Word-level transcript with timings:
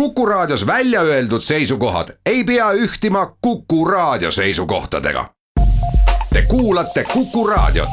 Kuku 0.00 0.26
Raadios 0.26 0.66
välja 0.66 1.00
öeldud 1.00 1.40
seisukohad 1.40 2.08
ei 2.26 2.44
pea 2.44 2.72
ühtima 2.72 3.36
Kuku 3.40 3.84
Raadio 3.84 4.30
seisukohtadega. 4.30 5.30
Te 6.32 6.42
kuulate 6.48 7.04
Kuku 7.04 7.46
Raadiot. 7.46 7.88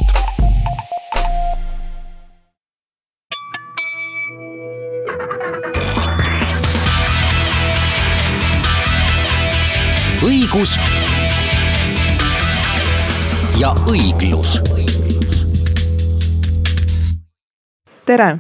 õigus 10.24 10.80
ja 13.58 13.76
õiglus. 13.88 14.62
tere, 18.06 18.38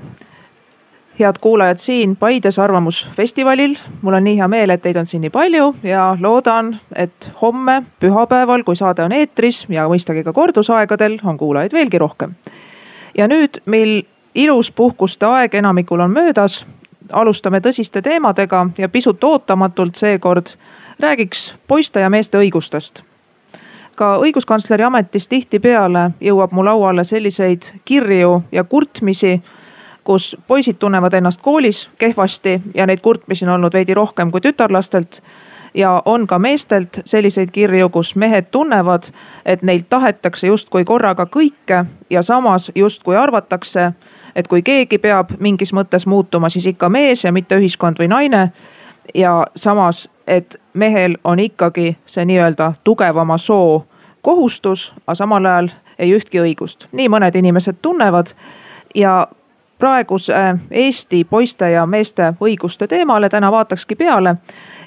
head 1.19 1.35
kuulajad 1.41 1.77
siin 1.77 2.15
Paides 2.15 2.59
Arvamusfestivalil. 2.59 3.75
mul 4.01 4.13
on 4.13 4.23
nii 4.23 4.37
hea 4.37 4.47
meel, 4.47 4.69
et 4.69 4.81
teid 4.81 4.95
on 4.95 5.05
siin 5.05 5.21
nii 5.21 5.29
palju 5.29 5.75
ja 5.83 6.17
loodan, 6.19 6.79
et 6.95 7.31
homme, 7.41 7.83
pühapäeval, 7.99 8.63
kui 8.63 8.75
saade 8.75 9.03
on 9.03 9.11
eetris 9.11 9.65
ja 9.69 9.87
mõistagi 9.87 10.23
ka 10.23 10.33
kordusaegadel, 10.33 11.19
on 11.23 11.37
kuulajaid 11.37 11.73
veelgi 11.73 11.97
rohkem. 11.97 12.35
ja 13.17 13.27
nüüd, 13.27 13.61
mil 13.65 14.03
ilus 14.35 14.71
puhkuste 14.71 15.25
aeg 15.25 15.55
enamikul 15.55 15.99
on 15.99 16.11
möödas, 16.11 16.65
alustame 17.11 17.59
tõsiste 17.59 18.01
teemadega 18.01 18.67
ja 18.77 18.89
pisut 18.89 19.23
ootamatult 19.23 19.95
seekord 19.95 20.55
räägiks 20.99 21.55
poiste 21.67 21.99
ja 21.99 22.09
meeste 22.09 22.37
õigustest 22.37 23.03
ka 23.95 24.17
õiguskantsleri 24.17 24.83
ametis 24.83 25.27
tihtipeale 25.29 26.11
jõuab 26.21 26.53
mu 26.55 26.65
lauale 26.65 27.03
selliseid 27.03 27.69
kirju 27.85 28.41
ja 28.51 28.63
kurtmisi 28.63 29.41
kus 30.03 30.37
poisid 30.47 30.75
tunnevad 30.79 31.13
ennast 31.13 31.41
koolis 31.41 31.89
kehvasti 31.97 32.61
ja 32.75 32.85
neid 32.87 32.99
kurtmisi 33.01 33.45
on 33.45 33.51
olnud 33.51 33.73
veidi 33.73 33.93
rohkem 33.93 34.31
kui 34.31 34.41
tütarlastelt. 34.41 35.21
ja 35.73 36.01
on 36.05 36.27
ka 36.27 36.39
meestelt 36.39 36.99
selliseid 37.05 37.49
kirju, 37.51 37.89
kus 37.89 38.15
mehed 38.15 38.45
tunnevad, 38.51 39.03
et 39.45 39.61
neilt 39.61 39.89
tahetakse 39.89 40.47
justkui 40.47 40.85
korraga 40.85 41.25
kõike 41.25 41.85
ja 42.09 42.21
samas 42.21 42.71
justkui 42.75 43.17
arvatakse, 43.17 43.91
et 44.35 44.47
kui 44.47 44.61
keegi 44.61 44.97
peab 44.97 45.31
mingis 45.39 45.73
mõttes 45.73 46.05
muutuma, 46.05 46.49
siis 46.49 46.65
ikka 46.65 46.89
mees 46.89 47.23
ja 47.23 47.31
mitte 47.31 47.57
ühiskond 47.57 47.97
või 47.99 48.07
naine. 48.07 48.51
ja 49.15 49.45
samas, 49.55 50.09
et 50.27 50.61
mehel 50.73 51.17
on 51.23 51.39
ikkagi 51.39 51.97
see 52.05 52.25
nii-öelda 52.25 52.73
tugevama 52.83 53.37
soo 53.37 53.83
kohustus, 54.21 54.93
aga 55.07 55.15
samal 55.15 55.45
ajal 55.45 55.69
ei 55.99 56.13
ühtki 56.15 56.39
õigust. 56.39 56.87
nii 56.91 57.09
mõned 57.09 57.35
inimesed 57.35 57.81
tunnevad 57.81 58.33
ja 58.95 59.27
praeguse 59.77 60.33
äh, 60.33 60.59
Eesti 60.71 61.23
poiste 61.23 61.71
ja 61.71 61.85
meeste 61.85 62.33
õiguste 62.41 62.87
teemale 62.87 63.29
täna 63.29 63.51
vaatakski 63.51 63.95
peale. 63.95 64.35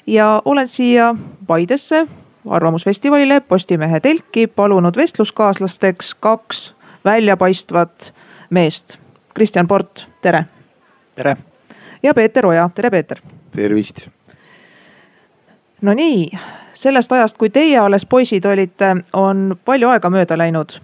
ja 0.07 0.41
olen 0.45 0.67
siia 0.67 1.15
Paidesse 1.47 2.07
arvamusfestivalile 2.49 3.39
Postimehe 3.39 3.99
telki 3.99 4.47
palunud 4.47 4.95
vestluskaaslasteks 4.95 6.15
kaks 6.15 6.75
väljapaistvat 7.05 8.13
meest. 8.49 8.99
Kristjan 9.33 9.67
Port, 9.67 10.09
tere. 10.21 10.45
tere. 11.15 11.37
ja 12.03 12.13
Peeter 12.13 12.45
Oja, 12.45 12.69
tere 12.75 12.89
Peeter. 12.89 13.17
tervist. 13.55 14.09
no 15.81 15.93
nii, 15.93 16.31
sellest 16.73 17.11
ajast, 17.11 17.37
kui 17.37 17.49
teie 17.49 17.79
alles 17.79 18.05
poisid 18.05 18.45
olite, 18.45 18.95
on 19.13 19.59
palju 19.65 19.89
aega 19.89 20.09
mööda 20.09 20.37
läinud. 20.37 20.79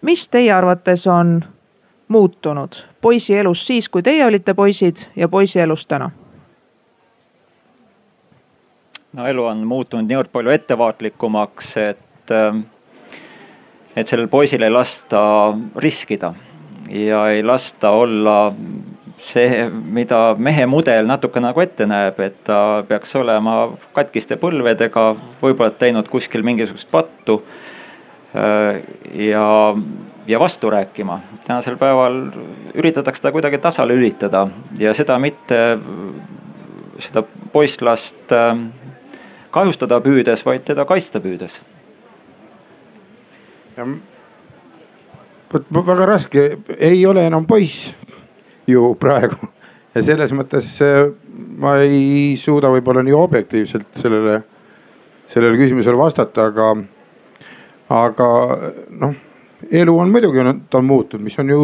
mis 0.00 0.28
teie 0.28 0.52
arvates 0.52 1.06
on 1.06 1.44
muutunud 2.08 2.74
poisi 3.06 3.36
elus 3.38 3.66
siis, 3.66 3.86
kui 3.88 4.02
teie 4.02 4.24
olite 4.26 4.54
poisid 4.54 5.04
ja 5.16 5.28
poisi 5.30 5.60
elus 5.62 5.86
täna? 5.86 6.10
no 9.16 9.26
elu 9.30 9.44
on 9.46 9.62
muutunud 9.68 10.10
niivõrd 10.10 10.32
palju 10.32 10.50
ettevaatlikumaks, 10.52 11.68
et, 11.84 12.32
ähm, 12.34 12.64
et 13.94 14.10
sellel 14.10 14.26
poisil 14.32 14.66
ei 14.66 14.74
lasta 14.74 15.20
riskida 15.78 16.32
ja 16.90 17.22
ei 17.30 17.46
lasta 17.46 17.94
olla 17.94 18.50
see, 19.22 19.68
mida 19.70 20.34
mehe 20.38 20.66
mudel 20.66 21.06
natuke 21.06 21.40
nagu 21.40 21.62
ette 21.62 21.86
näeb, 21.86 22.18
et 22.26 22.42
ta 22.50 22.58
peaks 22.88 23.14
olema 23.22 23.56
katkiste 23.96 24.36
põlvedega, 24.42 25.12
võib-olla 25.40 25.70
teinud 25.78 26.10
kuskil 26.10 26.42
mingisugust 26.46 26.90
pattu. 26.90 27.38
Äh, 28.36 28.82
ja 29.30 29.46
ja 30.26 30.38
vastu 30.40 30.70
rääkima. 30.70 31.20
tänasel 31.46 31.76
päeval 31.76 32.30
üritatakse 32.74 33.20
seda 33.20 33.32
kuidagi 33.32 33.58
tasa 33.58 33.86
lülitada 33.88 34.48
ja 34.78 34.94
seda 34.94 35.18
mitte 35.18 35.78
seda 36.98 37.22
poisslast 37.52 38.32
ähm, 38.32 38.68
kahjustada 39.50 40.00
püüdes, 40.00 40.44
vaid 40.46 40.64
teda 40.64 40.84
kaitsta 40.84 41.20
püüdes. 41.20 41.60
vot 45.52 45.86
väga 45.86 46.06
raske, 46.08 46.46
ei 46.78 47.06
ole 47.06 47.26
enam 47.26 47.46
poiss 47.46 47.92
ju 48.66 48.94
praegu 49.00 49.50
ja 49.94 50.02
selles 50.02 50.32
mõttes 50.32 50.70
äh, 50.84 51.10
ma 51.60 51.76
ei 51.84 52.36
suuda 52.40 52.70
võib-olla 52.72 53.04
nii 53.04 53.16
objektiivselt 53.16 54.00
sellele, 54.00 54.40
sellele 55.28 55.60
küsimusele 55.60 56.00
vastata, 56.00 56.48
aga, 56.50 56.72
aga 57.92 58.30
noh 58.96 59.14
elu 59.70 59.98
on 59.98 60.10
muidugi, 60.10 60.44
ta 60.70 60.78
on 60.78 60.84
muutunud, 60.84 61.24
mis 61.24 61.38
on 61.38 61.48
ju 61.48 61.60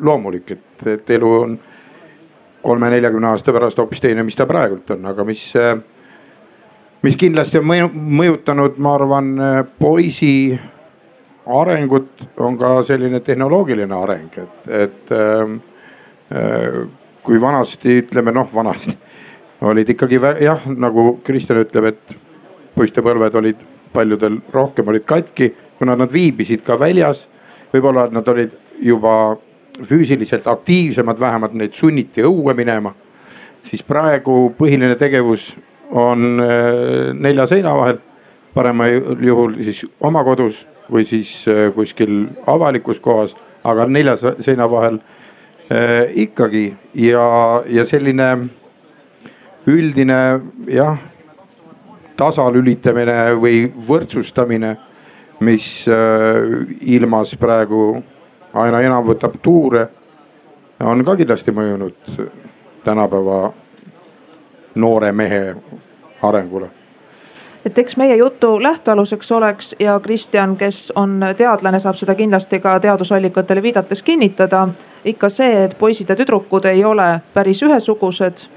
loomulik, 0.00 0.50
et, 0.50 0.86
et 0.86 1.10
elu 1.10 1.32
on 1.32 1.58
kolme-neljakümne 2.62 3.26
aasta 3.32 3.52
pärast 3.52 3.78
hoopis 3.78 4.00
teine, 4.00 4.22
mis 4.22 4.36
ta 4.36 4.46
praegult 4.46 4.90
on, 4.90 5.06
aga 5.10 5.24
mis, 5.24 5.44
mis 7.02 7.16
kindlasti 7.16 7.60
on 7.60 7.68
mõjutanud, 7.94 8.78
ma 8.82 8.94
arvan, 8.98 9.32
poisi 9.78 10.58
arengut, 11.48 12.26
on 12.44 12.58
ka 12.60 12.82
selline 12.84 13.20
tehnoloogiline 13.24 13.94
areng, 13.96 14.38
et, 14.42 14.70
et 14.84 15.12
äh, 15.16 16.80
kui 17.22 17.40
vanasti 17.40 18.00
ütleme 18.02 18.34
noh, 18.34 18.50
vanasti 18.54 18.96
olid 19.70 19.94
ikkagi 19.94 20.20
jah, 20.44 20.66
nagu 20.76 21.18
Kristjan 21.24 21.62
ütleb, 21.64 21.92
et 21.92 22.18
poistepõlved 22.76 23.34
olid 23.40 23.64
paljudel 23.92 24.38
rohkem 24.52 24.88
olid 24.92 25.06
katki 25.08 25.48
kuna 25.78 25.96
nad 25.96 26.12
viibisid 26.12 26.64
ka 26.66 26.78
väljas, 26.78 27.26
võib-olla 27.72 28.08
nad 28.12 28.28
olid 28.28 28.54
juba 28.82 29.36
füüsiliselt 29.82 30.46
aktiivsemad, 30.46 31.20
vähemalt 31.20 31.54
neid 31.54 31.72
sunniti 31.72 32.24
õue 32.26 32.54
minema. 32.54 32.94
siis 33.62 33.82
praegu 33.82 34.54
põhiline 34.58 34.94
tegevus 34.96 35.56
on 35.90 36.40
äh, 36.40 37.14
nelja 37.14 37.46
seina 37.46 37.74
vahel, 37.76 37.98
paremal 38.54 39.16
juhul 39.20 39.56
siis 39.62 39.84
oma 40.00 40.22
kodus 40.24 40.66
või 40.90 41.04
siis 41.04 41.48
äh, 41.48 41.68
kuskil 41.74 42.28
avalikus 42.46 43.00
kohas, 43.00 43.34
aga 43.64 43.86
nelja 43.86 44.16
seina 44.40 44.70
vahel 44.70 45.00
äh, 45.72 46.08
ikkagi 46.14 46.72
ja, 46.94 47.62
ja 47.66 47.84
selline 47.84 48.48
üldine 49.68 50.40
jah, 50.70 50.98
tasalülitamine 52.16 53.34
või 53.38 53.66
võrdsustamine 53.88 54.76
mis 55.40 55.86
äh, 55.88 56.66
ilmas 56.80 57.36
praegu 57.40 58.02
aina 58.54 58.80
enam 58.80 59.06
võtab 59.06 59.38
tuure, 59.42 59.88
on 60.80 61.04
ka 61.04 61.16
kindlasti 61.16 61.52
mõjunud 61.54 62.18
tänapäeva 62.84 63.52
noore 64.74 65.12
mehe 65.12 65.54
arengule 66.22 66.70
et 67.68 67.78
eks 67.78 67.96
meie 67.96 68.16
jutu 68.16 68.62
lähtealuseks 68.62 69.32
oleks 69.32 69.74
ja 69.78 70.00
Kristjan, 70.00 70.56
kes 70.56 70.92
on 70.96 71.20
teadlane, 71.36 71.80
saab 71.80 71.98
seda 71.98 72.14
kindlasti 72.14 72.60
ka 72.64 72.78
teadusallikatele 72.80 73.62
viidates 73.62 74.02
kinnitada. 74.02 74.68
ikka 75.04 75.28
see, 75.28 75.64
et 75.64 75.76
poisid 75.78 76.08
ja 76.08 76.16
tüdrukud 76.16 76.64
ei 76.64 76.84
ole 76.84 77.20
päris 77.34 77.62
ühesugused. 77.62 78.48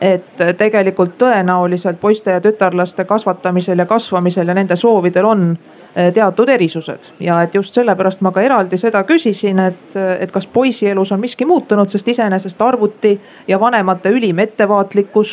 Et 0.00 0.42
tegelikult 0.58 1.16
tõenäoliselt 1.18 2.00
poiste 2.00 2.30
ja 2.30 2.40
tütarlaste 2.40 3.04
kasvatamisel 3.04 3.78
ja 3.78 3.86
kasvamisel 3.86 4.48
ja 4.48 4.54
nende 4.54 4.76
soovidel 4.76 5.24
on 5.24 5.56
Eh, 5.98 6.12
teatud 6.12 6.48
erisused 6.48 6.98
ja 7.20 7.40
et 7.42 7.54
just 7.54 7.74
sellepärast 7.74 8.20
ma 8.20 8.30
ka 8.30 8.42
eraldi 8.44 8.76
seda 8.78 9.00
küsisin, 9.08 9.58
et, 9.58 9.96
et 10.20 10.30
kas 10.30 10.46
poisi 10.46 10.86
elus 10.86 11.10
on 11.16 11.20
miski 11.20 11.46
muutunud, 11.48 11.88
sest 11.88 12.08
iseenesest 12.12 12.60
arvuti 12.62 13.14
ja 13.48 13.58
vanemate 13.60 14.12
ülim 14.12 14.38
ettevaatlikkus 14.38 15.32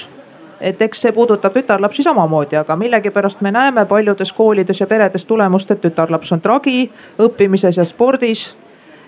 et 0.62 0.82
eks 0.82 1.02
see 1.06 1.12
puudutab 1.12 1.54
tütarlapsi 1.54 2.08
samamoodi, 2.08 2.56
aga 2.56 2.80
millegipärast 2.80 3.44
me 3.46 3.52
näeme 3.52 3.86
paljudes 3.86 4.32
koolides 4.34 4.80
ja 4.80 4.88
peredes 4.88 5.26
tulemust, 5.26 5.72
et 5.72 5.82
tütarlaps 5.84 6.32
on 6.32 6.42
tragi 6.42 6.90
õppimises 7.20 7.78
ja 7.78 7.86
spordis. 7.86 8.48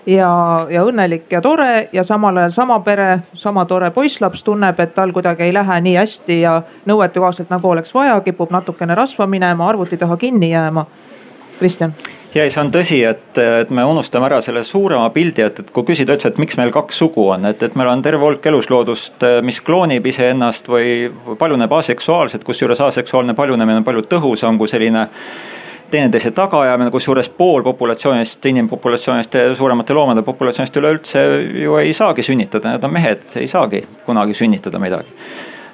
Ja, 0.08 0.66
ja 0.70 0.84
õnnelik 0.86 1.28
ja 1.32 1.40
tore 1.44 1.88
ja 1.92 2.04
samal 2.04 2.36
ajal 2.36 2.54
sama 2.54 2.80
pere, 2.84 3.08
sama 3.34 3.64
tore 3.68 3.90
poisslaps 3.94 4.44
tunneb, 4.44 4.80
et 4.80 4.94
tal 4.96 5.12
kuidagi 5.12 5.48
ei 5.48 5.54
lähe 5.54 5.80
nii 5.84 5.96
hästi 6.00 6.40
ja 6.40 6.60
nõuetekohaselt 6.88 7.52
nagu 7.52 7.70
oleks 7.70 7.94
vaja, 7.94 8.20
kipub 8.24 8.52
natukene 8.54 8.96
rasva 8.98 9.26
minema, 9.26 9.68
arvuti 9.68 10.00
taha 10.00 10.16
kinni 10.16 10.52
jääma 10.52 10.86
Kristjan? 11.58 11.92
ja 12.34 12.44
ei, 12.44 12.52
see 12.52 12.60
on 12.60 12.70
tõsi, 12.72 12.98
et, 13.08 13.38
et 13.40 13.70
me 13.74 13.84
unustame 13.88 14.28
ära 14.28 14.40
selle 14.44 14.62
suurema 14.64 15.08
pildi, 15.10 15.42
et, 15.44 15.60
et 15.62 15.70
kui 15.74 15.86
küsida 15.88 16.14
üldse, 16.14 16.32
et 16.32 16.40
miks 16.40 16.58
meil 16.60 16.72
kaks 16.72 17.00
sugu 17.02 17.28
on, 17.34 17.48
et, 17.50 17.62
et 17.64 17.76
meil 17.76 17.88
on 17.90 18.02
terve 18.04 18.24
hulk 18.24 18.46
elusloodust, 18.50 19.24
mis 19.44 19.60
kloonib 19.64 20.06
iseennast 20.06 20.68
või 20.68 21.08
paljuneb 21.40 21.72
aseksuaalselt, 21.80 22.44
kusjuures 22.44 22.80
aseksuaalne 22.88 23.36
paljunemine 23.36 23.80
on 23.80 23.88
palju 23.88 24.04
tõhusam 24.12 24.60
kui 24.60 24.68
selline 24.70 25.08
teineteise 25.90 26.30
tagaajamine, 26.36 26.90
kusjuures 26.90 27.28
pool 27.28 27.62
populatsioonist, 27.62 28.46
inimpopulatsioonist 28.46 29.36
suuremate 29.56 29.94
loomade 29.96 30.22
populatsioonist 30.22 30.76
üleüldse 30.76 31.22
ju 31.62 31.76
ei 31.80 31.92
saagi 31.96 32.22
sünnitada, 32.22 32.72
need 32.72 32.84
on 32.84 32.92
mehed, 32.92 33.22
ei 33.40 33.48
saagi 33.48 33.84
kunagi 34.06 34.36
sünnitada 34.36 34.80
midagi. 34.82 35.14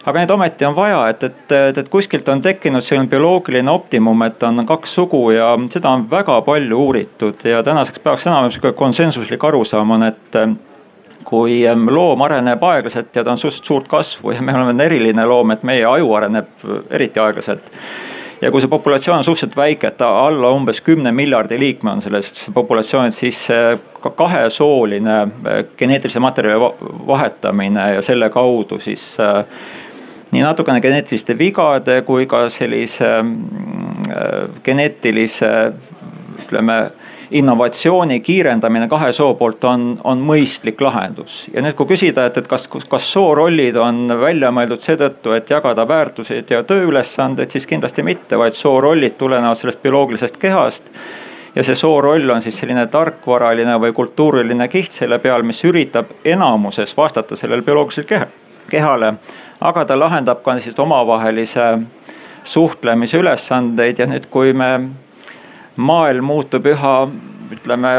Aga 0.05 0.21
neid 0.21 0.31
ometi 0.35 0.67
on 0.69 0.75
vaja, 0.77 0.99
et, 1.09 1.23
et, 1.25 1.53
et, 1.57 1.79
et 1.81 1.89
kuskilt 1.89 2.29
on 2.29 2.43
tekkinud 2.45 2.85
selline 2.85 3.09
bioloogiline 3.09 3.71
optimum, 3.73 4.23
et 4.27 4.43
on 4.45 4.67
kaks 4.69 4.99
sugu 4.99 5.23
ja 5.33 5.55
seda 5.73 5.95
on 5.97 6.05
väga 6.11 6.43
palju 6.45 6.81
uuritud 6.87 7.41
ja 7.49 7.63
tänaseks 7.65 8.05
päevaks 8.05 8.29
enam 8.29 8.51
sihuke 8.53 8.75
konsensuslik 8.77 9.45
arusaam 9.49 9.97
on, 9.97 10.05
et 10.11 10.41
kui 11.25 11.63
loom 11.89 12.21
areneb 12.27 12.63
aeglaselt 12.69 13.17
ja 13.17 13.25
ta 13.25 13.33
on 13.33 13.41
suhteliselt 13.41 13.71
suurt 13.71 13.89
kasvu 13.89 14.35
ja 14.37 14.43
me 14.45 14.53
oleme 14.53 14.85
eriline 14.85 15.25
loom, 15.27 15.55
et 15.57 15.65
meie 15.65 15.87
aju 15.89 16.13
areneb 16.21 16.69
eriti 16.91 17.25
aeglaselt 17.25 17.73
ja 18.45 18.51
kui 18.53 18.61
see 18.61 18.71
populatsioon 18.73 19.23
on 19.23 19.25
suhteliselt 19.25 19.57
väike, 19.57 19.91
et 19.91 20.03
alla 20.05 20.51
umbes 20.53 20.83
kümne 20.85 21.13
miljardi 21.13 21.59
liikme 21.61 21.95
on 21.97 22.03
selles 22.05 22.51
populatsioonis, 22.55 23.21
siis 23.25 23.41
kahesooline 24.05 25.17
geneetilise 25.79 26.21
materjali 26.21 26.61
vahetamine 27.09 27.95
ja 27.95 28.03
selle 28.05 28.29
kaudu 28.31 28.79
siis 28.83 29.15
nii 30.35 30.43
natukene 30.43 30.83
geneetiliste 30.83 31.37
vigade 31.39 32.01
kui 32.07 32.27
ka 32.27 32.49
sellise 32.51 33.11
mm, 33.23 34.09
äh, 34.11 34.39
geneetilise 34.67 35.51
ütleme 36.45 36.79
innovatsiooni 37.35 38.21
kiirendamine 38.21 38.89
kahe 38.89 39.11
soo 39.13 39.35
poolt 39.35 39.65
on, 39.65 39.87
on 40.05 40.23
mõistlik 40.23 40.81
lahendus. 40.81 41.49
ja 41.55 41.63
nüüd, 41.63 41.75
kui 41.79 41.91
küsida, 41.91 42.27
et, 42.29 42.39
et 42.39 42.49
kas, 42.49 42.69
kas 42.69 43.11
soorollid 43.13 43.77
on 43.77 44.07
välja 44.21 44.53
mõeldud 44.55 44.83
seetõttu, 44.83 45.35
et 45.35 45.51
jagada 45.51 45.89
väärtuseid 45.89 46.51
ja 46.51 46.63
tööülesandeid, 46.63 47.51
siis 47.51 47.67
kindlasti 47.67 48.07
mitte, 48.07 48.39
vaid 48.39 48.55
soorollid 48.55 49.19
tulenevad 49.19 49.59
sellest 49.59 49.83
bioloogilisest 49.83 50.39
kehast. 50.39 50.93
ja 51.55 51.63
see 51.63 51.75
sooroll 51.79 52.31
on 52.31 52.43
siis 52.43 52.59
selline 52.59 52.87
tarkvaraline 52.87 53.79
või 53.81 53.93
kultuuriline 53.93 54.69
kiht 54.69 54.93
selle 54.93 55.19
peal, 55.19 55.43
mis 55.43 55.65
üritab 55.65 56.11
enamuses 56.25 56.97
vastata 56.97 57.37
sellele 57.37 57.63
bioloogilisele 57.63 58.27
kehale 58.71 59.15
aga 59.65 59.85
ta 59.85 59.97
lahendab 59.99 60.43
ka 60.45 60.59
siis 60.61 60.79
omavahelise 60.79 61.65
suhtlemise 62.45 63.19
ülesandeid 63.19 63.99
ja 63.99 64.07
nüüd, 64.07 64.29
kui 64.31 64.53
me, 64.53 64.71
maailm 65.77 66.25
muutub 66.25 66.67
üha 66.67 66.95
ütleme 67.53 67.97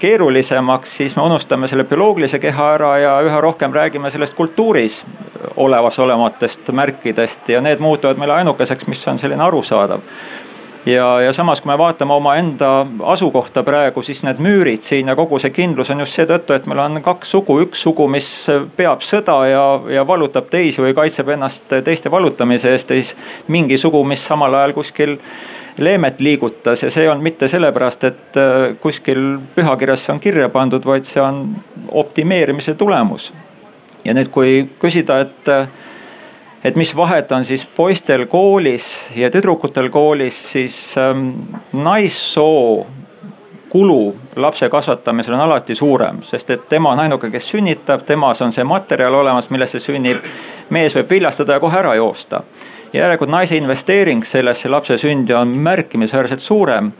keerulisemaks, 0.00 0.96
siis 0.96 1.16
me 1.16 1.22
unustame 1.22 1.68
selle 1.68 1.84
bioloogilise 1.84 2.38
keha 2.40 2.68
ära 2.74 2.92
ja 2.98 3.16
üha 3.24 3.40
rohkem 3.40 3.72
räägime 3.72 4.10
sellest 4.10 4.34
kultuuris 4.34 5.02
olemasolevatest 5.56 6.72
märkidest 6.72 7.48
ja 7.48 7.60
need 7.60 7.80
muutuvad 7.80 8.16
meile 8.20 8.40
ainukeseks, 8.40 8.86
mis 8.88 9.08
on 9.08 9.18
selline 9.18 9.42
arusaadav. 9.44 10.00
Ja, 10.86 11.20
ja 11.20 11.32
samas, 11.36 11.60
kui 11.60 11.68
me 11.68 11.76
vaatame 11.78 12.14
omaenda 12.16 12.86
asukohta 13.12 13.60
praegu, 13.62 14.00
siis 14.02 14.22
need 14.24 14.40
müürid 14.40 14.80
siin 14.80 15.12
ja 15.12 15.16
kogu 15.16 15.36
see 15.38 15.52
kindlus 15.52 15.90
on 15.92 16.00
just 16.00 16.16
seetõttu, 16.16 16.56
et 16.56 16.64
meil 16.70 16.80
on 16.80 17.02
kaks 17.04 17.34
sugu, 17.36 17.58
üks 17.66 17.82
sugu, 17.84 18.06
mis 18.08 18.28
peab 18.78 19.04
sõda 19.04 19.36
ja, 19.50 19.64
ja 19.92 20.06
vallutab 20.08 20.48
teisi 20.48 20.80
või 20.80 20.96
kaitseb 20.96 21.28
ennast 21.36 21.68
teiste 21.84 22.10
vallutamise 22.10 22.72
eest 22.72 22.94
ja 22.94 22.96
siis 22.96 23.12
mingi 23.52 23.76
sugu, 23.78 24.00
mis 24.08 24.24
samal 24.24 24.56
ajal 24.56 24.72
kuskil 24.80 25.18
leemet 25.78 26.20
liigutas 26.20 26.82
ja 26.82 26.90
see 26.90 27.04
ei 27.04 27.08
olnud 27.08 27.24
mitte 27.24 27.48
sellepärast, 27.48 28.04
et 28.04 28.40
äh, 28.40 28.76
kuskil 28.80 29.38
pühakirjas 29.54 30.06
see 30.06 30.14
on 30.14 30.20
kirja 30.20 30.48
pandud, 30.48 30.84
vaid 30.84 31.08
see 31.08 31.22
on 31.22 31.44
optimeerimise 31.90 32.74
tulemus. 32.74 33.32
ja 34.04 34.14
nüüd, 34.16 34.30
kui 34.32 34.68
küsida, 34.80 35.20
et 35.20 35.48
äh, 35.48 35.68
et 36.64 36.76
mis 36.76 36.96
vahet 36.96 37.32
on 37.32 37.44
siis 37.44 37.66
poistel 37.66 38.26
koolis 38.26 39.10
ja 39.16 39.30
tüdrukutel 39.30 39.88
koolis, 39.90 40.52
siis 40.52 40.76
ähm, 40.98 41.30
naissoo 41.72 42.86
kulu 43.70 44.16
lapse 44.36 44.68
kasvatamisel 44.68 45.34
on 45.34 45.40
alati 45.40 45.74
suurem, 45.74 46.22
sest 46.22 46.50
et 46.50 46.68
tema 46.68 46.90
on 46.90 47.00
ainuke, 47.00 47.30
kes 47.30 47.52
sünnitab, 47.52 48.02
temas 48.06 48.42
on 48.42 48.52
see 48.52 48.64
materjal 48.66 49.14
olemas, 49.14 49.50
millest 49.50 49.78
see 49.78 49.92
sünnib. 49.92 50.26
mees 50.70 50.94
võib 50.94 51.10
viljastada 51.10 51.56
ja 51.56 51.60
kohe 51.60 51.78
ära 51.78 51.94
joosta. 51.94 52.42
Järelikult 52.92 53.30
naise 53.30 53.56
investeering 53.56 54.24
sellesse 54.26 54.68
lapse 54.68 54.98
sündi 54.98 55.34
on 55.34 55.48
märkimisväärselt 55.48 56.40
suurem. 56.40 56.92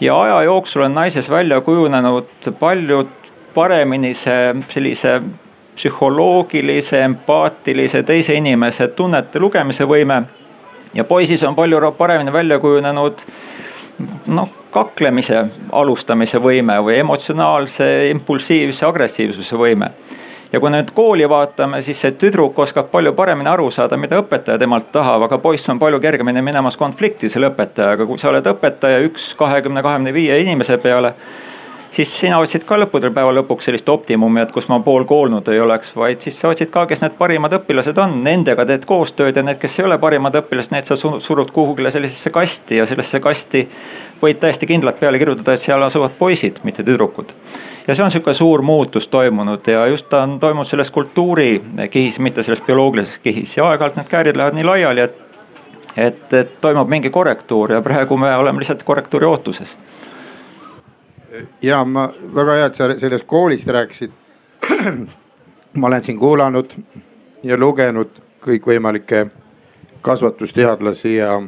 ja 0.00 0.20
aja 0.22 0.42
jooksul 0.42 0.82
on 0.82 0.94
naises 0.94 1.30
välja 1.30 1.60
kujunenud 1.60 2.26
palju 2.58 3.08
paremini 3.54 4.14
see 4.14 4.54
sellise 4.68 5.22
psühholoogilise, 5.74 7.00
empaatilise, 7.00 8.02
teise 8.02 8.34
inimese 8.34 8.88
tunnete 8.88 9.40
lugemise 9.40 9.84
võime. 9.84 10.22
ja 10.94 11.04
poisis 11.04 11.42
on 11.42 11.54
palju 11.54 11.92
paremini 11.98 12.32
välja 12.32 12.58
kujunenud 12.58 13.26
noh, 14.26 14.48
kaklemise 14.70 15.46
alustamise 15.72 16.38
võime 16.38 16.78
või 16.82 16.98
emotsionaalse, 16.98 18.10
impulsiivse, 18.10 18.86
agressiivsuse 18.86 19.56
võime 19.56 19.90
ja 20.54 20.60
kui 20.62 20.70
nüüd 20.70 20.92
kooli 20.94 21.26
vaatame, 21.28 21.80
siis 21.82 21.98
see 22.04 22.12
tüdruk 22.18 22.58
oskab 22.62 22.86
palju 22.92 23.12
paremini 23.18 23.50
aru 23.50 23.66
saada, 23.74 23.98
mida 23.98 24.20
õpetaja 24.22 24.60
temalt 24.62 24.92
tahab, 24.94 25.26
aga 25.26 25.38
poiss 25.42 25.70
on 25.72 25.80
palju 25.82 25.98
kergemini 26.02 26.42
minemas 26.46 26.78
konflikti 26.78 27.30
selle 27.32 27.50
õpetajaga, 27.50 28.06
kui 28.06 28.20
sa 28.22 28.30
oled 28.30 28.46
õpetaja 28.52 29.00
üks 29.08 29.32
kahekümne, 29.40 29.82
kahekümne 29.82 30.14
viie 30.14 30.38
inimese 30.44 30.78
peale 30.78 31.14
siis 31.94 32.20
sina 32.20 32.38
otsid 32.42 32.64
ka 32.66 32.76
lõppude 32.80 33.10
päeva 33.14 33.32
lõpuks 33.36 33.68
sellist 33.68 33.88
optimumi, 33.88 34.42
et 34.42 34.52
kus 34.52 34.66
ma 34.70 34.80
pool 34.82 35.04
koolnud 35.08 35.48
ei 35.52 35.60
oleks, 35.62 35.92
vaid 35.96 36.24
siis 36.24 36.38
sa 36.40 36.50
otsid 36.50 36.72
ka, 36.74 36.86
kes 36.90 37.04
need 37.04 37.14
parimad 37.18 37.54
õpilased 37.58 37.98
on, 38.02 38.16
nendega 38.24 38.66
teed 38.68 38.86
koostööd 38.88 39.36
ja 39.36 39.44
need, 39.46 39.60
kes 39.62 39.78
ei 39.78 39.86
ole 39.86 39.98
parimad 40.02 40.34
õpilased, 40.40 40.74
need 40.74 40.88
sa 40.90 40.98
surud 40.98 41.52
kuhugile 41.54 41.92
sellisesse 41.94 42.32
kasti 42.34 42.80
ja 42.80 42.86
sellesse 42.90 43.20
kasti 43.22 43.66
võid 44.22 44.40
täiesti 44.42 44.66
kindlalt 44.70 44.98
peale 45.00 45.20
kirjutada, 45.22 45.54
et 45.54 45.62
seal 45.62 45.82
asuvad 45.86 46.16
poisid, 46.18 46.62
mitte 46.66 46.82
tüdrukud. 46.86 47.34
ja 47.86 47.94
see 47.94 48.04
on 48.04 48.10
sihuke 48.10 48.34
suur 48.34 48.62
muutus 48.62 49.08
toimunud 49.08 49.68
ja 49.68 49.86
just 49.86 50.08
ta 50.08 50.22
on 50.24 50.38
toimunud 50.40 50.66
selles 50.66 50.90
kultuurikihis, 50.90 52.18
mitte 52.18 52.42
selles 52.42 52.62
bioloogilises 52.64 53.18
kihis. 53.18 53.56
Ja 53.56 53.68
aeg-ajalt 53.68 54.00
need 54.00 54.08
käärid 54.08 54.36
lähevad 54.36 54.58
nii 54.58 54.64
laiali, 54.64 55.00
et 55.00 55.20
et, 55.96 56.32
et 56.34 56.60
toimub 56.60 56.88
mingi 56.90 57.10
korrektuur 57.10 57.72
ja 57.72 57.82
praegu 57.82 58.16
me 58.16 58.32
oleme 58.34 58.58
lihtsalt 58.58 58.82
korrektuuri 58.82 59.26
ootuses 59.30 59.78
ja 61.62 61.84
ma 61.84 62.08
väga 62.34 62.58
hea, 62.58 62.66
et 62.66 62.74
sa 62.74 62.88
sellest 62.98 63.26
koolist 63.26 63.68
rääkisid. 63.68 64.10
ma 65.78 65.86
olen 65.86 66.04
siin 66.04 66.18
kuulanud 66.18 66.74
ja 67.42 67.56
lugenud 67.58 68.20
kõikvõimalikke 68.44 69.26
kasvatusteadlasi 70.04 71.16
ja 71.16 71.38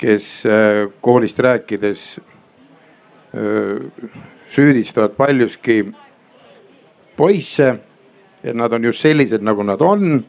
kes 0.00 0.46
äh, 0.46 0.88
koolist 1.00 1.38
rääkides 1.38 2.20
äh, 2.20 4.10
süüdistavad 4.48 5.14
paljuski 5.16 5.84
poisse, 7.16 7.74
et 8.44 8.56
nad 8.56 8.72
on 8.72 8.84
just 8.84 9.04
sellised, 9.04 9.44
nagu 9.44 9.62
nad 9.62 9.80
on. 9.80 10.24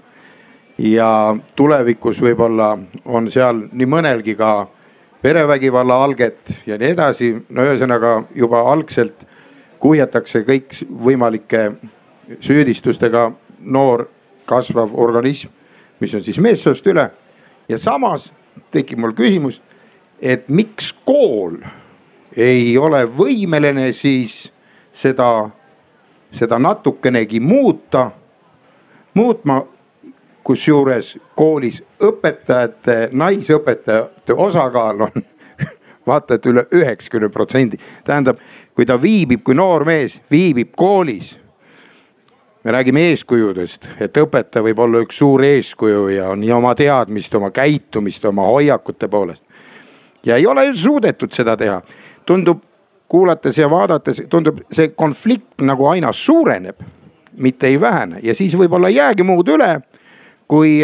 ja 0.82 1.36
tulevikus 1.56 2.18
võib-olla 2.24 2.72
on 3.06 3.28
seal 3.30 3.60
nii 3.72 3.86
mõnelgi 3.86 4.34
ka 4.40 4.68
perevägivalla 5.22 6.04
alget 6.04 6.60
ja 6.66 6.78
nii 6.78 6.94
edasi. 6.96 7.36
no 7.50 7.66
ühesõnaga 7.66 8.24
juba 8.36 8.62
algselt 8.72 9.26
kuhjatakse 9.80 10.44
kõikvõimalike 10.46 11.72
süüdistustega 12.40 13.32
noor 13.60 14.08
kasvav 14.46 14.94
organism, 14.94 15.50
mis 16.00 16.14
on 16.16 16.24
siis 16.24 16.40
meessoost 16.40 16.88
üle. 16.88 17.10
ja 17.70 17.78
samas 17.78 18.32
tekib 18.72 19.00
mul 19.00 19.14
küsimus, 19.14 19.62
et 20.22 20.50
miks 20.50 20.92
kool 21.06 21.58
ei 22.38 22.78
ole 22.78 23.04
võimeline 23.06 23.92
siis 23.94 24.52
seda, 24.92 25.50
seda 26.32 26.60
natukenegi 26.60 27.40
muuta, 27.40 28.12
muutma 29.14 29.62
kusjuures 30.44 31.18
koolis 31.36 31.82
õpetajate, 32.02 33.10
naisõpetajate 33.12 34.34
osakaal 34.34 35.02
on 35.08 35.26
vaata 36.08 36.38
et 36.38 36.46
üle 36.46 36.66
üheksakümne 36.74 37.30
protsendi. 37.30 37.78
tähendab, 38.04 38.40
kui 38.76 38.86
ta 38.86 39.02
viibib, 39.02 39.44
kui 39.44 39.56
noor 39.56 39.86
mees 39.86 40.22
viibib 40.32 40.74
koolis. 40.76 41.38
me 42.64 42.72
räägime 42.72 43.02
eeskujudest, 43.10 43.88
et 44.00 44.18
õpetaja 44.18 44.64
võib 44.64 44.80
olla 44.80 45.02
üks 45.02 45.18
suur 45.18 45.44
eeskuju 45.44 46.08
ja 46.08 46.36
nii 46.36 46.52
oma 46.52 46.76
teadmiste, 46.76 47.38
oma 47.38 47.50
käitumiste, 47.52 48.28
oma 48.28 48.46
hoiakute 48.48 49.08
poolest. 49.08 49.44
ja 50.26 50.36
ei 50.36 50.48
ole 50.48 50.76
suudetud 50.76 51.34
seda 51.34 51.58
teha. 51.58 51.82
tundub, 52.26 52.64
kuulates 53.08 53.58
ja 53.58 53.70
vaadates, 53.70 54.24
tundub 54.30 54.62
see 54.72 54.88
konflikt 54.88 55.62
nagu 55.62 55.88
aina 55.88 56.14
suureneb, 56.14 56.80
mitte 57.38 57.68
ei 57.68 57.82
vähene 57.82 58.20
ja 58.24 58.36
siis 58.36 58.58
võib-olla 58.58 58.88
ei 58.88 58.96
jäägi 58.96 59.24
muud 59.24 59.48
üle 59.48 59.82
kui, 60.52 60.80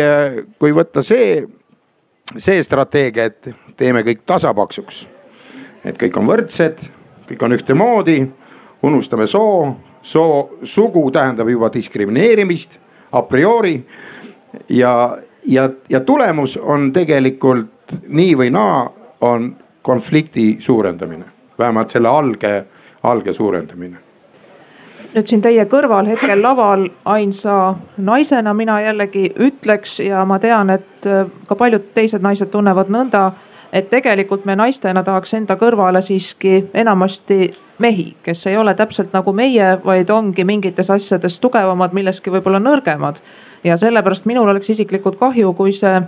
kui 0.59 0.71
võtta 0.75 1.03
see, 1.03 1.41
see 2.37 2.63
strateegia, 2.63 3.27
et 3.27 3.49
teeme 3.77 4.03
kõik 4.07 4.23
tasapaksuks. 4.27 5.07
et 5.85 5.97
kõik 5.99 6.17
on 6.19 6.27
võrdsed, 6.27 6.81
kõik 7.27 7.43
on 7.43 7.55
ühtemoodi, 7.55 8.17
unustame 8.83 9.27
soo, 9.27 9.75
soo, 10.01 10.59
sugu 10.63 11.03
tähendab 11.11 11.49
juba 11.49 11.69
diskrimineerimist 11.73 12.79
a 13.11 13.21
priori. 13.23 13.83
ja, 14.69 15.17
ja, 15.45 15.69
ja 15.89 15.99
tulemus 15.99 16.57
on 16.57 16.93
tegelikult 16.93 17.99
nii 18.07 18.35
või 18.37 18.51
naa, 18.51 18.87
on 19.21 19.55
konflikti 19.81 20.57
suurendamine, 20.59 21.25
vähemalt 21.59 21.89
selle 21.89 22.07
alge, 22.07 22.65
alge 23.03 23.33
suurendamine 23.33 24.06
nüüd 25.13 25.27
siin 25.29 25.41
teie 25.41 25.65
kõrval 25.69 26.07
hetkel 26.09 26.41
laval 26.43 26.87
ainsa 27.05 27.75
naisena 27.97 28.53
mina 28.53 28.79
jällegi 28.81 29.29
ütleks 29.33 29.99
ja 30.05 30.25
ma 30.25 30.39
tean, 30.39 30.69
et 30.73 31.07
äh, 31.07 31.27
ka 31.47 31.55
paljud 31.55 31.91
teised 31.95 32.23
naised 32.25 32.51
tunnevad 32.53 32.91
nõnda, 32.93 33.31
et 33.73 33.89
tegelikult 33.89 34.45
me 34.45 34.55
naistena 34.55 35.03
tahaks 35.03 35.33
enda 35.37 35.57
kõrvale 35.59 36.01
siiski 36.01 36.67
enamasti 36.73 37.49
mehi, 37.83 38.07
kes 38.23 38.45
ei 38.47 38.57
ole 38.57 38.73
täpselt 38.75 39.13
nagu 39.13 39.33
meie, 39.33 39.75
vaid 39.83 40.09
ongi 40.09 40.45
mingites 40.47 40.89
asjades 40.93 41.39
tugevamad, 41.43 41.93
milleski 41.93 42.33
võib-olla 42.33 42.59
nõrgemad. 42.63 43.21
ja 43.63 43.77
sellepärast 43.77 44.25
minul 44.25 44.49
oleks 44.49 44.69
isiklikult 44.69 45.19
kahju, 45.19 45.53
kui 45.53 45.73
see 45.73 46.01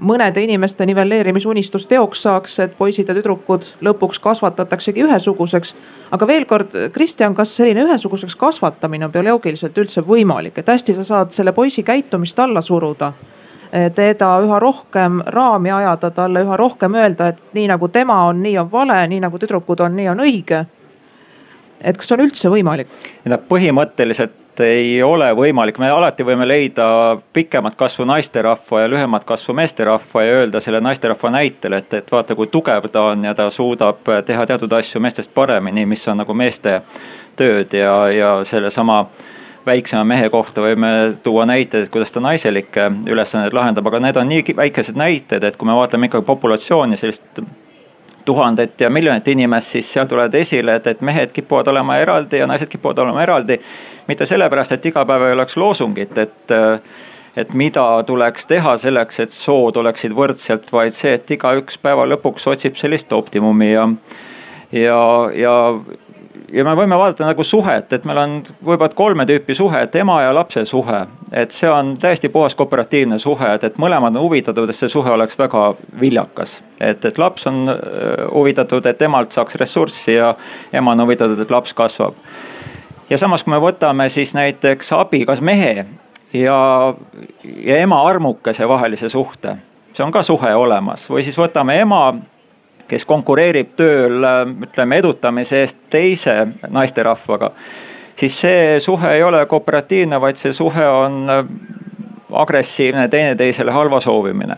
mõnede 0.00 0.42
inimeste 0.42 0.86
nivelleerimisunistus 0.86 1.86
teoks 1.86 2.22
saaks, 2.22 2.58
et 2.60 2.76
poisid 2.78 3.08
ja 3.08 3.14
tüdrukud 3.14 3.66
lõpuks 3.84 4.18
kasvatataksegi 4.20 5.04
ühesuguseks. 5.04 5.74
aga 6.10 6.26
veel 6.26 6.44
kord, 6.44 6.74
Kristjan, 6.92 7.34
kas 7.34 7.56
selline 7.56 7.84
ühesuguseks 7.84 8.36
kasvatamine 8.36 9.04
on 9.04 9.12
bioloogiliselt 9.12 9.78
üldse 9.78 10.02
võimalik, 10.02 10.58
et 10.58 10.68
hästi 10.68 10.94
sa 10.94 11.04
saad 11.04 11.30
selle 11.30 11.52
poisi 11.52 11.82
käitumist 11.82 12.38
alla 12.38 12.60
suruda? 12.60 13.12
teda 13.94 14.28
üha 14.38 14.58
rohkem 14.62 15.18
raami 15.26 15.70
ajada, 15.72 16.10
talle 16.10 16.44
üha 16.44 16.56
rohkem 16.56 16.94
öelda, 16.94 17.28
et 17.28 17.42
nii 17.52 17.66
nagu 17.66 17.88
tema 17.88 18.20
on, 18.28 18.42
nii 18.42 18.58
on 18.58 18.70
vale, 18.72 19.00
nii 19.10 19.20
nagu 19.20 19.38
tüdrukud 19.38 19.80
on, 19.80 19.96
nii 19.96 20.08
on 20.08 20.22
õige. 20.22 20.64
et 21.80 21.96
kas 21.96 22.08
see 22.08 22.14
on 22.14 22.24
üldse 22.26 22.50
võimalik? 22.50 22.88
põhimõtteliselt 23.48 24.43
ei 24.60 25.02
ole 25.02 25.30
võimalik, 25.36 25.78
me 25.78 25.88
alati 25.90 26.24
võime 26.26 26.46
leida 26.46 26.86
pikemat 27.32 27.74
kasvu 27.78 28.06
naisterahva 28.08 28.84
ja 28.84 28.90
lühemat 28.90 29.24
kasvu 29.24 29.54
meesterahva 29.54 30.22
ja 30.22 30.40
öelda 30.40 30.60
selle 30.60 30.80
naisterahva 30.84 31.30
näitel, 31.34 31.78
et, 31.78 31.94
et 31.94 32.12
vaata, 32.12 32.36
kui 32.38 32.46
tugev 32.52 32.88
ta 32.92 33.08
on 33.10 33.24
ja 33.24 33.34
ta 33.34 33.50
suudab 33.50 34.06
teha 34.26 34.46
teatud 34.46 34.72
asju 34.72 35.00
meestest 35.00 35.34
paremini, 35.34 35.86
mis 35.86 36.08
on 36.08 36.22
nagu 36.22 36.34
meeste 36.34 36.80
tööd 37.36 37.74
ja, 37.74 37.94
ja 38.14 38.30
sellesama 38.44 39.04
väiksema 39.66 40.04
mehe 40.04 40.28
kohta 40.30 40.62
võime 40.62 41.16
tuua 41.22 41.46
näiteid, 41.48 41.88
kuidas 41.90 42.12
ta 42.12 42.20
naiselikke 42.20 42.90
ülesandeid 43.10 43.56
lahendab, 43.56 43.86
aga 43.88 44.00
need 44.06 44.20
on 44.20 44.28
nii 44.28 44.56
väikesed 44.56 44.98
näited, 45.00 45.44
et 45.44 45.56
kui 45.56 45.68
me 45.68 45.76
vaatame 45.76 46.10
ikkagi 46.10 46.26
populatsiooni, 46.28 47.00
sellist 47.00 47.42
tuhandet 48.24 48.80
ja 48.80 48.90
miljonit 48.90 49.28
inimest, 49.28 49.74
siis 49.76 49.92
seal 49.92 50.06
tulevad 50.06 50.34
esile, 50.34 50.78
et, 50.78 50.86
et 50.86 51.00
mehed 51.00 51.32
kipuvad 51.32 51.68
olema 51.72 51.98
eraldi 52.00 52.40
ja 52.40 52.46
naised 52.46 52.68
kipuvad 52.72 52.98
olema 52.98 53.22
eraldi. 53.22 53.58
mitte 54.08 54.26
sellepärast, 54.26 54.72
et 54.72 54.86
iga 54.86 55.04
päev 55.08 55.22
ei 55.28 55.32
oleks 55.32 55.56
loosungit, 55.56 56.18
et, 56.18 56.54
et 57.36 57.54
mida 57.54 57.84
tuleks 58.06 58.46
teha 58.46 58.76
selleks, 58.78 59.20
et 59.20 59.32
sood 59.32 59.76
oleksid 59.80 60.12
võrdselt, 60.12 60.72
vaid 60.72 60.92
see, 60.92 61.14
et 61.14 61.30
igaüks 61.30 61.78
päeva 61.78 62.06
lõpuks 62.08 62.48
otsib 62.52 62.76
sellist 62.76 63.12
optimumi 63.12 63.72
ja, 63.72 63.88
ja, 64.72 65.00
ja 65.34 65.54
ja 66.52 66.64
me 66.64 66.74
võime 66.76 66.96
vaadata 66.98 67.26
nagu 67.26 67.44
suhet, 67.44 67.92
et 67.92 68.04
meil 68.08 68.18
on 68.20 68.34
võib-olla 68.64 68.94
kolme 68.96 69.26
tüüpi 69.28 69.54
suhe, 69.56 69.84
et 69.86 69.96
ema 69.96 70.20
ja 70.22 70.34
lapse 70.34 70.64
suhe. 70.64 71.06
et 71.32 71.50
see 71.50 71.70
on 71.70 71.96
täiesti 71.98 72.28
puhas 72.28 72.54
kooperatiivne 72.54 73.18
suhe, 73.18 73.54
et, 73.54 73.64
et 73.64 73.78
mõlemad 73.78 74.16
on 74.16 74.22
huvitatud, 74.22 74.70
et 74.70 74.76
see 74.76 74.88
suhe 74.88 75.10
oleks 75.10 75.38
väga 75.38 75.74
viljakas. 76.00 76.62
et, 76.80 77.04
et 77.04 77.18
laps 77.18 77.46
on 77.46 77.68
äh, 77.68 77.78
huvitatud, 78.32 78.86
et 78.86 79.02
emalt 79.02 79.32
saaks 79.32 79.54
ressurssi 79.54 80.14
ja 80.14 80.34
ema 80.72 80.92
on 80.92 81.04
huvitatud, 81.06 81.40
et 81.40 81.50
laps 81.50 81.74
kasvab. 81.74 82.14
ja 83.10 83.18
samas, 83.18 83.44
kui 83.44 83.54
me 83.54 83.60
võtame 83.60 84.08
siis 84.08 84.34
näiteks 84.34 84.92
abikas 84.92 85.40
mehe 85.40 85.86
ja, 86.32 86.58
ja 87.56 87.78
ema 87.78 88.02
armukese 88.08 88.68
vahelise 88.68 89.08
suhte, 89.08 89.56
see 89.94 90.04
on 90.04 90.12
ka 90.12 90.22
suhe 90.22 90.54
olemas 90.54 91.08
või 91.10 91.24
siis 91.24 91.38
võtame 91.38 91.80
ema 91.80 92.06
kes 92.88 93.04
konkureerib 93.08 93.74
tööl, 93.76 94.24
ütleme 94.66 94.98
edutamise 95.00 95.62
eest 95.64 95.78
teise 95.90 96.36
naisterahvaga. 96.70 97.50
siis 98.16 98.40
see 98.40 98.80
suhe 98.80 99.14
ei 99.16 99.22
ole 99.22 99.46
kooperatiivne, 99.46 100.20
vaid 100.20 100.36
see 100.36 100.52
suhe 100.52 100.86
on 100.88 101.30
äh, 101.30 101.44
agressiivne, 102.32 103.08
teineteisele 103.08 103.70
halva 103.70 104.00
soovimine. 104.00 104.56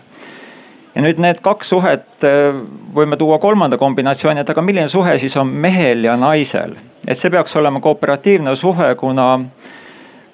ja 0.95 1.03
nüüd 1.03 1.21
need 1.21 1.41
kaks 1.43 1.69
suhet 1.69 2.25
äh, 2.25 2.53
võime 2.95 3.17
tuua 3.17 3.39
kolmanda 3.39 3.79
kombinatsiooni, 3.79 4.41
et 4.41 4.51
aga 4.51 4.63
milline 4.63 4.89
suhe 4.89 5.19
siis 5.19 5.37
on 5.37 5.47
mehel 5.47 6.05
ja 6.05 6.17
naisel. 6.17 6.77
et 7.07 7.17
see 7.19 7.31
peaks 7.31 7.57
olema 7.57 7.81
kooperatiivne 7.81 8.57
suhe, 8.57 8.95
kuna 8.95 9.39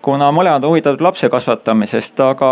kuna 0.03 0.31
mõlemad 0.35 0.65
on 0.65 0.73
huvitatud 0.73 1.03
lapse 1.05 1.29
kasvatamisest, 1.31 2.21
aga, 2.25 2.51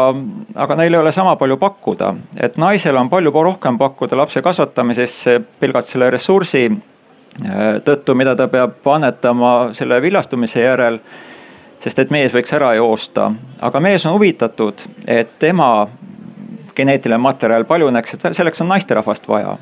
aga 0.65 0.77
neil 0.79 0.95
ei 0.95 1.01
ole 1.01 1.13
sama 1.13 1.37
palju 1.37 1.57
pakkuda. 1.61 2.15
et 2.41 2.57
naisel 2.57 2.97
on 2.97 3.11
palju 3.11 3.31
rohkem 3.31 3.79
pakkuda 3.79 4.17
lapse 4.17 4.43
kasvatamisesse 4.43 5.41
pelgalt 5.61 5.85
selle 5.85 6.11
ressursi 6.11 6.67
äh, 6.71 7.81
tõttu, 7.85 8.15
mida 8.15 8.37
ta 8.37 8.49
peab 8.49 8.87
annetama 8.95 9.75
selle 9.75 10.03
viljastumise 10.03 10.61
järel. 10.61 11.01
sest 11.81 11.99
et 11.99 12.11
mees 12.11 12.35
võiks 12.35 12.55
ära 12.55 12.75
joosta, 12.75 13.33
aga 13.61 13.81
mees 13.81 14.07
on 14.07 14.13
huvitatud, 14.13 14.83
et 15.07 15.39
tema 15.39 15.89
geneetiline 16.77 17.19
materjal 17.19 17.65
paljuneks, 17.65 18.17
selleks 18.33 18.61
on 18.61 18.69
naisterahvast 18.69 19.29
vaja 19.29 19.57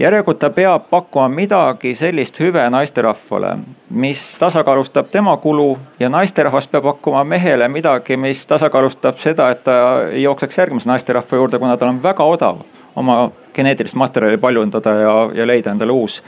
järelikult 0.00 0.38
ta 0.38 0.50
peab 0.50 0.86
pakkuma 0.90 1.28
midagi 1.28 1.94
sellist 1.94 2.40
hüve 2.40 2.62
naisterahvale, 2.70 3.56
mis 3.90 4.36
tasakaalustab 4.38 5.08
tema 5.12 5.36
kulu 5.36 5.78
ja 6.00 6.08
naisterahvas 6.08 6.68
peab 6.68 6.84
pakkuma 6.84 7.24
mehele 7.24 7.68
midagi, 7.68 8.16
mis 8.16 8.46
tasakaalustab 8.46 9.18
seda, 9.18 9.50
et 9.50 9.64
ta 9.64 9.76
ei 10.08 10.22
jookseks 10.22 10.58
järgmise 10.58 10.88
naisterahva 10.88 11.36
juurde, 11.36 11.58
kuna 11.58 11.76
tal 11.76 11.92
on 11.92 12.02
väga 12.02 12.24
odav 12.24 12.62
oma 12.96 13.30
geneetilist 13.54 13.94
materjali 13.94 14.38
paljundada 14.38 14.94
ja, 15.02 15.14
ja 15.34 15.46
leida 15.46 15.70
endale 15.70 15.92
uus, 15.92 16.22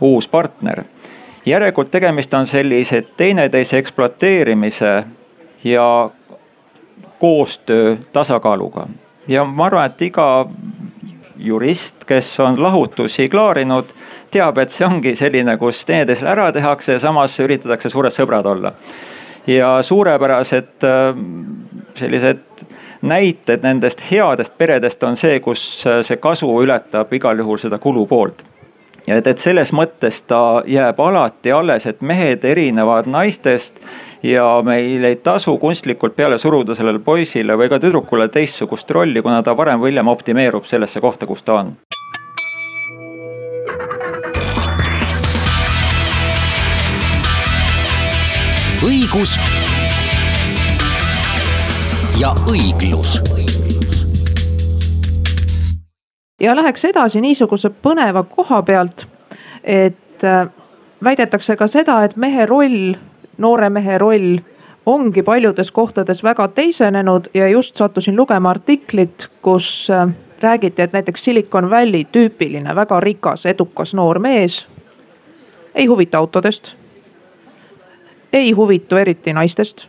uus 0.00 0.28
partner. 0.28 0.84
järelikult 1.46 1.90
tegemist 1.90 2.34
on 2.34 2.46
sellise 2.46 3.02
teineteise 3.16 3.78
ekspluateerimise 3.78 5.04
ja 5.64 6.10
koostöö 7.18 7.96
tasakaaluga 8.12 8.86
ja 9.28 9.44
ma 9.44 9.66
arvan, 9.66 9.86
et 9.86 10.02
iga 10.02 10.46
jurist, 11.44 12.04
kes 12.08 12.28
on 12.40 12.58
lahutusi 12.62 13.28
klaarinud, 13.28 13.92
teab, 14.30 14.58
et 14.58 14.72
see 14.72 14.86
ongi 14.86 15.14
selline, 15.18 15.56
kus 15.60 15.84
teineteisele 15.86 16.30
ära 16.32 16.48
tehakse 16.52 16.96
ja 16.96 17.02
samas 17.02 17.36
üritatakse 17.44 17.90
suured 17.92 18.14
sõbrad 18.14 18.48
olla. 18.50 18.72
ja 19.46 19.82
suurepärased 19.82 20.84
äh, 20.88 21.18
sellised 21.94 22.64
näited 23.04 23.62
nendest 23.62 24.00
headest 24.10 24.58
peredest 24.58 25.02
on 25.04 25.16
see, 25.16 25.40
kus 25.40 25.84
äh, 25.86 26.00
see 26.02 26.16
kasu 26.16 26.48
ületab 26.62 27.12
igal 27.12 27.38
juhul 27.38 27.60
seda 27.60 27.78
kulu 27.78 28.06
poolt 28.06 28.44
et, 29.06 29.26
et 29.26 29.38
selles 29.38 29.72
mõttes 29.76 30.22
ta 30.28 30.62
jääb 30.66 31.00
alati 31.00 31.52
alles, 31.52 31.86
et 31.86 32.00
mehed 32.00 32.44
erinevad 32.44 33.08
naistest 33.10 33.80
ja 34.24 34.46
meil 34.64 35.04
ei 35.04 35.16
tasu 35.16 35.58
kunstlikult 35.58 36.16
peale 36.16 36.38
suruda 36.38 36.74
sellele 36.74 37.02
poisile 37.04 37.58
või 37.60 37.68
ka 37.72 37.80
tüdrukule 37.82 38.28
teistsugust 38.28 38.90
rolli, 38.90 39.22
kuna 39.22 39.42
ta 39.42 39.56
varem 39.56 39.80
või 39.80 39.92
hiljem 39.92 40.08
optimeerub 40.08 40.64
sellesse 40.64 41.00
kohta, 41.04 41.26
kus 41.26 41.42
ta 41.42 41.60
on. 41.60 41.76
õigus 48.84 49.38
ja 52.20 52.34
õiglus 52.50 53.16
ja 56.40 56.56
läheks 56.56 56.84
edasi 56.84 57.20
niisuguse 57.20 57.70
põneva 57.70 58.24
koha 58.28 58.62
pealt, 58.62 59.06
et 59.64 60.24
äh, 60.24 60.48
väidetakse 61.04 61.56
ka 61.56 61.68
seda, 61.68 62.02
et 62.04 62.16
mehe 62.16 62.46
roll, 62.46 62.94
noore 63.38 63.70
mehe 63.70 63.98
roll 63.98 64.38
ongi 64.86 65.22
paljudes 65.22 65.72
kohtades 65.72 66.22
väga 66.24 66.48
teisenenud 66.48 67.30
ja 67.34 67.48
just 67.48 67.76
sattusin 67.76 68.16
lugema 68.16 68.50
artiklit, 68.50 69.28
kus 69.42 69.90
äh, 69.90 70.08
räägiti, 70.40 70.82
et 70.82 70.92
näiteks 70.92 71.24
Silicon 71.24 71.70
Valley 71.70 72.04
tüüpiline 72.12 72.74
väga 72.74 73.00
rikas, 73.00 73.46
edukas 73.46 73.94
noor 73.94 74.18
mees 74.18 74.66
ei 75.74 75.86
huvita 75.86 76.18
autodest. 76.18 76.76
ei 78.32 78.52
huvitu 78.52 78.96
eriti 78.96 79.32
naistest. 79.32 79.86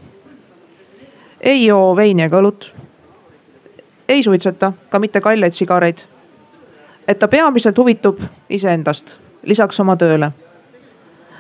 ei 1.42 1.66
joo 1.66 1.96
veini 1.96 2.24
ega 2.24 2.40
õlut. 2.40 2.74
ei 4.08 4.24
suitseta 4.24 4.74
ka 4.90 5.00
mitte 5.00 5.22
kalleid 5.22 5.52
sigareid 5.52 6.15
et 7.08 7.20
ta 7.20 7.28
peamiselt 7.28 7.78
huvitub 7.78 8.20
iseendast, 8.50 9.20
lisaks 9.44 9.80
oma 9.80 9.96
tööle. 9.96 10.32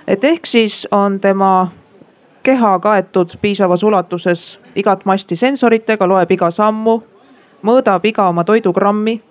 et 0.07 0.23
ehk 0.23 0.45
siis 0.45 0.87
on 0.91 1.19
tema 1.19 1.71
keha 2.43 2.79
kaetud 2.79 3.37
piisavas 3.41 3.83
ulatuses 3.83 4.59
igat 4.75 5.05
masti 5.05 5.35
sensoritega, 5.35 6.07
loeb 6.07 6.31
iga 6.31 6.51
sammu, 6.51 7.01
mõõdab 7.65 8.05
iga 8.05 8.27
oma 8.29 8.43
toidugrammi, 8.43 9.21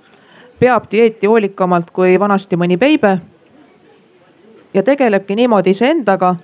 peab 0.59 0.91
dieeti 0.91 1.27
hoolikamalt 1.27 1.91
kui 1.91 2.19
vanasti 2.21 2.57
mõni 2.57 2.79
beibe 2.79 3.21
ja 4.75 4.83
tegelebki 4.83 5.37
niimoodi 5.37 5.71
iseendaga. 5.71 6.37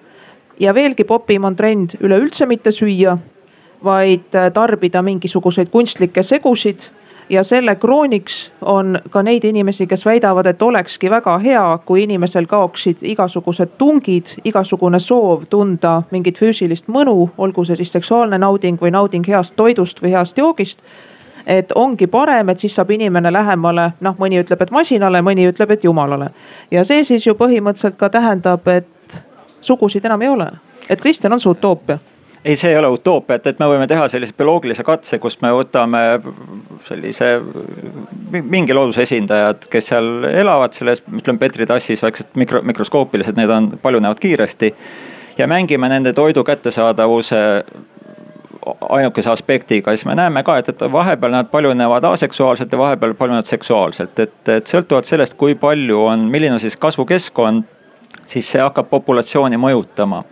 ja 0.61 0.75
veelgi 0.75 1.05
popim 1.05 1.45
on 1.45 1.57
trend 1.57 1.91
üleüldse 2.01 2.47
mitte 2.47 2.71
süüa, 2.71 3.19
vaid 3.85 4.37
tarbida 4.55 5.03
mingisuguseid 5.03 5.69
kunstlikke 5.73 6.23
segusid 6.23 6.91
ja 7.31 7.45
selle 7.45 7.77
krooniks 7.77 8.53
on 8.63 8.99
ka 9.11 9.23
neid 9.23 9.45
inimesi, 9.45 9.87
kes 9.87 10.05
väidavad, 10.07 10.47
et 10.47 10.63
olekski 10.63 11.11
väga 11.11 11.39
hea, 11.39 11.79
kui 11.87 12.03
inimesel 12.03 12.47
kaoksid 12.47 13.03
igasugused 13.03 13.77
tungid, 13.79 14.35
igasugune 14.45 14.99
soov 14.99 15.47
tunda 15.51 16.03
mingit 16.11 16.39
füüsilist 16.39 16.91
mõnu, 16.91 17.31
olgu 17.39 17.65
see 17.65 17.79
siis 17.79 17.93
seksuaalne 17.93 18.39
nauding 18.39 18.81
või 18.83 18.91
nauding 18.91 19.27
heast 19.29 19.57
toidust 19.57 20.03
või 20.03 20.15
heast 20.17 20.39
joogist 20.39 20.85
et 21.47 21.73
ongi 21.75 22.07
parem, 22.07 22.49
et 22.49 22.59
siis 22.59 22.75
saab 22.77 22.91
inimene 22.91 23.33
lähemale, 23.33 23.91
noh, 24.05 24.15
mõni 24.19 24.39
ütleb, 24.43 24.61
et 24.63 24.71
masinale, 24.71 25.23
mõni 25.25 25.49
ütleb, 25.49 25.71
et 25.71 25.85
jumalale. 25.85 26.31
ja 26.71 26.85
see 26.85 27.05
siis 27.05 27.27
ju 27.27 27.35
põhimõtteliselt 27.35 27.97
ka 27.97 28.11
tähendab, 28.11 28.69
et 28.69 29.17
sugusid 29.61 30.05
enam 30.05 30.23
ei 30.23 30.29
ole, 30.29 30.51
et 30.89 31.01
Kristjan 31.01 31.33
on 31.33 31.41
see 31.41 31.51
utoopia 31.51 31.99
ei, 32.45 32.57
see 32.57 32.71
ei 32.71 32.79
ole 32.79 32.89
utoopia, 32.89 33.37
et, 33.37 33.47
et 33.51 33.59
me 33.61 33.69
võime 33.69 33.87
teha 33.89 34.07
sellise 34.09 34.35
bioloogilise 34.37 34.85
katse, 34.87 35.19
kus 35.21 35.37
me 35.45 35.53
võtame 35.53 36.01
sellise 36.87 37.33
mingi 38.31 38.77
looduse 38.77 39.05
esindajad, 39.05 39.67
kes 39.73 39.91
seal 39.93 40.25
elavad 40.31 40.77
selles, 40.77 41.05
ütleme 41.21 41.43
Petri 41.43 41.69
tassis, 41.69 42.03
väiksed 42.05 42.37
mikro, 42.41 42.63
mikroskoopilised, 42.67 43.37
need 43.37 43.53
on, 43.53 43.71
paljunevad 43.83 44.21
kiiresti. 44.23 44.75
ja 45.39 45.47
mängime 45.47 45.89
nende 45.89 46.13
toidu 46.13 46.45
kättesaadavuse 46.45 47.65
ainukese 48.89 49.31
aspektiga, 49.31 49.93
siis 49.97 50.07
me 50.07 50.15
näeme 50.15 50.43
ka, 50.45 50.57
et, 50.59 50.69
et 50.69 50.81
vahepeal 50.93 51.33
nad 51.33 51.49
paljunevad 51.49 52.05
aseksuaalselt 52.05 52.73
ja 52.73 52.79
vahepeal 52.79 53.15
paljunevad 53.15 53.49
seksuaalselt, 53.49 54.19
et, 54.19 54.49
et 54.49 54.67
sõltuvalt 54.67 55.09
sellest, 55.09 55.37
kui 55.41 55.55
palju 55.55 56.03
on, 56.05 56.27
milline 56.33 56.57
on 56.57 56.61
siis 56.61 56.77
kasvukeskkond, 56.77 57.65
siis 58.27 58.49
see 58.53 58.61
hakkab 58.61 58.89
populatsiooni 58.91 59.61
mõjutama 59.61 60.25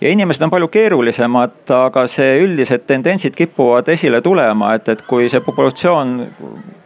ja 0.00 0.10
inimesed 0.10 0.42
on 0.42 0.50
palju 0.52 0.68
keerulisemad, 0.68 1.58
aga 1.72 2.06
see 2.10 2.40
üldised 2.44 2.86
tendentsid 2.86 3.36
kipuvad 3.36 3.88
esile 3.88 4.20
tulema, 4.24 4.74
et, 4.76 4.88
et 4.88 5.02
kui 5.08 5.30
see 5.32 5.40
populatsioon 5.44 6.16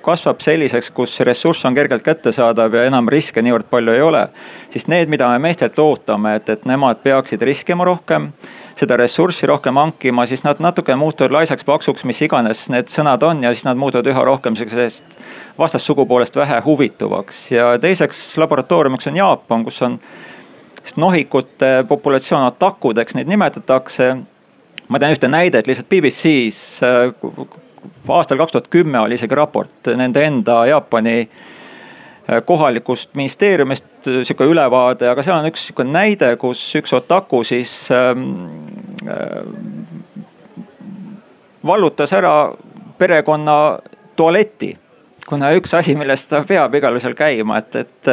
kasvab 0.05 0.41
selliseks, 0.41 0.91
kus 0.97 1.19
ressurss 1.27 1.67
on 1.69 1.77
kergelt 1.77 2.05
kättesaadav 2.07 2.75
ja 2.75 2.87
enam 2.89 3.09
riske 3.13 3.43
niivõrd 3.45 3.69
palju 3.71 3.93
ei 3.93 4.01
ole. 4.01 4.29
siis 4.71 4.87
need, 4.89 5.09
mida 5.09 5.29
me 5.29 5.39
meestelt 5.39 5.79
ootame, 5.79 6.37
et, 6.41 6.49
et 6.49 6.65
nemad 6.65 7.03
peaksid 7.05 7.43
riskima 7.43 7.85
rohkem 7.85 8.31
seda 8.81 8.97
ressurssi 8.97 9.47
rohkem 9.47 9.77
hankima, 9.77 10.25
siis 10.27 10.45
nad 10.45 10.61
natuke 10.63 10.97
muutuvad 10.97 11.35
laisaks, 11.35 11.67
paksuks, 11.69 12.05
mis 12.09 12.23
iganes 12.25 12.69
need 12.73 12.89
sõnad 12.89 13.23
on 13.27 13.43
ja 13.45 13.53
siis 13.53 13.67
nad 13.69 13.77
muutuvad 13.77 14.09
üha 14.09 14.25
rohkem 14.25 14.57
sellisest 14.57 15.19
vastassugupoolest 15.59 16.37
vähe 16.37 16.61
huvituvaks. 16.65 17.51
ja 17.53 17.75
teiseks 17.79 18.39
laboratooriumiks 18.41 19.11
on 19.11 19.17
Jaapan, 19.17 19.65
kus 19.65 19.83
on 19.83 19.99
nohikute 20.97 21.85
populatsioon 21.89 22.45
atakudeks 22.49 23.15
neid 23.15 23.29
nimetatakse. 23.29 24.17
ma 24.89 24.99
tean 24.99 25.13
ühte 25.15 25.29
näidet 25.29 25.67
lihtsalt 25.67 25.89
BBC-s 25.89 26.81
aastal 28.09 28.39
kaks 28.39 28.53
tuhat 28.53 28.69
kümme 28.69 29.01
oli 29.01 29.15
isegi 29.15 29.35
raport 29.35 29.93
nende 29.97 30.25
enda 30.25 30.67
Jaapani 30.67 31.29
Äh, 32.31 32.43
kohalikust 32.45 33.15
ministeeriumist 33.15 33.85
äh, 34.07 34.21
sihuke 34.23 34.45
ülevaade, 34.45 35.09
aga 35.09 35.23
seal 35.25 35.39
on 35.41 35.49
üks 35.49 35.65
sihuke 35.67 35.87
näide, 35.89 36.35
kus 36.39 36.61
üks 36.79 36.93
otaku 36.95 37.41
siis 37.49 37.73
ähm, 37.95 38.27
äh, 39.09 39.41
vallutas 41.67 42.13
ära 42.15 42.53
perekonna 42.99 43.57
tualeti. 44.17 44.77
kuna 45.27 45.53
üks 45.57 45.75
asi, 45.75 45.95
millest 45.95 46.31
ta 46.31 46.43
peab 46.47 46.75
igal 46.75 46.99
juhul 46.99 47.15
käima, 47.19 47.59
et, 47.63 47.77
et 47.77 48.09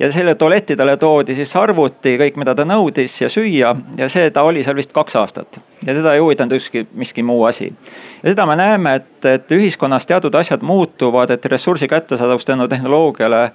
ja 0.00 0.12
selle 0.12 0.34
tualetti 0.34 0.76
talle 0.76 0.96
toodi 0.96 1.34
siis 1.34 1.52
arvuti, 1.56 2.16
kõik, 2.20 2.38
mida 2.40 2.54
ta 2.56 2.64
nõudis 2.64 3.18
ja 3.20 3.28
süüa 3.28 3.74
ja 3.98 4.08
see, 4.08 4.30
ta 4.30 4.42
oli 4.48 4.64
seal 4.64 4.78
vist 4.78 4.94
kaks 4.96 5.16
aastat 5.20 5.60
ja 5.86 5.94
teda 5.94 6.14
ei 6.14 6.22
huvitanud 6.24 6.56
ükski, 6.56 6.86
miski 6.94 7.22
muu 7.22 7.44
asi. 7.44 7.72
ja 8.22 8.32
seda 8.32 8.46
me 8.46 8.56
näeme, 8.56 8.94
et, 9.00 9.24
et 9.24 9.52
ühiskonnas 9.52 10.06
teatud 10.06 10.34
asjad 10.34 10.62
muutuvad, 10.62 11.30
et 11.30 11.44
ressursi 11.52 11.88
kättesaadavus 11.88 12.48
tänu 12.48 12.68
tehnoloogiale 12.68 13.50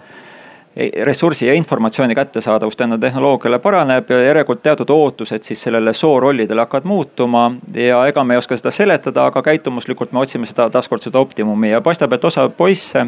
ressursi 1.03 1.47
ja 1.47 1.53
informatsiooni 1.53 2.15
kättesaadavus 2.15 2.77
tänu 2.77 2.97
tehnoloogiale 2.97 3.59
paraneb 3.59 4.09
ja 4.09 4.21
järelikult 4.21 4.63
teatud 4.63 4.89
ootused 4.89 5.43
siis 5.43 5.61
sellele 5.63 5.93
soorollidele 5.93 6.61
hakkavad 6.61 6.85
muutuma. 6.85 7.51
ja 7.73 8.05
ega 8.07 8.23
me 8.23 8.33
ei 8.33 8.37
oska 8.37 8.57
seda 8.57 8.71
seletada, 8.71 9.25
aga 9.25 9.41
käitumuslikult 9.41 10.11
me 10.11 10.19
otsime 10.19 10.45
seda 10.45 10.69
taaskord 10.69 11.01
seda 11.01 11.19
optimumi 11.19 11.71
ja 11.71 11.81
paistab, 11.81 12.13
et 12.13 12.25
osa 12.25 12.49
poisse 12.49 13.05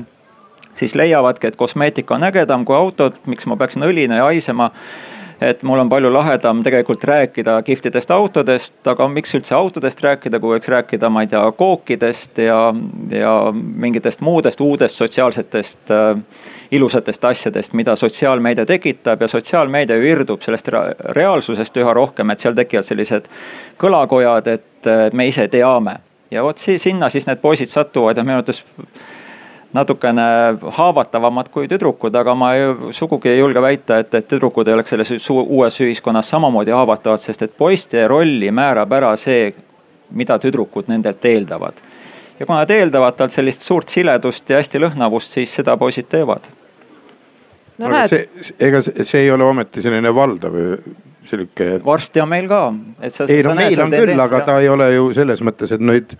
siis 0.77 0.95
leiavadki, 0.95 1.47
et 1.47 1.59
kosmeetika 1.59 2.15
on 2.15 2.27
ägedam 2.29 2.65
kui 2.65 2.77
autod, 2.77 3.17
miks 3.27 3.47
ma 3.49 3.57
peaksin 3.59 3.85
õline 3.87 4.19
ja 4.21 4.29
haisema 4.29 4.71
et 5.41 5.61
mul 5.63 5.79
on 5.79 5.89
palju 5.89 6.09
lahedam 6.13 6.63
tegelikult 6.65 7.03
rääkida 7.05 7.59
kihvtidest 7.65 8.11
autodest, 8.11 8.79
aga 8.89 9.07
miks 9.11 9.35
üldse 9.37 9.55
autodest 9.55 10.01
rääkida, 10.01 10.39
kui 10.41 10.55
võiks 10.55 10.69
rääkida, 10.71 11.09
ma 11.13 11.23
ei 11.23 11.29
tea, 11.31 11.43
kookidest 11.59 12.41
ja, 12.41 12.57
ja 13.13 13.33
mingitest 13.53 14.23
muudest 14.25 14.61
uudest 14.61 14.97
sotsiaalsetest 14.97 15.93
äh, 15.93 16.23
ilusatest 16.71 17.25
asjadest, 17.29 17.77
mida 17.77 17.95
sotsiaalmeedia 17.95 18.65
tekitab 18.65 19.21
ja 19.21 19.29
sotsiaalmeedia 19.31 19.99
ju 19.99 20.09
irdub 20.09 20.41
sellest 20.41 20.73
reaalsusest 21.17 21.77
üha 21.77 21.93
rohkem, 21.93 22.33
et 22.33 22.41
seal 22.41 22.57
tekivad 22.57 22.87
sellised 22.87 23.29
kõlakojad, 23.77 24.49
et 24.57 25.13
me 25.13 25.27
ise 25.29 25.47
teame. 25.51 25.99
Ja 26.31 26.43
vot 26.43 26.59
sinna 26.59 27.09
siis 27.09 27.27
need 27.27 27.39
poisid 27.39 27.69
satuvad 27.71 28.17
ja 28.17 28.25
minu 28.25 28.41
arvates 28.41 28.65
natukene 29.73 30.21
haavatavamad 30.77 31.49
kui 31.51 31.67
tüdrukud, 31.67 32.15
aga 32.15 32.35
ma 32.35 32.53
ei, 32.55 32.67
sugugi 32.95 33.31
ei 33.31 33.39
julge 33.39 33.61
väita, 33.61 33.99
et, 34.03 34.13
et 34.15 34.27
tüdrukud 34.27 34.67
ei 34.67 34.77
oleks 34.77 34.93
selles 34.95 35.29
uues 35.29 35.79
ühiskonnas 35.83 36.29
samamoodi 36.33 36.71
haavatavad, 36.75 37.21
sest 37.21 37.43
et 37.47 37.57
poiste 37.57 38.07
rolli 38.07 38.51
määrab 38.51 38.95
ära 38.99 39.13
see, 39.19 39.49
mida 40.15 40.37
tüdrukud 40.39 40.87
nendelt 40.91 41.25
eeldavad. 41.25 41.81
ja 42.39 42.45
kui 42.45 42.53
nad 42.53 42.69
eeldavad 42.71 43.17
talt 43.17 43.33
sellist 43.35 43.65
suurt 43.65 43.89
siledust 43.89 44.49
ja 44.49 44.61
hästi 44.61 44.79
lõhnavust, 44.79 45.35
siis 45.39 45.55
seda 45.59 45.77
poisid 45.77 46.07
teevad. 46.09 46.47
no 47.77 47.91
aga 47.91 48.07
see, 48.07 48.29
ega 48.59 48.81
see 48.81 49.25
ei 49.25 49.31
ole 49.31 49.43
ometi 49.43 49.81
selline 49.81 50.15
valdav 50.15 50.55
sihuke. 51.27 51.69
varsti 51.85 52.23
on 52.23 52.29
meil 52.29 52.47
ka, 52.47 52.61
et 53.01 53.13
sa. 53.13 53.27
ei 53.27 53.43
no 53.43 53.55
meil 53.57 53.83
on 53.83 53.91
küll, 53.91 54.19
aga 54.19 54.41
ta 54.47 54.59
ei 54.63 54.69
ole 54.69 54.93
ju 54.93 55.11
selles 55.17 55.43
mõttes, 55.43 55.75
et 55.75 55.83
nüüd 55.83 56.15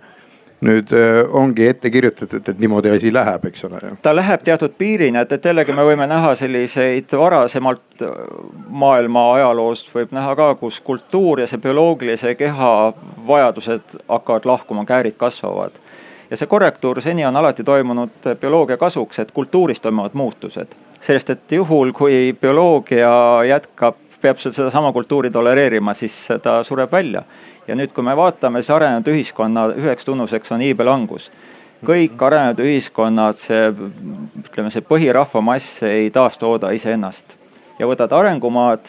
nüüd 0.60 0.92
äh, 0.92 1.20
ongi 1.34 1.68
ette 1.68 1.90
kirjutatud, 1.90 2.48
et 2.48 2.58
niimoodi 2.58 2.90
asi 2.90 3.12
läheb, 3.14 3.44
eks 3.50 3.64
ole. 3.68 3.80
ta 4.02 4.14
läheb 4.16 4.42
teatud 4.44 4.74
piirini, 4.78 5.20
et, 5.20 5.32
et 5.32 5.44
jällegi 5.50 5.74
me 5.76 5.84
võime 5.86 6.08
näha 6.10 6.34
selliseid 6.38 7.14
varasemalt 7.20 8.02
äh, 8.02 8.16
maailma 8.68 9.24
ajaloost 9.36 9.92
võib 9.94 10.14
näha 10.16 10.34
ka, 10.38 10.48
kus 10.60 10.80
kultuur 10.84 11.44
ja 11.44 11.46
see 11.50 11.62
bioloogilise 11.62 12.34
keha 12.38 12.72
vajadused 13.28 13.98
hakkavad 14.08 14.50
lahkuma, 14.50 14.86
käärid 14.88 15.16
kasvavad. 15.20 15.78
ja 16.30 16.36
see 16.36 16.50
korrektuur 16.50 17.00
seni 17.02 17.26
on 17.26 17.36
alati 17.36 17.64
toimunud 17.64 18.34
bioloogia 18.40 18.76
kasuks, 18.76 19.18
et 19.18 19.32
kultuuris 19.32 19.80
toimuvad 19.80 20.14
muutused. 20.14 20.74
sellest, 21.00 21.30
et 21.30 21.52
juhul 21.52 21.92
kui 21.92 22.36
bioloogia 22.40 23.44
jätkab 23.48 23.96
peab 24.20 24.36
sedasama 24.36 24.92
kultuuri 24.92 25.30
tolereerima, 25.30 25.94
siis 25.94 26.28
ta 26.42 26.62
sureb 26.66 26.92
välja 26.92 27.22
ja 27.68 27.76
nüüd, 27.76 27.92
kui 27.94 28.04
me 28.04 28.16
vaatame, 28.16 28.62
siis 28.62 28.74
arenenud 28.74 29.08
ühiskonna 29.12 29.68
üheks 29.76 30.08
tunnuseks 30.08 30.54
on 30.56 30.64
iibelangus. 30.64 31.30
kõik 31.84 32.22
arenenud 32.26 32.58
ühiskonnad, 32.58 33.38
see 33.38 33.68
ütleme, 33.70 34.70
see 34.74 34.82
põhirahvamass 34.82 35.82
ei 35.86 36.10
taastooda 36.10 36.72
iseennast 36.74 37.36
ja 37.78 37.86
võtad 37.86 38.12
arengumaad, 38.12 38.88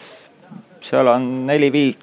seal 0.82 1.06
on 1.12 1.28
neli-viis 1.46 1.98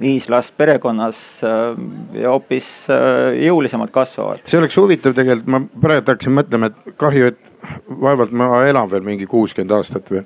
viis 0.00 0.28
last 0.32 0.54
perekonnas 0.56 1.18
äh, 1.44 1.76
ja 2.22 2.32
hoopis 2.32 2.68
äh, 2.90 3.36
jõulisemalt 3.44 3.92
kasvavad. 3.94 4.40
see 4.48 4.58
oleks 4.58 4.76
huvitav 4.80 5.14
tegelikult, 5.16 5.50
ma 5.52 5.60
praegu 5.84 6.08
hakkasin 6.08 6.36
mõtlema, 6.36 6.70
et 6.70 6.96
kahju, 6.98 7.28
et 7.32 7.52
vaevalt 8.00 8.32
ma 8.32 8.48
elan 8.66 8.90
veel 8.90 9.04
mingi 9.06 9.28
kuuskümmend 9.30 9.76
aastat 9.76 10.08
või. 10.10 10.24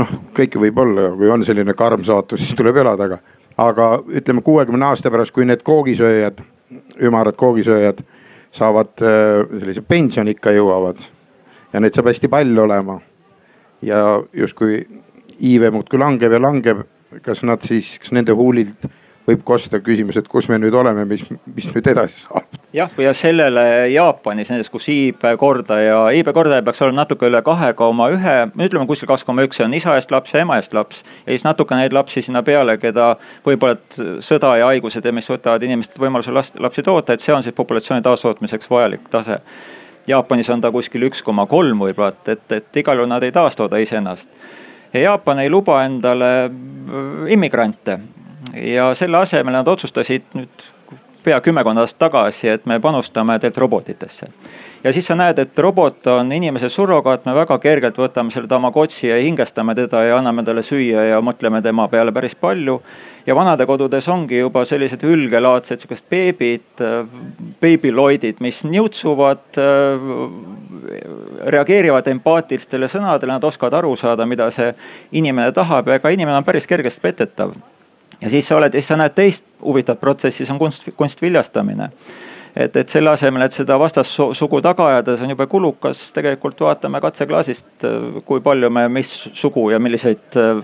noh, 0.00 0.10
kõike 0.36 0.60
võib 0.60 0.82
olla, 0.82 1.08
kui 1.16 1.30
on 1.30 1.46
selline 1.46 1.74
karm 1.78 2.04
saatus, 2.04 2.42
siis 2.42 2.58
tuleb 2.58 2.82
elada, 2.82 3.06
aga 3.08 3.33
aga 3.56 3.88
ütleme 4.08 4.42
kuuekümne 4.42 4.86
aasta 4.86 5.10
pärast, 5.10 5.34
kui 5.34 5.46
need 5.46 5.62
koogisööjad, 5.66 6.40
ümarad 7.02 7.36
koogisööjad 7.38 8.02
saavad 8.54 9.02
äh, 9.02 9.44
sellise 9.60 9.82
pensioniikka 9.88 10.54
jõuavad 10.54 11.00
ja 11.72 11.82
neid 11.82 11.94
saab 11.94 12.10
hästi 12.10 12.30
palju 12.30 12.62
olema. 12.62 13.00
ja 13.82 14.22
justkui 14.32 14.78
iive 15.40 15.70
muudkui 15.70 15.98
langeb 15.98 16.32
ja 16.32 16.40
langeb, 16.40 16.84
kas 17.22 17.42
nad 17.44 17.62
siis, 17.62 17.98
kas 17.98 18.14
nende 18.16 18.32
huulilt 18.32 18.86
võib 19.26 19.42
kosta 19.44 19.80
küsimus, 19.80 20.16
et 20.16 20.28
kus 20.28 20.48
me 20.48 20.58
nüüd 20.58 20.74
oleme, 20.74 21.04
mis, 21.08 21.24
mis 21.46 21.68
nüüd 21.74 21.86
edasi 21.92 22.24
saab. 22.26 22.63
Jah, 22.74 22.90
ja 22.98 23.12
sellele 23.14 23.88
Jaapanis, 23.88 24.50
nendes, 24.50 24.70
kus 24.70 24.88
iibe 24.92 25.34
kordaja, 25.38 25.98
iibe 26.14 26.32
kordaja 26.34 26.62
peaks 26.66 26.82
olema 26.82 27.02
natuke 27.02 27.28
üle 27.30 27.40
kahe 27.46 27.70
koma 27.78 28.08
ühe, 28.14 28.34
ütleme 28.66 28.86
kuskil 28.90 29.08
kaks 29.10 29.24
koma 29.26 29.44
üks, 29.46 29.60
see 29.60 29.66
on 29.68 29.76
isa 29.78 29.94
eest 29.98 30.10
laps 30.14 30.34
ja 30.34 30.42
ema 30.42 30.58
eest 30.58 30.74
laps. 30.74 31.04
ja 31.24 31.30
siis 31.32 31.46
natuke 31.46 31.78
neid 31.78 31.94
lapsi 31.94 32.22
sinna 32.22 32.42
peale, 32.46 32.76
keda 32.82 33.14
võib-olla 33.46 33.78
sõda 34.24 34.56
ja 34.58 34.72
haigused 34.72 35.06
ja 35.06 35.14
mis 35.14 35.30
võtavad 35.30 35.62
inimestelt 35.62 36.02
võimaluse 36.02 36.34
last, 36.34 36.58
lapsi 36.60 36.82
toota, 36.82 37.14
et 37.14 37.24
see 37.24 37.34
on 37.34 37.46
siis 37.46 37.54
populatsiooni 37.54 38.02
taastootmiseks 38.02 38.70
vajalik 38.70 39.08
tase. 39.10 39.38
Jaapanis 40.06 40.50
on 40.52 40.60
ta 40.60 40.68
kuskil 40.72 41.06
üks 41.06 41.22
koma 41.24 41.46
kolm 41.48 41.80
võib-olla, 41.86 42.12
et, 42.12 42.34
et, 42.36 42.58
et 42.58 42.82
igal 42.82 42.98
juhul 42.98 43.08
nad 43.08 43.22
ei 43.24 43.32
taastooda 43.32 43.80
iseennast 43.80 44.30
ja 44.94 45.00
Jaapan 45.00 45.38
ei 45.38 45.50
luba 45.50 45.80
endale 45.84 46.50
immigrante 47.32 47.98
ja 48.54 48.92
selle 48.94 49.22
asemel 49.22 49.56
nad 49.56 49.68
otsustasid 49.68 50.34
nüüd 50.38 50.66
pea 51.24 51.40
kümmekond 51.40 51.80
aastat 51.80 52.06
tagasi, 52.08 52.48
et 52.52 52.66
me 52.66 52.78
panustame 52.80 53.38
tegelikult 53.38 53.64
robotitesse. 53.64 54.26
ja 54.84 54.92
siis 54.92 55.06
sa 55.06 55.14
näed, 55.16 55.38
et 55.38 55.58
robot 55.58 56.06
on 56.12 56.32
inimese 56.32 56.68
surrogaat, 56.68 57.24
me 57.24 57.34
väga 57.34 57.58
kergelt 57.58 57.98
võtame 57.98 58.30
selle 58.30 58.48
Tamagotši 58.48 59.08
ja 59.08 59.16
hingestame 59.22 59.74
teda 59.74 60.02
ja 60.04 60.18
anname 60.18 60.44
talle 60.44 60.62
süüa 60.62 61.06
ja 61.08 61.20
mõtleme 61.24 61.62
tema 61.62 61.88
peale 61.88 62.12
päris 62.12 62.34
palju. 62.34 62.80
ja 63.26 63.34
vanadekodudes 63.34 64.08
ongi 64.08 64.38
juba 64.38 64.64
sellised 64.68 65.02
hülgelaadsed 65.02 65.80
sihukesed 65.80 66.08
beebid, 66.10 66.84
beebiloidid, 67.60 68.40
mis 68.40 68.64
niutsuvad 68.64 69.60
reageerivad 71.44 72.08
empaatilistele 72.08 72.88
sõnadele, 72.88 73.32
nad 73.32 73.44
oskavad 73.44 73.80
aru 73.80 73.96
saada, 73.96 74.26
mida 74.26 74.50
see 74.50 74.74
inimene 75.12 75.52
tahab 75.52 75.88
ja 75.88 76.00
ega 76.00 76.12
inimene 76.12 76.36
on 76.42 76.44
päris 76.44 76.68
kergesti 76.68 77.00
petetav 77.00 77.54
ja 78.20 78.30
siis 78.30 78.48
sa 78.48 78.56
oled 78.56 78.72
siis 78.72 78.88
sa 78.88 78.96
näed 79.00 79.14
teist 79.16 79.44
huvitavat 79.62 80.00
protsessi, 80.00 80.46
see 80.46 80.54
on 80.54 80.60
kunst, 80.62 80.88
kunstviljastamine 80.96 81.90
et, 82.56 82.76
et 82.76 82.88
selle 82.88 83.10
asemel, 83.10 83.46
et 83.46 83.56
seda 83.56 83.76
vastassugu 83.80 84.60
taga 84.64 84.88
ajada, 84.92 85.16
see 85.16 85.26
on 85.26 85.34
jube 85.34 85.46
kulukas, 85.50 86.06
tegelikult 86.16 86.62
vaatame 86.66 87.00
katseklaasist, 87.02 87.88
kui 88.26 88.42
palju 88.44 88.70
me, 88.70 88.86
mis 88.92 89.10
sugu 89.34 89.68
ja 89.72 89.80
milliseid 89.82 90.38
äh, 90.40 90.62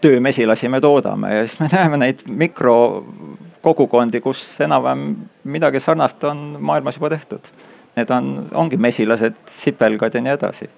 töömesilasi 0.00 0.70
me 0.72 0.80
toodame. 0.80 1.34
Ja 1.34 1.46
siis 1.46 1.60
me 1.60 1.70
näeme 1.76 2.00
neid 2.04 2.26
mikrokogukondi, 2.28 4.22
kus 4.24 4.44
enam-vähem 4.66 5.06
midagi 5.56 5.82
sarnast 5.82 6.24
on 6.24 6.48
maailmas 6.60 7.00
juba 7.00 7.10
tehtud. 7.16 7.52
Need 7.96 8.10
on, 8.12 8.34
ongi 8.54 8.76
mesilased, 8.76 9.38
sipelgad 9.50 10.14
ja 10.14 10.20
nii 10.22 10.36
edasi 10.36 10.68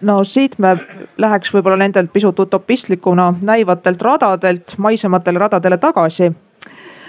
no 0.00 0.24
siit 0.24 0.58
me 0.58 0.76
läheks 1.18 1.52
võib-olla 1.54 1.76
nendelt 1.80 2.12
pisut 2.12 2.38
utopistlikuna 2.40 3.34
näivatelt 3.42 4.02
radadelt 4.02 4.74
maisematele 4.78 5.38
radadele 5.38 5.78
tagasi. 5.78 6.32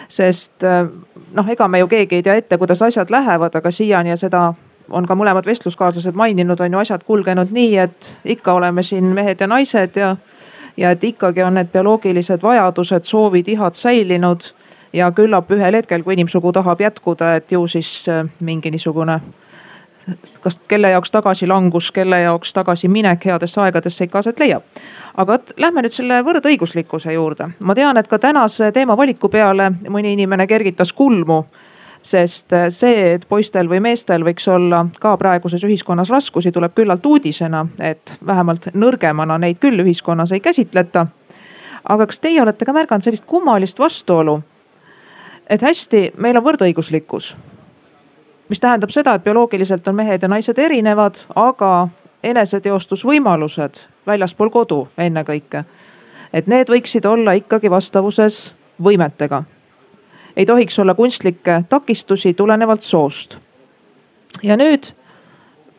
sest 0.08 0.64
äh, 0.64 0.88
noh, 1.34 1.50
ega 1.50 1.68
me 1.68 1.80
ju 1.80 1.88
keegi 1.88 2.16
ei 2.16 2.24
tea 2.24 2.36
ette, 2.36 2.58
kuidas 2.58 2.82
asjad 2.82 3.10
lähevad, 3.10 3.56
aga 3.56 3.72
siiani 3.72 4.10
ja 4.10 4.18
seda 4.18 4.54
on 4.90 5.08
ka 5.08 5.16
mõlemad 5.16 5.46
vestluskaaslased 5.46 6.16
maininud, 6.16 6.60
on 6.60 6.74
ju 6.74 6.80
asjad 6.80 7.04
kulgenud 7.04 7.52
nii, 7.52 7.78
et 7.78 8.20
ikka 8.26 8.54
oleme 8.54 8.84
siin 8.84 9.12
mehed 9.16 9.42
ja 9.42 9.48
naised 9.48 10.00
ja, 10.00 10.16
ja 10.78 10.92
et 10.96 11.04
ikkagi 11.04 11.44
on 11.44 11.60
need 11.60 11.74
bioloogilised 11.74 12.44
vajadused, 12.44 13.04
soovid, 13.04 13.48
ihad 13.48 13.76
säilinud. 13.76 14.54
ja 14.94 15.12
küllap 15.12 15.52
ühel 15.52 15.76
hetkel, 15.76 16.04
kui 16.04 16.14
inimsugu 16.16 16.54
tahab 16.56 16.80
jätkuda, 16.82 17.34
et 17.36 17.52
ju 17.52 17.68
siis 17.68 18.08
äh, 18.10 18.24
mingi 18.40 18.72
niisugune 18.72 19.20
kas 20.42 20.60
kelle 20.68 20.90
jaoks 20.90 21.12
tagasilangus, 21.12 21.92
kelle 21.92 22.20
jaoks 22.22 22.54
tagasiminek 22.54 23.26
headesse 23.26 23.62
aegadesse 23.62 24.08
ikka 24.08 24.20
aset 24.20 24.40
leiab. 24.40 24.64
aga 25.18 25.34
vot 25.34 25.54
lähme 25.58 25.82
nüüd 25.82 25.94
selle 25.94 26.22
võrdõiguslikkuse 26.24 27.14
juurde. 27.14 27.50
ma 27.60 27.76
tean, 27.76 27.98
et 27.98 28.08
ka 28.08 28.20
tänase 28.20 28.72
teemavaliku 28.72 29.30
peale 29.30 29.72
mõni 29.90 30.14
inimene 30.14 30.48
kergitas 30.48 30.94
kulmu 30.94 31.44
sest 32.02 32.54
see, 32.70 33.14
et 33.14 33.26
poistel 33.30 33.70
või 33.70 33.82
meestel 33.84 34.24
võiks 34.24 34.48
olla 34.52 34.86
ka 35.00 35.16
praeguses 35.18 35.64
ühiskonnas 35.64 36.10
raskusi, 36.14 36.52
tuleb 36.52 36.76
küllalt 36.76 37.06
uudisena, 37.06 37.66
et 37.80 38.18
vähemalt 38.26 38.70
nõrgemana 38.74 39.38
neid 39.42 39.60
küll 39.60 39.84
ühiskonnas 39.84 40.32
ei 40.32 40.40
käsitleta. 40.40 41.08
aga 41.84 42.08
kas 42.08 42.20
teie 42.20 42.42
olete 42.42 42.66
ka 42.66 42.74
märganud 42.74 43.04
sellist 43.04 43.26
kummalist 43.26 43.80
vastuolu? 43.80 44.42
et 45.50 45.62
hästi, 45.62 46.12
meil 46.18 46.38
on 46.38 46.44
võrdõiguslikkus 46.44 47.36
mis 48.50 48.60
tähendab 48.60 48.90
seda, 48.90 49.14
et 49.14 49.24
bioloogiliselt 49.24 49.88
on 49.88 49.96
mehed 49.96 50.22
ja 50.22 50.28
naised 50.28 50.58
erinevad, 50.58 51.24
aga 51.36 51.88
eneseteostusvõimalused 52.24 53.84
väljaspool 54.08 54.50
kodu 54.50 54.88
ennekõike. 54.98 55.64
et 56.34 56.48
need 56.48 56.70
võiksid 56.70 57.06
olla 57.06 57.32
ikkagi 57.32 57.70
vastavuses 57.70 58.56
võimetega. 58.84 59.44
ei 60.36 60.46
tohiks 60.46 60.80
olla 60.80 60.94
kunstlikke 60.94 61.64
takistusi 61.70 62.34
tulenevalt 62.34 62.82
soost. 62.82 63.38
ja 64.44 64.58
nüüd 64.58 64.94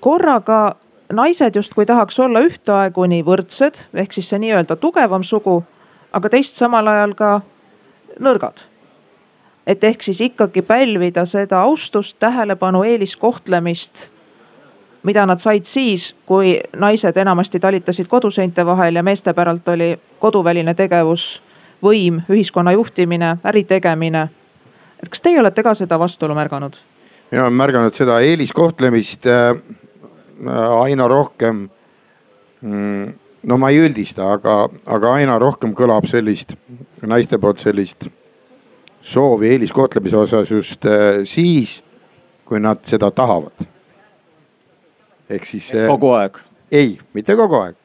korraga 0.01 0.77
naised 1.13 1.57
justkui 1.57 1.87
tahaks 1.87 2.21
olla 2.21 2.41
ühtaegu 2.41 3.07
nii 3.07 3.23
võrdsed, 3.25 3.89
ehk 3.95 4.13
siis 4.13 4.29
see 4.29 4.39
nii-öelda 4.39 4.77
tugevam 4.77 5.23
sugu, 5.23 5.65
aga 6.13 6.29
teist 6.29 6.55
samal 6.55 6.87
ajal 6.87 7.15
ka 7.15 7.41
nõrgad 8.21 8.78
et 9.69 9.85
ehk 9.85 10.03
siis 10.03 10.21
ikkagi 10.25 10.63
pälvida 10.65 11.27
seda 11.29 11.61
austust, 11.61 12.17
tähelepanu, 12.19 12.83
eeliskohtlemist 12.89 14.09
mida 15.03 15.27
nad 15.27 15.39
said 15.39 15.65
siis, 15.65 16.11
kui 16.27 16.57
naised 16.77 17.17
enamasti 17.17 17.61
talitasid 17.61 18.09
koduseinte 18.11 18.67
vahel 18.67 18.99
ja 18.99 19.03
meeste 19.03 19.33
päralt 19.33 19.69
oli 19.69 19.93
koduväline 20.19 20.75
tegevus, 20.75 21.43
võim, 21.83 22.21
ühiskonna 22.31 22.75
juhtimine, 22.75 23.37
äri 23.45 23.65
tegemine. 23.65 24.29
et 25.03 25.09
kas 25.09 25.23
teie 25.23 25.41
olete 25.41 25.63
ka 25.63 25.75
seda 25.75 25.99
vastuolu 25.99 26.35
märganud? 26.35 26.77
mina 27.31 27.43
olen 27.43 27.53
märganud 27.53 27.95
seda 27.95 28.21
eeliskohtlemist 28.21 29.27
äh, 29.27 29.57
aina 30.81 31.09
rohkem. 31.09 31.69
Mm, 32.61 33.15
no 33.47 33.59
ma 33.59 33.71
ei 33.71 33.79
üldista, 33.79 34.33
aga, 34.33 34.69
aga 34.87 35.13
aina 35.13 35.39
rohkem 35.39 35.75
kõlab 35.75 36.09
sellist 36.11 36.57
naiste 37.07 37.39
poolt 37.39 37.61
sellist 37.63 38.09
soovi 39.01 39.49
eeliskohtlemise 39.49 40.17
osas 40.17 40.51
just 40.51 40.87
äh, 40.87 41.21
siis, 41.25 41.85
kui 42.45 42.61
nad 42.61 42.81
seda 42.85 43.11
tahavad. 43.11 43.67
ehk 45.31 45.45
siis. 45.45 45.73
kogu 45.87 46.13
aeg? 46.13 46.39
ei, 46.73 46.99
mitte 47.15 47.37
kogu 47.37 47.55
aeg. 47.55 47.77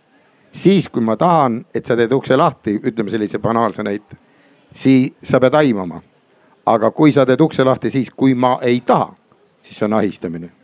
siis, 0.52 0.90
kui 0.90 1.02
ma 1.02 1.18
tahan, 1.18 1.66
et 1.76 1.86
sa 1.86 1.96
teed 1.96 2.12
ukse 2.12 2.38
lahti, 2.38 2.80
ütleme 2.84 3.12
sellise 3.12 3.40
banaalse 3.40 3.84
näite, 3.84 4.18
siis 4.72 5.14
sa 5.24 5.40
pead 5.40 5.54
aimama. 5.54 6.02
aga 6.66 6.92
kui 6.92 7.12
sa 7.12 7.26
teed 7.26 7.42
ukse 7.42 7.64
lahti 7.64 7.92
siis, 7.92 8.10
kui 8.10 8.34
ma 8.34 8.58
ei 8.62 8.82
taha, 8.82 9.14
siis 9.64 9.84
on 9.84 9.94
ahistamine 9.94 10.63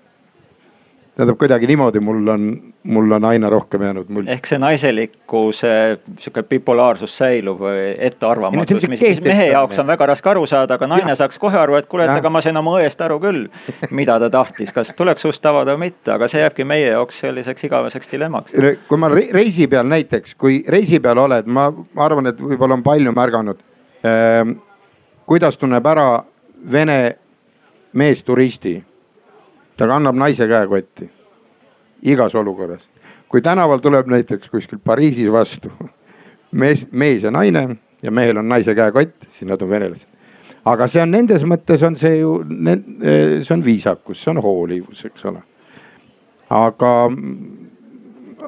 tähendab 1.19 1.37
kuidagi 1.37 1.67
niimoodi, 1.67 1.99
mul 1.99 2.27
on, 2.27 2.43
mul 2.83 3.11
on 3.11 3.25
aina 3.25 3.49
rohkem 3.49 3.81
jäänud 3.81 4.09
mulje. 4.09 4.31
ehk 4.31 4.45
see 4.47 4.59
naiselikkuse 4.59 5.71
sihuke 6.19 6.43
bipolaarsus 6.47 7.17
säilub 7.17 7.59
või 7.59 7.89
ettearvamatus, 8.07 8.87
mis, 8.87 9.01
mis 9.01 9.19
mehe 9.25 9.49
jaoks 9.51 9.81
on 9.83 9.87
väga 9.91 10.07
raske 10.13 10.31
aru 10.31 10.45
saada, 10.47 10.77
aga 10.79 10.87
naine 10.87 11.11
ja. 11.11 11.17
saaks 11.19 11.39
kohe 11.41 11.59
aru, 11.59 11.75
et 11.75 11.89
kuule, 11.91 12.07
et 12.07 12.21
ega 12.21 12.31
ma 12.31 12.41
sain 12.45 12.57
oma 12.57 12.77
õest 12.79 13.03
aru 13.03 13.19
küll, 13.19 13.49
mida 13.91 14.15
ta 14.23 14.29
tahtis, 14.31 14.71
kas 14.75 14.93
tuleks 14.95 15.27
ust 15.27 15.45
avada 15.51 15.75
või 15.75 15.89
mitte, 15.89 16.13
aga 16.15 16.31
see 16.31 16.39
jääbki 16.45 16.67
meie 16.71 16.87
jaoks 16.93 17.19
selliseks 17.25 17.67
igaveseks 17.67 18.11
dilemmaks. 18.15 18.55
kui 18.87 19.03
ma 19.03 19.11
reisi 19.11 19.67
peal 19.67 19.91
näiteks, 19.91 20.39
kui 20.39 20.63
reisi 20.67 21.03
peal 21.03 21.19
oled, 21.27 21.51
ma, 21.51 21.67
ma 21.69 22.05
arvan, 22.07 22.31
et 22.31 22.39
võib-olla 22.39 22.79
on 22.79 22.85
palju 22.85 23.15
märganud 23.15 23.63
eh,. 24.03 24.55
kuidas 25.27 25.59
tunneb 25.59 25.85
ära 25.85 26.11
Vene 26.71 27.15
meesturisti 27.95 28.73
ta 29.79 29.87
kannab 29.87 30.17
naise 30.19 30.47
käekotti 30.47 31.07
igas 32.11 32.35
olukorras. 32.35 32.89
kui 33.29 33.41
tänaval 33.41 33.79
tuleb 33.79 34.07
näiteks 34.07 34.49
kuskil 34.49 34.79
Pariisis 34.83 35.31
vastu 35.31 35.71
mees, 36.51 36.87
mees 36.91 37.23
ja 37.23 37.31
naine 37.31 37.77
ja 38.03 38.11
mehel 38.11 38.37
on 38.37 38.49
naise 38.49 38.75
käekott, 38.75 39.27
siis 39.29 39.47
nad 39.47 39.61
on 39.61 39.69
venelased. 39.69 40.07
aga 40.65 40.87
see 40.87 41.01
on 41.01 41.11
nendes 41.11 41.45
mõttes 41.47 41.83
on 41.87 41.95
see 41.97 42.19
ju, 42.19 42.33
see 43.43 43.53
on 43.53 43.63
viisakus, 43.65 44.23
see 44.23 44.31
on 44.33 44.41
hoolivus, 44.43 45.05
eks 45.05 45.25
ole. 45.31 45.43
aga, 46.49 46.93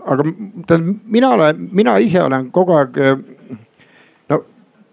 aga 0.02 0.26
tähendab, 0.68 0.96
mina 1.06 1.30
olen, 1.38 1.70
mina 1.72 1.98
ise 1.98 2.24
olen 2.24 2.50
kogu 2.52 2.76
aeg 2.76 3.00
no 4.30 4.42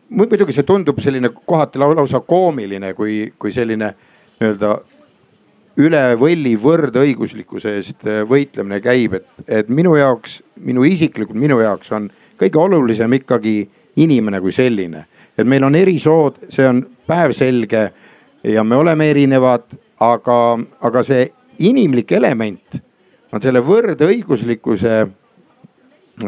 muidugi 0.08 0.54
see 0.54 0.68
tundub 0.68 1.02
selline 1.02 1.32
kohati 1.34 1.82
lausa 1.82 2.20
koomiline, 2.20 2.94
kui, 2.94 3.32
kui 3.38 3.52
selline 3.52 3.90
nii-öelda 4.38 4.76
üle 5.78 6.02
võlli 6.18 6.54
võrdõiguslikkuse 6.58 7.74
eest 7.78 8.06
äh, 8.06 8.22
võitlemine 8.28 8.80
käib, 8.82 9.18
et, 9.18 9.26
et 9.46 9.68
minu 9.70 9.94
jaoks, 9.98 10.40
minu 10.66 10.84
isiklikult 10.86 11.38
minu 11.38 11.60
jaoks 11.62 11.92
on 11.94 12.08
kõige 12.38 12.58
olulisem 12.58 13.12
ikkagi 13.20 13.60
inimene 14.02 14.40
kui 14.40 14.52
selline. 14.52 15.06
et 15.38 15.46
meil 15.46 15.64
on 15.64 15.74
erisood, 15.74 16.40
see 16.50 16.66
on 16.66 16.82
päevselge 17.06 17.82
ja 18.42 18.64
me 18.64 18.76
oleme 18.76 19.10
erinevad, 19.10 19.62
aga, 20.00 20.58
aga 20.80 21.02
see 21.06 21.28
inimlik 21.58 22.12
element 22.12 22.80
on 23.32 23.42
selle 23.42 23.60
võrdõiguslikkuse 23.62 24.98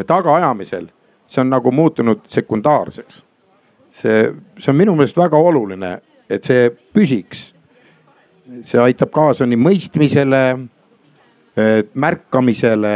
tagaajamisel, 0.06 0.86
see 1.26 1.42
on 1.42 1.50
nagu 1.50 1.72
muutunud 1.74 2.22
sekundaarseks. 2.28 3.22
see, 3.90 4.30
see 4.58 4.70
on 4.70 4.78
minu 4.78 4.94
meelest 4.94 5.16
väga 5.18 5.38
oluline, 5.38 5.96
et 6.30 6.44
see 6.46 6.70
püsiks 6.94 7.50
see 8.62 8.80
aitab 8.82 9.10
kaasa 9.14 9.46
nii 9.46 9.58
mõistmisele, 9.60 10.42
märkamisele, 11.94 12.94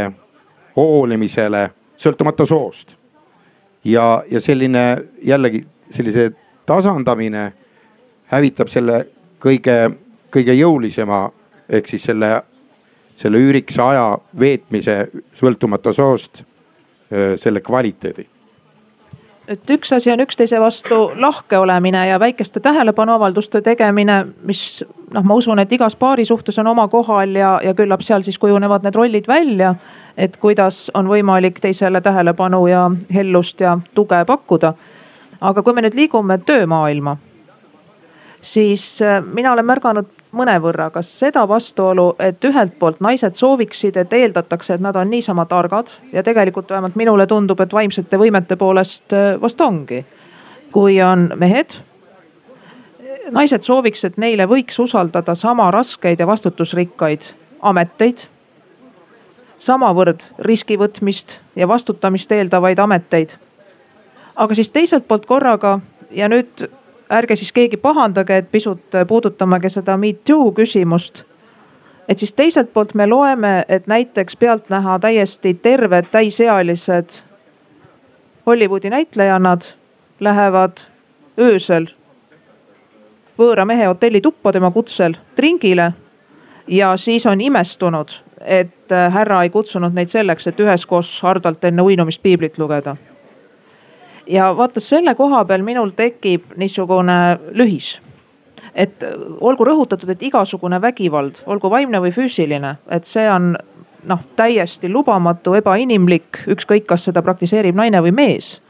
hoolimisele, 0.77 1.65
sõltumata 2.01 2.47
soost. 2.47 2.97
ja, 3.85 4.23
ja 4.31 4.41
selline 4.41 5.05
jällegi 5.23 5.67
sellise 5.91 6.31
tasandamine 6.67 7.53
hävitab 8.33 8.69
selle 8.69 9.07
kõige, 9.39 9.91
kõige 10.33 10.55
jõulisema 10.57 11.27
ehk 11.69 11.89
siis 11.89 12.03
selle, 12.09 12.31
selle 13.15 13.39
üürikse 13.39 13.83
aja 13.83 14.19
veetmise 14.41 15.11
sõltumata 15.37 15.93
soost 15.93 16.45
selle 17.37 17.61
kvaliteedi 17.61 18.34
et 19.49 19.71
üks 19.71 19.93
asi 19.93 20.13
on 20.13 20.23
üksteise 20.25 20.61
vastu 20.61 21.11
lahke 21.21 21.59
olemine 21.59 22.07
ja 22.09 22.21
väikeste 22.21 22.61
tähelepanuavalduste 22.61 23.61
tegemine, 23.63 24.25
mis 24.43 24.85
noh, 25.13 25.25
ma 25.25 25.35
usun, 25.35 25.59
et 25.59 25.73
igas 25.73 25.97
paari 25.97 26.25
suhtes 26.25 26.59
on 26.59 26.71
oma 26.73 26.89
kohal 26.89 27.37
ja, 27.37 27.59
ja 27.65 27.75
küllap 27.75 28.03
seal 28.03 28.25
siis 28.25 28.39
kujunevad 28.39 28.87
need 28.87 28.97
rollid 28.97 29.29
välja. 29.29 29.75
et 30.17 30.37
kuidas 30.37 30.91
on 30.95 31.09
võimalik 31.11 31.61
teisele 31.61 32.01
tähelepanu 32.01 32.67
ja 32.67 32.91
hellust 33.15 33.61
ja 33.61 33.79
tuge 33.95 34.25
pakkuda. 34.27 34.75
aga 35.41 35.63
kui 35.63 35.73
me 35.75 35.83
nüüd 35.83 35.95
liigume 35.95 36.39
töömaailma, 36.39 37.17
siis 38.41 39.03
äh, 39.03 39.23
mina 39.25 39.53
olen 39.53 39.67
märganud 39.67 40.14
mõnevõrra, 40.35 40.91
kas 40.95 41.09
seda 41.19 41.45
vastuolu, 41.49 42.15
et 42.19 42.45
ühelt 42.45 42.77
poolt 42.79 43.01
naised 43.05 43.39
sooviksid, 43.39 43.97
et 43.97 44.13
eeldatakse, 44.13 44.75
et 44.75 44.85
nad 44.85 44.97
on 44.97 45.11
niisama 45.11 45.47
targad 45.51 45.91
ja 46.13 46.23
tegelikult 46.23 46.71
vähemalt 46.71 46.99
minule 46.99 47.27
tundub, 47.27 47.61
et 47.61 47.73
vaimsete 47.73 48.19
võimete 48.21 48.57
poolest 48.57 49.13
äh, 49.13 49.35
vast 49.41 49.61
ongi. 49.61 50.05
kui 50.75 51.03
on 51.03 51.29
mehed, 51.39 51.77
naised 53.31 53.63
sooviks, 53.63 54.05
et 54.05 54.17
neile 54.19 54.49
võiks 54.51 54.79
usaldada 54.83 55.35
sama 55.39 55.71
raskeid 55.71 56.21
ja 56.21 56.27
vastutusrikkaid 56.27 57.31
ameteid. 57.63 58.27
samavõrd 59.59 60.27
riski 60.39 60.77
võtmist 60.77 61.41
ja 61.57 61.69
vastutamist 61.69 62.33
eeldavaid 62.33 62.79
ameteid. 62.79 63.37
aga 64.37 64.55
siis 64.55 64.71
teiselt 64.71 65.09
poolt 65.09 65.27
korraga 65.27 65.81
ja 66.11 66.29
nüüd 66.29 66.69
ärge 67.11 67.37
siis 67.37 67.53
keegi 67.53 67.77
pahandage, 67.77 68.37
et 68.37 68.51
pisut 68.53 68.99
puudutamegi 69.09 69.69
seda 69.71 69.97
me 69.97 70.13
too 70.13 70.53
küsimust. 70.53 71.25
et 72.09 72.19
siis 72.19 72.33
teiselt 72.33 72.73
poolt 72.73 72.95
me 72.95 73.07
loeme, 73.07 73.65
et 73.69 73.87
näiteks 73.87 74.37
pealtnäha 74.37 74.99
täiesti 74.99 75.55
terved 75.55 76.05
täisealised 76.11 77.11
Hollywoodi 78.47 78.91
näitlejannad 78.91 79.63
lähevad 80.21 80.73
öösel 81.41 81.87
võõra 83.39 83.65
mehe 83.65 83.87
hotellituppa 83.87 84.53
tema 84.53 84.71
kutsel 84.71 85.15
tringile. 85.37 85.93
ja 86.69 86.97
siis 86.97 87.27
on 87.27 87.41
imestunud, 87.41 88.09
et 88.41 88.91
härra 89.11 89.43
ei 89.43 89.51
kutsunud 89.51 89.93
neid 89.93 90.09
selleks, 90.09 90.47
et 90.47 90.61
üheskoos 90.61 91.23
hardalt 91.23 91.65
enne 91.65 91.83
uinumist 91.83 92.23
piiblit 92.23 92.59
lugeda 92.59 92.97
ja 94.27 94.57
vaata 94.57 94.81
selle 94.81 95.15
koha 95.15 95.45
peal 95.45 95.63
minul 95.63 95.93
tekib 95.97 96.57
niisugune 96.57 97.39
lühis 97.53 97.99
et 98.75 99.05
olgu 99.41 99.65
rõhutatud, 99.69 100.11
et 100.11 100.23
igasugune 100.27 100.81
vägivald, 100.83 101.45
olgu 101.47 101.71
vaimne 101.71 102.01
või 102.03 102.11
füüsiline, 102.15 102.75
et 102.91 103.07
see 103.07 103.27
on 103.31 103.53
noh, 104.09 104.23
täiesti 104.37 104.91
lubamatu, 104.91 105.55
ebainimlik, 105.55 106.45
ükskõik, 106.51 106.87
kas 106.89 107.07
seda 107.09 107.23
praktiseerib 107.23 107.77
naine 107.77 108.03
või 108.03 108.13
mees. 108.13 108.61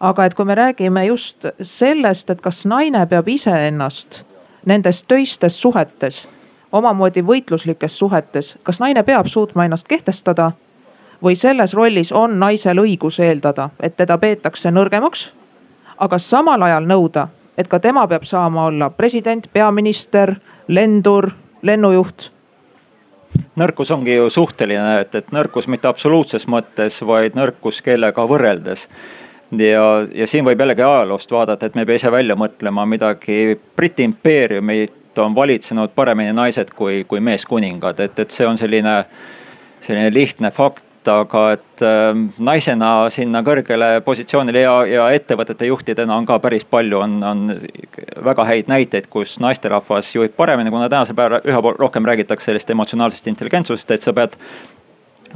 aga 0.00 0.24
et 0.24 0.34
kui 0.34 0.44
me 0.44 0.54
räägime 0.54 1.04
just 1.06 1.46
sellest, 1.62 2.30
et 2.30 2.40
kas 2.40 2.64
naine 2.66 3.06
peab 3.06 3.28
iseennast 3.28 4.24
nendes 4.66 5.02
töistes 5.02 5.56
suhetes, 5.60 6.28
omamoodi 6.72 7.22
võitluslikes 7.22 7.98
suhetes, 7.98 8.56
kas 8.62 8.80
naine 8.80 9.02
peab 9.02 9.26
suutma 9.26 9.64
ennast 9.64 9.88
kehtestada 9.88 10.52
või 11.22 11.36
selles 11.36 11.74
rollis 11.74 12.12
on 12.12 12.38
naisel 12.40 12.78
õigus 12.78 13.20
eeldada, 13.20 13.70
et 13.80 13.96
teda 13.96 14.18
peetakse 14.18 14.70
nõrgemaks. 14.70 15.32
aga 15.98 16.18
samal 16.18 16.62
ajal 16.62 16.84
nõuda, 16.86 17.28
et 17.58 17.68
ka 17.68 17.78
tema 17.78 18.06
peab 18.06 18.22
saama 18.22 18.64
olla 18.64 18.90
president, 18.90 19.48
peaminister, 19.52 20.34
lendur, 20.68 21.30
lennujuht 21.62 22.30
nõrkus 23.56 23.90
ongi 23.90 24.14
ju 24.14 24.30
suhteline, 24.30 25.00
et, 25.00 25.14
et 25.14 25.32
nõrkus 25.34 25.68
mitte 25.68 25.88
absoluutses 25.88 26.46
mõttes, 26.46 27.00
vaid 27.06 27.36
nõrkus 27.38 27.82
kellega 27.82 28.24
võrreldes. 28.26 28.88
ja, 29.58 29.84
ja 30.14 30.26
siin 30.26 30.44
võib 30.44 30.60
jällegi 30.60 30.82
ajaloost 30.82 31.30
vaadata, 31.32 31.66
et 31.66 31.74
me 31.74 31.84
ei 31.84 31.86
pea 31.86 32.00
ise 32.00 32.12
välja 32.12 32.36
mõtlema 32.36 32.86
midagi. 32.86 33.58
Briti 33.76 34.06
impeeriumit 34.08 35.18
on 35.18 35.34
valitsenud 35.34 35.90
paremini 35.94 36.32
naised 36.32 36.70
kui, 36.76 37.04
kui 37.04 37.20
meeskuningad, 37.20 38.00
et, 38.00 38.18
et 38.18 38.30
see 38.30 38.46
on 38.46 38.58
selline, 38.58 39.02
selline 39.80 40.12
lihtne 40.14 40.50
fakt 40.54 40.84
aga 41.10 41.42
et 41.56 41.82
äh, 41.84 42.18
naisena 42.38 42.90
sinna 43.12 43.42
kõrgele 43.46 43.90
positsioonile 44.06 44.62
ja, 44.62 44.74
ja 44.88 45.06
ettevõtete 45.16 45.68
juhtidena 45.68 46.16
on 46.16 46.26
ka 46.28 46.38
päris 46.42 46.66
palju, 46.68 47.00
on, 47.04 47.18
on 47.24 47.44
väga 48.24 48.46
häid 48.48 48.70
näiteid, 48.70 49.08
kus 49.12 49.38
naisterahvas 49.42 50.14
juhib 50.14 50.36
paremini, 50.36 50.72
kuna 50.74 50.88
tänasel 50.92 51.18
päeval 51.18 51.44
üha 51.44 51.62
rohkem 51.78 52.08
räägitakse 52.08 52.50
sellest 52.50 52.70
emotsionaalsest 52.74 53.30
intelligentsusest, 53.32 53.94
et 53.96 54.04
sa 54.04 54.14
pead 54.16 54.36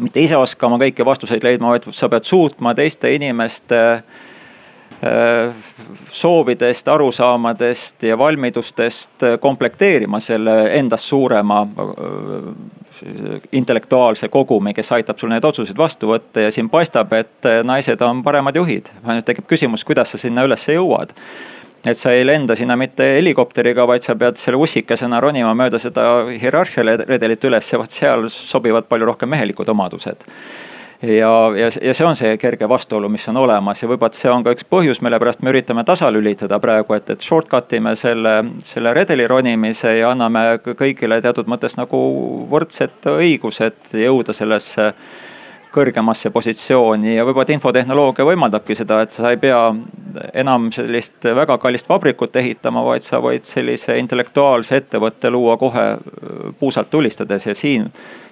mitte 0.03 0.23
ise 0.25 0.39
oskama 0.41 0.79
kõiki 0.81 1.05
vastuseid 1.05 1.45
leidma, 1.45 1.75
vaid 1.75 1.91
sa 1.93 2.09
pead 2.13 2.29
suutma 2.29 2.75
teiste 2.79 3.13
inimeste 3.13 3.81
äh, 3.93 5.65
soovidest, 6.13 6.89
arusaamadest 6.89 8.09
ja 8.09 8.19
valmidustest 8.19 9.29
komplekteerima 9.41 10.21
selle 10.21 10.57
endast 10.79 11.11
suurema 11.11 11.65
intellektuaalse 13.53 14.29
kogumi, 14.29 14.75
kes 14.75 14.93
aitab 14.93 15.19
sul 15.19 15.33
neid 15.33 15.45
otsuseid 15.45 15.79
vastu 15.79 16.11
võtta 16.13 16.47
ja 16.47 16.53
siin 16.55 16.71
paistab, 16.73 17.13
et 17.17 17.51
naised 17.65 18.03
on 18.03 18.23
paremad 18.23 18.57
juhid. 18.57 18.93
ainult 19.05 19.27
tekib 19.27 19.49
küsimus, 19.51 19.85
kuidas 19.85 20.15
sa 20.15 20.19
sinna 20.19 20.47
ülesse 20.47 20.77
jõuad 20.77 21.15
et 21.87 21.99
sa 21.99 22.13
ei 22.15 22.27
lenda 22.27 22.55
sinna 22.57 22.77
mitte 22.79 23.07
helikopteriga, 23.17 23.87
vaid 23.91 24.05
sa 24.07 24.15
pead 24.15 24.39
selle 24.39 24.61
ussikesena 24.63 25.19
ronima 25.21 25.55
mööda 25.59 25.81
seda 25.83 26.05
hierarhia 26.31 26.99
redelit 27.03 27.45
üles 27.49 27.73
ja 27.73 27.81
vot 27.81 27.91
seal 27.91 28.29
sobivad 28.31 28.87
palju 28.91 29.09
rohkem 29.11 29.33
mehelikud 29.35 29.69
omadused 29.75 30.29
ja, 31.03 31.53
ja, 31.57 31.69
ja 31.83 31.95
see 31.95 32.07
on 32.07 32.17
see 32.17 32.37
kerge 32.39 32.69
vastuolu, 32.69 33.09
mis 33.13 33.27
on 33.29 33.41
olemas 33.43 33.83
ja 33.83 33.89
võib-olla 33.91 34.15
see 34.17 34.31
on 34.31 34.45
ka 34.47 34.55
üks 34.55 34.67
põhjus, 34.71 35.03
mille 35.03 35.19
pärast 35.23 35.43
me 35.43 35.51
üritame 35.51 35.85
tasalülitada 35.89 36.61
praegu, 36.63 36.95
et, 36.95 37.11
et 37.11 37.27
shortcut 37.27 37.75
ime 37.79 37.97
selle, 37.99 38.37
selle 38.67 38.95
redeli 38.95 39.27
ronimise 39.31 39.97
ja 39.99 40.13
anname 40.15 40.61
kõigile 40.63 41.21
teatud 41.25 41.51
mõttes 41.51 41.77
nagu 41.81 42.01
võrdsed 42.53 43.11
õigused 43.17 43.95
jõuda 44.05 44.37
sellesse 44.37 44.93
kõrgemasse 45.73 46.31
positsiooni 46.31 47.17
ja 47.17 47.25
võib-olla 47.25 47.55
infotehnoloogia 47.57 48.27
võimaldabki 48.29 48.77
seda, 48.77 49.01
et 49.03 49.17
sa 49.17 49.33
ei 49.33 49.39
pea 49.41 49.61
enam 50.37 50.69
sellist 50.75 51.25
väga 51.25 51.57
kallist 51.59 51.89
vabrikut 51.89 52.37
ehitama, 52.37 52.85
vaid 52.85 53.07
sa 53.07 53.23
võid 53.25 53.49
sellise 53.49 53.97
intellektuaalse 53.99 54.83
ettevõtte 54.83 55.33
luua 55.33 55.57
kohe 55.61 55.87
puusalt 56.61 56.91
tulistades 56.93 57.49
ja 57.49 57.57
siin 57.57 57.89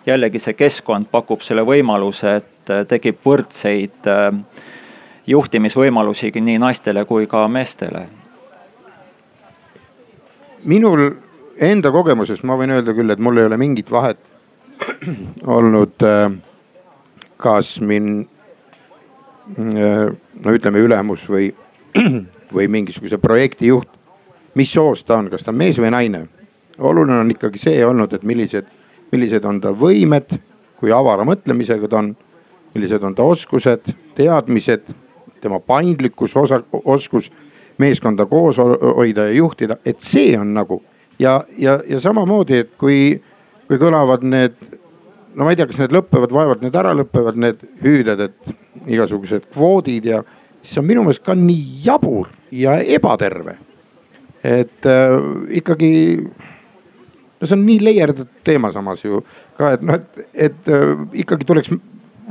jällegi 0.07 0.41
see 0.43 0.57
keskkond 0.59 1.09
pakub 1.11 1.41
selle 1.45 1.65
võimaluse, 1.67 2.37
et 2.41 2.60
tekib 2.89 3.21
võrdseid 3.27 4.11
äh, 4.11 4.29
juhtimisvõimalusi 5.31 6.33
nii 6.41 6.59
naistele 6.59 7.05
kui 7.05 7.27
ka 7.27 7.47
meestele. 7.49 8.07
minul 10.65 11.11
enda 11.61 11.91
kogemusest 11.91 12.45
ma 12.45 12.57
võin 12.57 12.75
öelda 12.75 12.93
küll, 12.93 13.11
et 13.11 13.19
mul 13.19 13.39
ei 13.39 13.49
ole 13.49 13.57
mingit 13.57 13.91
vahet 13.91 14.19
olnud 15.57 16.05
äh, 16.05 16.33
kas 17.41 17.81
min-, 17.81 18.29
no 19.57 20.55
ütleme 20.55 20.83
ülemus 20.85 21.25
või, 21.31 21.51
või 22.57 22.69
mingisuguse 22.69 23.19
projekti 23.19 23.71
juht, 23.71 23.89
mis 24.55 24.73
soost 24.73 25.07
ta 25.09 25.19
on, 25.19 25.31
kas 25.33 25.45
ta 25.45 25.53
on 25.55 25.61
mees 25.61 25.79
või 25.81 25.93
naine. 25.95 26.27
oluline 26.79 27.21
on 27.21 27.31
ikkagi 27.31 27.59
see 27.59 27.85
olnud, 27.85 28.13
et 28.13 28.23
millised, 28.23 28.67
millised 29.13 29.45
on 29.45 29.61
ta 29.61 29.73
võimed, 29.73 30.37
kui 30.81 30.93
avara 30.93 31.25
mõtlemisega 31.29 31.89
ta 31.89 32.01
on, 32.01 32.15
millised 32.75 33.03
on 33.03 33.15
ta 33.15 33.27
oskused, 33.27 33.93
teadmised, 34.15 34.93
tema 35.41 35.61
paindlikkus, 35.61 36.37
osa, 36.37 36.61
oskus 36.85 37.31
meeskonda 37.81 38.27
koos 38.27 38.59
hoida 38.61 39.27
ja 39.31 39.39
juhtida, 39.39 39.79
et 39.85 40.01
see 40.05 40.35
on 40.39 40.55
nagu 40.55 40.83
ja, 41.19 41.45
ja, 41.59 41.81
ja 41.89 42.01
samamoodi, 42.01 42.61
et 42.65 42.77
kui, 42.79 43.17
kui 43.69 43.81
kõlavad 43.81 44.25
need 44.27 44.59
no 45.35 45.47
ma 45.47 45.53
ei 45.53 45.59
tea, 45.59 45.69
kas 45.71 45.81
need 45.81 45.95
lõpevad, 45.95 46.35
vaevalt 46.35 46.63
need 46.65 46.77
ära 46.77 46.93
lõpevad, 46.97 47.39
need 47.41 47.65
hüüded, 47.85 48.25
et 48.27 48.91
igasugused 48.91 49.49
kvoodid 49.53 50.09
ja 50.11 50.23
see 50.61 50.81
on 50.83 50.89
minu 50.89 51.05
meelest 51.07 51.25
ka 51.25 51.37
nii 51.39 51.83
jabur 51.87 52.31
ja 52.53 52.79
ebaterve. 52.81 53.57
et 54.45 54.87
äh, 54.89 55.15
ikkagi, 55.61 55.93
no 57.41 57.47
see 57.47 57.57
on 57.57 57.65
nii 57.67 57.81
leierdatud 57.85 58.31
teema 58.45 58.71
samas 58.73 59.05
ju 59.05 59.21
ka, 59.59 59.75
et 59.77 59.83
noh, 59.85 59.99
et, 60.01 60.29
et 60.49 60.71
äh, 60.73 60.95
ikkagi 61.25 61.49
tuleks 61.49 61.73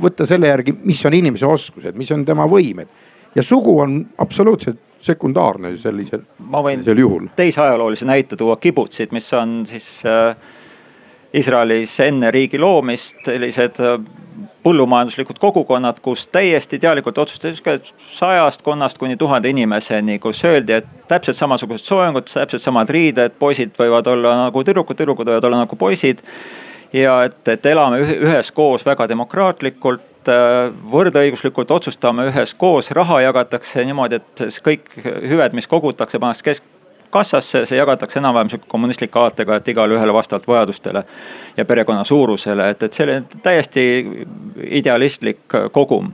võtta 0.02 0.26
selle 0.28 0.50
järgi, 0.50 0.74
mis 0.84 1.02
on 1.06 1.16
inimese 1.16 1.46
oskused, 1.46 1.98
mis 1.98 2.10
on 2.12 2.24
tema 2.28 2.46
võimed 2.50 2.88
ja 3.34 3.42
sugu 3.46 3.78
on 3.80 4.00
absoluutselt 4.18 4.80
sekundaarne 5.00 5.76
sellisel, 5.80 6.24
sellisel 6.62 6.98
juhul. 6.98 7.28
teise 7.36 7.62
ajaloolise 7.64 8.08
näite 8.08 8.36
tuua, 8.36 8.56
kibutsid, 8.60 9.14
mis 9.16 9.32
on 9.34 9.62
siis 9.66 10.02
äh 10.06 10.34
Iisraelis 11.34 11.92
enne 12.02 12.30
riigi 12.34 12.58
loomist 12.58 13.20
sellised 13.22 13.76
äh, 13.78 14.00
põllumajanduslikud 14.64 15.38
kogukonnad, 15.40 16.00
kus 16.02 16.26
täiesti 16.28 16.78
teadlikult 16.82 17.18
otsustati 17.22 17.94
sajast 18.10 18.64
konnast 18.66 18.98
kuni 18.98 19.16
tuhande 19.16 19.48
inimeseni, 19.48 20.18
kus 20.18 20.42
öeldi, 20.44 20.80
et 20.80 20.88
täpselt 21.08 21.38
samasugused 21.38 21.86
soojangud, 21.86 22.26
täpselt 22.26 22.62
samad 22.62 22.90
riided, 22.90 23.38
poisid 23.38 23.78
võivad 23.78 24.10
olla 24.10 24.34
nagu 24.42 24.64
tüdrukud, 24.66 24.98
tüdrukud 24.98 25.30
võivad 25.30 25.46
olla 25.48 25.62
nagu 25.62 25.78
poisid. 25.78 26.20
Ja 26.92 27.22
et, 27.24 27.48
et 27.48 27.66
elame 27.66 28.00
üheskoos 28.02 28.86
väga 28.86 29.08
demokraatlikult 29.08 30.10
et 30.20 30.76
võrdõiguslikult 30.92 31.70
otsustame 31.72 32.26
üheskoos, 32.28 32.90
raha 32.96 33.22
jagatakse 33.24 33.84
niimoodi, 33.88 34.20
et 34.20 34.60
kõik 34.64 34.92
hüved, 35.00 35.56
mis 35.56 35.68
kogutakse, 35.70 36.20
pannakse 36.20 36.44
keskkassasse, 36.44 37.64
see 37.66 37.78
jagatakse 37.78 38.20
enam-vähem 38.20 38.50
sihuke 38.52 38.68
kommunistliku 38.68 39.22
aatega, 39.24 39.56
et 39.56 39.70
igale 39.72 39.96
ühele 39.96 40.14
vastavalt 40.14 40.48
vajadustele 40.48 41.04
ja 41.56 41.64
perekonna 41.64 42.04
suurusele, 42.04 42.68
et, 42.74 42.82
et 42.82 42.92
see 42.92 43.06
oli 43.06 43.16
täiesti 43.42 43.86
idealistlik 44.80 45.60
kogum 45.72 46.12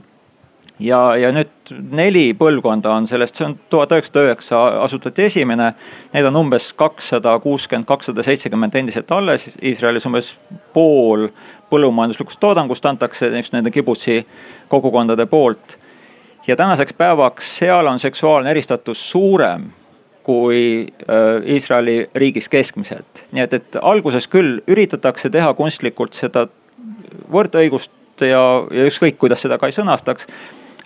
ja, 0.79 0.99
ja 1.17 1.31
nüüd 1.33 1.71
neli 1.95 2.31
põlvkonda 2.37 2.91
on 2.93 3.07
sellest, 3.09 3.37
see 3.37 3.47
on 3.47 3.55
tuhat 3.71 3.93
üheksasada 3.95 4.25
üheksa 4.27 4.61
asutati 4.83 5.25
esimene. 5.27 5.71
Neid 6.13 6.27
on 6.29 6.39
umbes 6.43 6.69
kakssada 6.77 7.37
kuuskümmend, 7.43 7.87
kakssada 7.89 8.25
seitsekümmend 8.25 8.75
endiselt 8.77 9.11
alles, 9.11 9.49
Iisraelis 9.61 10.05
umbes 10.09 10.35
pool 10.73 11.27
põllumajanduslikust 11.71 12.39
toodangust 12.39 12.85
antakse 12.85 13.31
just 13.35 13.55
nende 13.55 13.73
kibutsi 13.73 14.21
kogukondade 14.69 15.25
poolt. 15.25 15.79
ja 16.47 16.55
tänaseks 16.55 16.93
päevaks 16.93 17.57
seal 17.57 17.87
on 17.87 17.99
seksuaalne 17.99 18.51
eristatus 18.51 19.09
suurem 19.11 19.65
kui 20.23 20.87
äh, 21.09 21.53
Iisraeli 21.53 22.09
riigis 22.15 22.49
keskmiselt. 22.49 23.25
nii 23.31 23.43
et, 23.43 23.53
et 23.53 23.77
alguses 23.81 24.27
küll 24.27 24.61
üritatakse 24.67 25.29
teha 25.29 25.53
kunstlikult 25.53 26.13
seda 26.13 26.47
võrdõigust 27.31 27.91
ja, 28.21 28.41
ja 28.71 28.87
ükskõik, 28.87 29.17
kuidas 29.17 29.43
seda 29.43 29.57
ka 29.57 29.67
ei 29.67 29.75
sõnastaks 29.75 30.27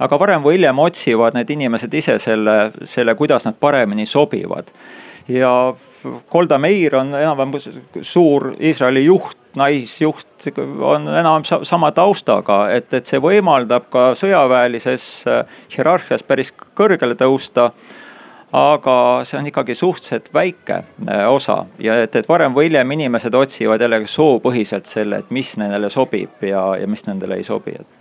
aga 0.01 0.19
varem 0.19 0.43
või 0.43 0.57
hiljem 0.57 0.81
otsivad 0.81 1.37
need 1.37 1.53
inimesed 1.53 1.93
ise 1.93 2.17
selle, 2.21 2.57
selle, 2.89 3.15
kuidas 3.19 3.45
nad 3.47 3.57
paremini 3.59 4.05
sobivad. 4.05 4.71
ja 5.27 5.73
Golda 6.31 6.57
Meir 6.57 6.95
on 6.97 7.13
enam-vähem 7.15 8.01
suur 8.01 8.55
Iisraeli 8.59 9.05
juht, 9.05 9.37
naisjuht, 9.55 10.49
on 10.57 11.07
enam-vähem 11.07 11.65
sama 11.67 11.91
taustaga, 11.91 12.63
et, 12.73 12.93
et 12.93 13.05
see 13.05 13.21
võimaldab 13.21 13.89
ka 13.93 14.11
sõjaväelises 14.17 15.07
äh, 15.29 15.57
hierarhias 15.75 16.23
päris 16.23 16.53
kõrgele 16.53 17.17
tõusta. 17.19 17.71
Aga 18.51 18.93
see 19.23 19.37
on 19.39 19.45
ikkagi 19.47 19.77
suhteliselt 19.79 20.25
väike 20.35 20.81
äh, 20.81 21.21
osa. 21.31 21.61
Ja 21.79 21.95
et, 22.03 22.17
et 22.19 22.27
varem 22.27 22.51
või 22.57 22.67
hiljem 22.67 22.97
inimesed 22.97 23.37
otsivad 23.37 23.79
jällegi 23.79 24.11
soopõhiselt 24.11 24.89
selle, 24.91 25.21
et 25.21 25.31
mis 25.31 25.53
nendele 25.61 25.93
sobib 25.93 26.43
ja, 26.43 26.65
ja 26.81 26.89
mis 26.91 27.05
nendele 27.07 27.39
ei 27.39 27.47
sobi, 27.47 27.77
et 27.79 28.00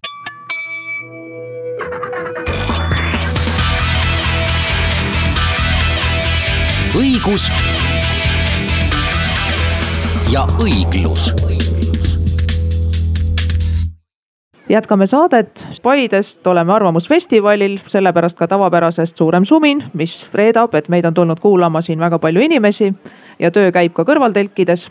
õigus 7.00 7.46
ja 10.32 10.42
õiglus. 10.60 11.30
jätkame 14.68 15.06
saadet 15.06 15.68
Paidest, 15.82 16.46
oleme 16.46 16.72
Arvamusfestivalil, 16.72 17.78
sellepärast 17.86 18.38
ka 18.38 18.46
tavapärasest 18.46 19.16
suurem 19.16 19.44
sumin, 19.44 19.80
mis 19.94 20.28
reedab, 20.34 20.74
et 20.74 20.88
meid 20.88 21.08
on 21.08 21.14
tulnud 21.14 21.40
kuulama 21.40 21.80
siin 21.80 21.98
väga 21.98 22.18
palju 22.18 22.40
inimesi 22.40 22.92
ja 23.38 23.50
töö 23.50 23.72
käib 23.72 23.96
ka 23.96 24.04
kõrvaltelkides 24.04 24.90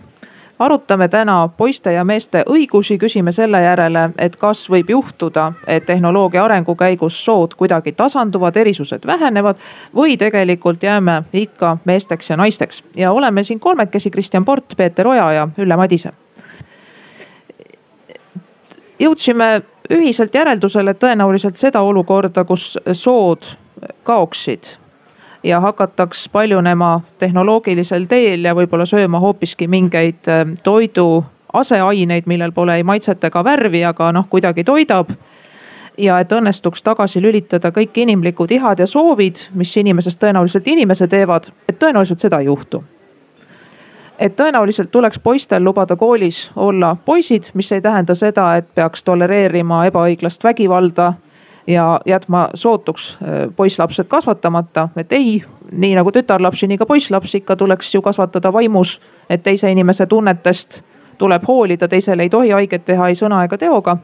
arutame 0.59 1.07
täna 1.07 1.49
poiste 1.57 1.93
ja 1.93 2.03
meeste 2.03 2.43
õigusi, 2.49 2.97
küsime 2.97 3.31
selle 3.31 3.61
järele, 3.63 4.09
et 4.17 4.35
kas 4.37 4.65
võib 4.69 4.89
juhtuda, 4.91 5.51
et 5.67 5.85
tehnoloogia 5.85 6.43
arengu 6.43 6.75
käigus 6.75 7.19
sood 7.25 7.55
kuidagi 7.55 7.91
tasanduvad, 7.91 8.57
erisused 8.57 9.07
vähenevad 9.07 9.61
või 9.95 10.17
tegelikult 10.17 10.83
jääme 10.83 11.23
ikka 11.33 11.77
meesteks 11.85 12.29
ja 12.29 12.37
naisteks. 12.37 12.83
ja 12.95 13.11
oleme 13.11 13.43
siin 13.43 13.59
kolmekesi, 13.59 14.11
Kristjan 14.11 14.45
Port, 14.45 14.73
Peeter 14.77 15.07
Oja 15.07 15.31
ja 15.31 15.47
Ülle 15.57 15.75
Madise. 15.75 16.11
jõudsime 18.99 19.61
ühiselt 19.89 20.35
järeldusele, 20.35 20.93
tõenäoliselt 20.93 21.55
seda 21.55 21.81
olukorda, 21.81 22.43
kus 22.43 22.77
sood 22.93 23.55
kaoksid 24.03 24.75
ja 25.43 25.59
hakataks 25.59 26.29
paljunema 26.29 27.01
tehnoloogilisel 27.17 28.05
teel 28.05 28.45
ja 28.45 28.55
võib-olla 28.55 28.85
sööma 28.85 29.19
hoopiski 29.19 29.67
mingeid 29.67 30.27
äh, 30.27 30.45
toidu 30.63 31.23
aseaineid, 31.53 32.27
millel 32.27 32.51
pole 32.51 32.75
ei 32.75 32.83
maitset 32.83 33.23
ega 33.23 33.43
värvi, 33.43 33.83
aga 33.85 34.11
noh, 34.11 34.27
kuidagi 34.29 34.63
toidab. 34.63 35.09
ja 35.97 36.19
et 36.19 36.31
õnnestuks 36.31 36.83
tagasi 36.83 37.21
lülitada 37.21 37.71
kõik 37.75 37.97
inimlikud 37.97 38.51
ihad 38.51 38.79
ja 38.79 38.87
soovid, 38.87 39.35
mis 39.53 39.77
inimesest 39.77 40.19
tõenäoliselt 40.19 40.67
inimese 40.67 41.07
teevad, 41.07 41.51
et 41.69 41.79
tõenäoliselt 41.79 42.19
seda 42.19 42.39
ei 42.39 42.45
juhtu 42.45 42.83
et 44.19 44.35
tõenäoliselt 44.35 44.91
tuleks 44.91 45.19
poistel 45.19 45.63
lubada 45.63 45.95
koolis 45.95 46.51
olla 46.55 46.95
poisid, 47.05 47.51
mis 47.53 47.71
ei 47.71 47.81
tähenda 47.81 48.15
seda, 48.15 48.55
et 48.55 48.67
peaks 48.75 49.03
tolereerima 49.03 49.85
ebaõiglast 49.87 50.43
vägivalda 50.43 51.13
ja 51.69 51.99
jätma 52.05 52.49
sootuks 52.53 53.17
äh, 53.21 53.55
poisslapsed 53.55 54.07
kasvatamata, 54.07 54.89
et 54.97 55.13
ei, 55.13 55.43
nii 55.71 55.95
nagu 55.95 56.11
tütarlapsi, 56.11 56.67
nii 56.67 56.77
ka 56.77 56.85
poisslapsi 56.85 57.37
ikka 57.37 57.55
tuleks 57.55 57.95
ju 57.95 58.01
kasvatada 58.01 58.53
vaimus, 58.53 58.99
et 59.29 59.43
teise 59.43 59.71
inimese 59.71 60.05
tunnetest 60.05 60.81
tuleb 61.17 61.43
hoolida, 61.47 61.87
teisele 61.87 62.25
ei 62.25 62.29
tohi 62.29 62.49
haiget 62.49 62.85
teha 62.85 63.07
ei 63.07 63.15
sõna 63.15 63.43
ega 63.45 63.57
teoga. 63.57 63.97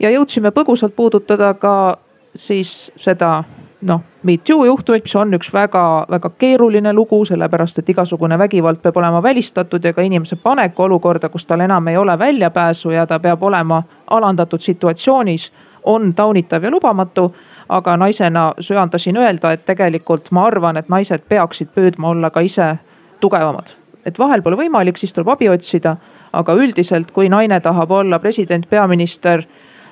ja 0.00 0.10
jõudsime 0.10 0.50
põgusalt 0.50 0.94
puudutada 0.96 1.54
ka 1.54 1.98
siis 2.34 2.92
seda 2.96 3.44
noh, 3.80 4.00
Me 4.22 4.36
Too 4.36 4.64
juhtumit, 4.64 5.04
mis 5.04 5.16
on 5.16 5.34
üks 5.36 5.50
väga-väga 5.52 6.30
keeruline 6.38 6.92
lugu, 6.92 7.24
sellepärast 7.24 7.78
et 7.78 7.90
igasugune 7.92 8.38
vägivald 8.38 8.80
peab 8.82 8.96
olema 8.96 9.22
välistatud 9.22 9.84
ja 9.84 9.92
ka 9.92 10.02
inimese 10.02 10.36
panek 10.36 10.80
olukorda, 10.80 11.28
kus 11.28 11.46
tal 11.46 11.60
enam 11.60 11.88
ei 11.88 11.96
ole 11.96 12.18
väljapääsu 12.18 12.90
ja 12.90 13.06
ta 13.06 13.18
peab 13.20 13.42
olema 13.42 13.82
alandatud 14.10 14.60
situatsioonis 14.60 15.52
on 15.84 16.12
taunitav 16.16 16.64
ja 16.64 16.70
lubamatu. 16.70 17.34
aga 17.68 17.96
naisena 17.96 18.52
söandasin 18.60 19.16
öelda, 19.16 19.52
et 19.52 19.64
tegelikult 19.64 20.30
ma 20.30 20.44
arvan, 20.46 20.76
et 20.76 20.88
naised 20.88 21.22
peaksid 21.28 21.68
püüdma 21.74 22.08
olla 22.08 22.30
ka 22.30 22.40
ise 22.40 22.76
tugevamad 23.20 23.84
et 24.06 24.18
vahel 24.18 24.42
pole 24.42 24.56
võimalik, 24.56 24.98
siis 25.00 25.12
tuleb 25.12 25.28
abi 25.28 25.48
otsida. 25.48 25.96
aga 26.32 26.52
üldiselt, 26.52 27.10
kui 27.10 27.28
naine 27.28 27.60
tahab 27.60 27.90
olla 27.90 28.18
president, 28.18 28.68
peaminister, 28.70 29.42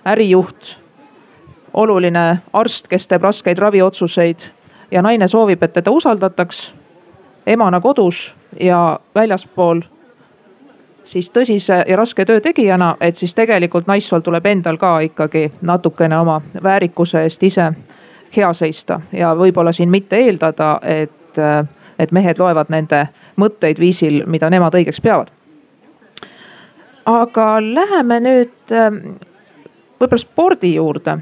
ärijuht, 0.06 0.76
oluline 1.72 2.38
arst, 2.52 2.88
kes 2.88 3.08
teeb 3.08 3.22
raskeid 3.22 3.58
raviotsuseid 3.58 4.44
ja 4.90 5.02
naine 5.02 5.28
soovib, 5.28 5.62
et 5.62 5.72
teda 5.72 5.90
usaldataks 5.90 6.74
emana 7.46 7.80
kodus 7.80 8.34
ja 8.60 9.00
väljaspool 9.14 9.80
siis 11.04 11.30
tõsise 11.30 11.84
ja 11.88 11.96
raske 11.96 12.24
töö 12.24 12.40
tegijana, 12.40 12.96
et 13.00 13.16
siis 13.16 13.34
tegelikult 13.34 13.86
naissool 13.86 14.20
tuleb 14.20 14.46
endal 14.46 14.78
ka 14.78 14.98
ikkagi 15.00 15.52
natukene 15.62 16.18
oma 16.18 16.40
väärikuse 16.62 17.22
eest 17.22 17.42
ise 17.42 17.70
hea 18.36 18.52
seista 18.52 19.00
ja 19.12 19.34
võib-olla 19.36 19.72
siin 19.72 19.90
mitte 19.90 20.16
eeldada, 20.16 20.78
et, 20.82 21.38
et 21.98 22.12
mehed 22.12 22.38
loevad 22.38 22.70
nende 22.72 23.06
mõtteid 23.36 23.80
viisil, 23.80 24.22
mida 24.26 24.50
nemad 24.50 24.74
õigeks 24.74 25.02
peavad. 25.02 25.28
aga 27.06 27.46
läheme 27.60 28.20
nüüd 28.20 28.72
võib-olla 30.00 30.18
spordi 30.18 30.74
juurde. 30.74 31.18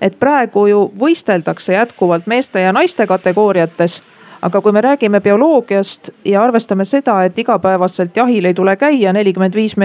et 0.00 0.18
praegu 0.18 0.66
ju 0.66 0.92
võisteldakse 1.00 1.72
jätkuvalt 1.72 2.26
meeste 2.26 2.60
ja 2.60 2.72
naiste 2.72 3.06
kategooriates 3.06 4.02
aga 4.44 4.60
kui 4.60 4.72
me 4.72 4.80
räägime 4.84 5.20
bioloogiast 5.24 6.10
ja 6.24 6.42
arvestame 6.42 6.84
seda, 6.84 7.22
et 7.24 7.38
igapäevaselt 7.38 8.16
jahil 8.16 8.44
ei 8.44 8.54
tule 8.54 8.76
käia, 8.76 9.12
nelikümmend 9.12 9.54
viis 9.56 9.76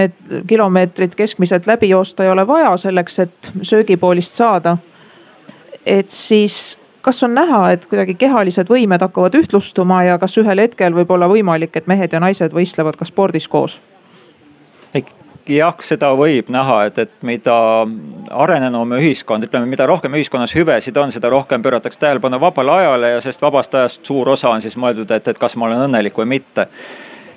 kilomeetrit 0.46 1.14
keskmiselt 1.16 1.66
läbi 1.66 1.88
joosta 1.88 2.24
ei 2.24 2.30
ole 2.30 2.46
vaja 2.46 2.76
selleks, 2.76 3.18
et 3.18 3.52
söögipoolist 3.62 4.36
saada. 4.36 4.76
et 5.86 6.08
siis 6.08 6.78
kas 7.02 7.22
on 7.22 7.34
näha, 7.34 7.70
et 7.70 7.86
kuidagi 7.86 8.14
kehalised 8.14 8.68
võimed 8.68 9.00
hakkavad 9.00 9.34
ühtlustuma 9.34 10.02
ja 10.04 10.18
kas 10.18 10.36
ühel 10.38 10.60
hetkel 10.60 10.94
võib 10.94 11.10
olla 11.10 11.28
võimalik, 11.28 11.76
et 11.76 11.86
mehed 11.86 12.12
ja 12.12 12.20
naised 12.20 12.52
võistlevad 12.52 13.00
ka 13.00 13.08
spordis 13.08 13.48
koos? 13.48 13.80
Jah, 15.48 15.76
seda 15.84 16.10
võib 16.16 16.50
näha, 16.52 16.76
et, 16.88 16.98
et 17.06 17.12
mida 17.26 17.54
arenenum 18.30 18.96
ühiskond, 18.98 19.46
ütleme, 19.46 19.68
mida 19.70 19.86
rohkem 19.88 20.14
ühiskonnas 20.18 20.54
hüvesid 20.56 20.96
on, 21.00 21.12
seda 21.14 21.30
rohkem 21.32 21.62
pööratakse 21.62 22.00
tähelepanu 22.00 22.40
vabale 22.42 22.74
ajale 22.80 23.14
ja 23.14 23.20
sellest 23.24 23.42
vabast 23.42 23.74
ajast 23.74 24.06
suur 24.06 24.32
osa 24.34 24.50
on 24.50 24.64
siis 24.64 24.76
mõeldud, 24.80 25.10
et, 25.14 25.28
et 25.32 25.38
kas 25.40 25.56
ma 25.56 25.68
olen 25.68 25.86
õnnelik 25.88 26.18
või 26.18 26.28
mitte. 26.36 26.66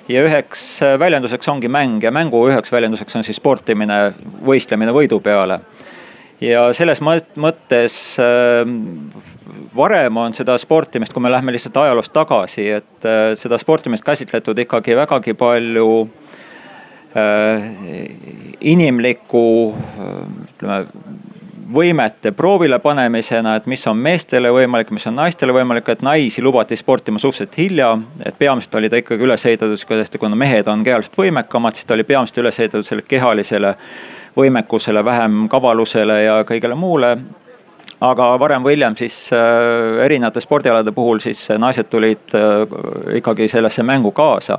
ja 0.08 0.24
üheks 0.26 0.82
väljenduseks 1.00 1.48
ongi 1.48 1.68
mäng 1.68 2.02
ja 2.02 2.10
mängu 2.12 2.42
üheks 2.48 2.72
väljenduseks 2.72 3.16
on 3.16 3.24
siis 3.24 3.40
sportimine, 3.40 4.12
võistlemine 4.44 4.92
võidu 4.92 5.20
peale. 5.20 5.60
ja 6.40 6.72
selles 6.72 7.00
mõttes 7.00 8.18
äh, 8.20 8.66
varem 9.76 10.16
on 10.16 10.34
seda 10.34 10.58
sportimist, 10.58 11.12
kui 11.12 11.22
me 11.22 11.30
läheme 11.30 11.52
lihtsalt 11.52 11.76
ajaloos 11.76 12.10
tagasi, 12.10 12.68
et 12.70 13.08
äh, 13.08 13.32
seda 13.38 13.58
sportimist 13.58 14.04
käsitletud 14.04 14.58
ikkagi 14.58 14.96
vägagi 14.96 15.34
palju 15.34 16.08
inimliku 18.60 19.44
ütleme 20.48 20.80
võimete 21.74 22.32
proovile 22.32 22.78
panemisena, 22.78 23.54
et 23.56 23.66
mis 23.70 23.82
on 23.88 23.98
meestele 23.98 24.50
võimalik, 24.52 24.90
mis 24.94 25.06
on 25.08 25.16
naistele 25.18 25.54
võimalik, 25.54 25.88
et 25.88 26.02
naisi 26.04 26.42
lubati 26.42 26.76
sportima 26.76 27.18
suhteliselt 27.18 27.58
hilja. 27.58 27.98
et 28.24 28.38
peamiselt 28.38 28.74
oli 28.74 28.90
ta 28.90 28.96
ikkagi 28.96 29.24
üles 29.24 29.46
ehitatud, 29.46 30.18
kuna 30.18 30.36
mehed 30.36 30.68
on 30.68 30.84
kehaliselt 30.84 31.18
võimekamad, 31.18 31.74
siis 31.74 31.86
ta 31.86 31.94
oli 31.94 32.04
peamiselt 32.04 32.38
üles 32.38 32.60
ehitatud 32.60 32.84
sellele 32.84 33.06
kehalisele 33.08 33.74
võimekusele, 34.36 35.04
vähem 35.04 35.48
kavalusele 35.48 36.22
ja 36.22 36.42
kõigele 36.44 36.74
muule 36.74 37.16
aga 38.00 38.26
varem 38.38 38.64
või 38.64 38.74
hiljem 38.74 38.96
siis 38.98 39.16
äh, 39.32 40.04
erinevate 40.04 40.40
spordialade 40.40 40.92
puhul 40.92 41.22
siis 41.22 41.46
naised 41.58 41.88
tulid 41.88 42.34
äh, 42.34 42.64
ikkagi 43.20 43.48
sellesse 43.48 43.82
mängu 43.82 44.12
kaasa 44.12 44.58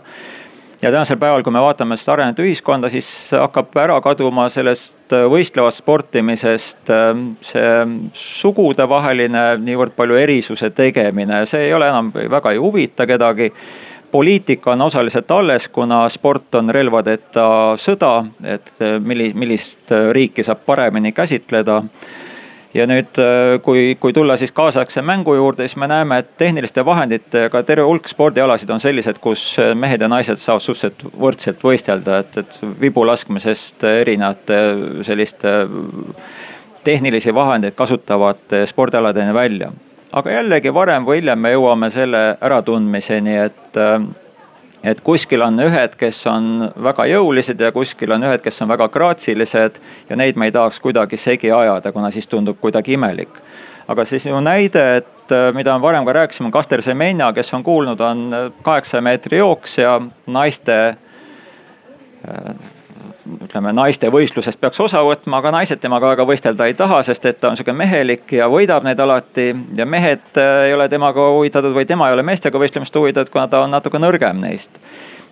ja 0.86 0.92
tänasel 0.92 1.18
päeval, 1.18 1.42
kui 1.44 1.54
me 1.54 1.62
vaatame 1.64 1.98
seda 1.98 2.14
arenenud 2.14 2.40
ühiskonda, 2.44 2.90
siis 2.94 3.08
hakkab 3.34 3.74
ära 3.82 3.96
kaduma 4.06 4.46
sellest 4.54 5.14
äh, 5.18 5.26
võistlevast 5.32 5.82
sportimisest 5.82 6.92
see 7.42 7.72
sugudevaheline 8.14 9.46
niivõrd 9.64 9.96
palju 9.98 10.20
erisuse 10.22 10.70
tegemine, 10.78 11.42
see 11.50 11.70
ei 11.70 11.74
ole 11.74 11.90
enam 11.90 12.12
väga 12.14 12.54
ei 12.54 12.62
huvita 12.62 13.08
kedagi. 13.10 13.50
Poliitika 14.12 14.76
on 14.76 14.86
osaliselt 14.86 15.32
alles, 15.34 15.68
kuna 15.74 16.04
sport 16.14 16.56
on 16.56 16.70
relvadeta 16.72 17.48
sõda, 17.82 18.14
et 18.46 18.70
millist, 19.04 19.36
millist 19.36 19.96
riiki 20.16 20.46
saab 20.46 20.62
paremini 20.70 21.12
käsitleda 21.12 21.82
ja 22.76 22.86
nüüd, 22.90 23.16
äh, 23.22 23.56
kui, 23.64 23.96
kui 24.00 24.14
tulla 24.14 24.38
siis 24.38 24.52
kaasaegse 24.56 25.02
mängu 25.06 25.36
juurde, 25.38 25.68
siis 25.68 25.78
me 25.80 25.88
näeme, 25.88 26.20
et 26.22 26.34
tehniliste 26.38 26.84
vahenditega 26.86 27.64
terve 27.64 27.86
hulk 27.88 28.10
spordialasid 28.12 28.70
on 28.76 28.84
sellised, 28.84 29.20
kus 29.24 29.48
äh, 29.62 29.72
mehed 29.78 30.04
ja 30.04 30.10
naised 30.12 30.42
saavad 30.42 30.66
suhteliselt 30.66 31.06
võrdselt 31.22 31.64
võistelda, 31.64 32.20
et, 32.24 32.38
et 32.44 32.60
vibu 32.82 33.06
laskmisest 33.08 33.88
erinevate 33.88 34.60
selliste 35.08 35.56
tehnilisi 36.86 37.34
vahendeid 37.34 37.76
kasutavate 37.76 38.66
spordialadeni 38.70 39.34
välja. 39.34 39.72
aga 40.12 40.32
jällegi 40.32 40.74
varem 40.74 41.06
või 41.06 41.20
hiljem 41.20 41.40
me 41.40 41.52
jõuame 41.52 41.90
selle 41.92 42.38
äratundmiseni, 42.42 43.38
et 43.48 43.80
äh, 43.80 44.00
et 44.86 45.02
kuskil 45.02 45.42
on 45.42 45.60
ühed, 45.66 45.96
kes 45.98 46.20
on 46.30 46.70
väga 46.84 47.08
jõulised 47.10 47.62
ja 47.62 47.72
kuskil 47.76 48.14
on 48.16 48.28
ühed, 48.28 48.44
kes 48.44 48.62
on 48.62 48.70
väga 48.70 48.88
graatsilised 48.94 49.80
ja 50.10 50.18
neid 50.20 50.38
me 50.38 50.50
ei 50.50 50.56
tahaks 50.56 50.80
kuidagi 50.84 51.18
segi 51.18 51.52
ajada, 51.52 51.92
kuna 51.92 52.12
siis 52.12 52.28
tundub 52.28 52.60
kuidagi 52.62 52.94
imelik. 52.94 53.42
aga 53.88 54.06
siis 54.06 54.26
ju 54.26 54.40
näide, 54.42 54.86
et 54.98 55.32
äh, 55.32 55.52
mida 55.54 55.78
me 55.78 55.82
varem 55.82 56.06
ka 56.06 56.14
rääkisime, 56.14 56.52
Kaster 56.52 56.82
Semenja, 56.82 57.34
kes 57.34 57.54
on 57.54 57.64
kuulnud, 57.64 58.00
on 58.02 58.30
kaheksa 58.62 59.02
meetri 59.02 59.38
jooksja, 59.38 60.02
naiste 60.28 60.96
äh, 62.30 62.56
ütleme 63.46 63.74
naiste 63.74 64.10
võistlusest 64.14 64.60
peaks 64.62 64.80
osa 64.84 65.02
võtma, 65.06 65.40
aga 65.42 65.52
naised 65.56 65.82
temaga 65.82 66.12
väga 66.14 66.26
võistelda 66.30 66.68
ei 66.70 66.76
taha, 66.78 67.02
sest 67.06 67.26
et 67.26 67.40
ta 67.42 67.50
on 67.50 67.58
sihuke 67.58 67.74
mehelik 67.76 68.36
ja 68.38 68.48
võidab 68.52 68.86
neid 68.86 69.00
alati. 69.02 69.48
ja 69.78 69.86
mehed 69.86 70.38
äh, 70.38 70.68
ei 70.70 70.74
ole 70.74 70.88
temaga 70.90 71.30
huvitatud 71.34 71.74
või 71.76 71.88
tema 71.90 72.10
ei 72.10 72.18
ole 72.18 72.24
meestega 72.24 72.60
võistlemist 72.62 72.96
huvitatud, 72.96 73.34
kuna 73.34 73.48
ta 73.48 73.64
on 73.66 73.74
natuke 73.74 74.02
nõrgem 74.02 74.42
neist. 74.42 74.78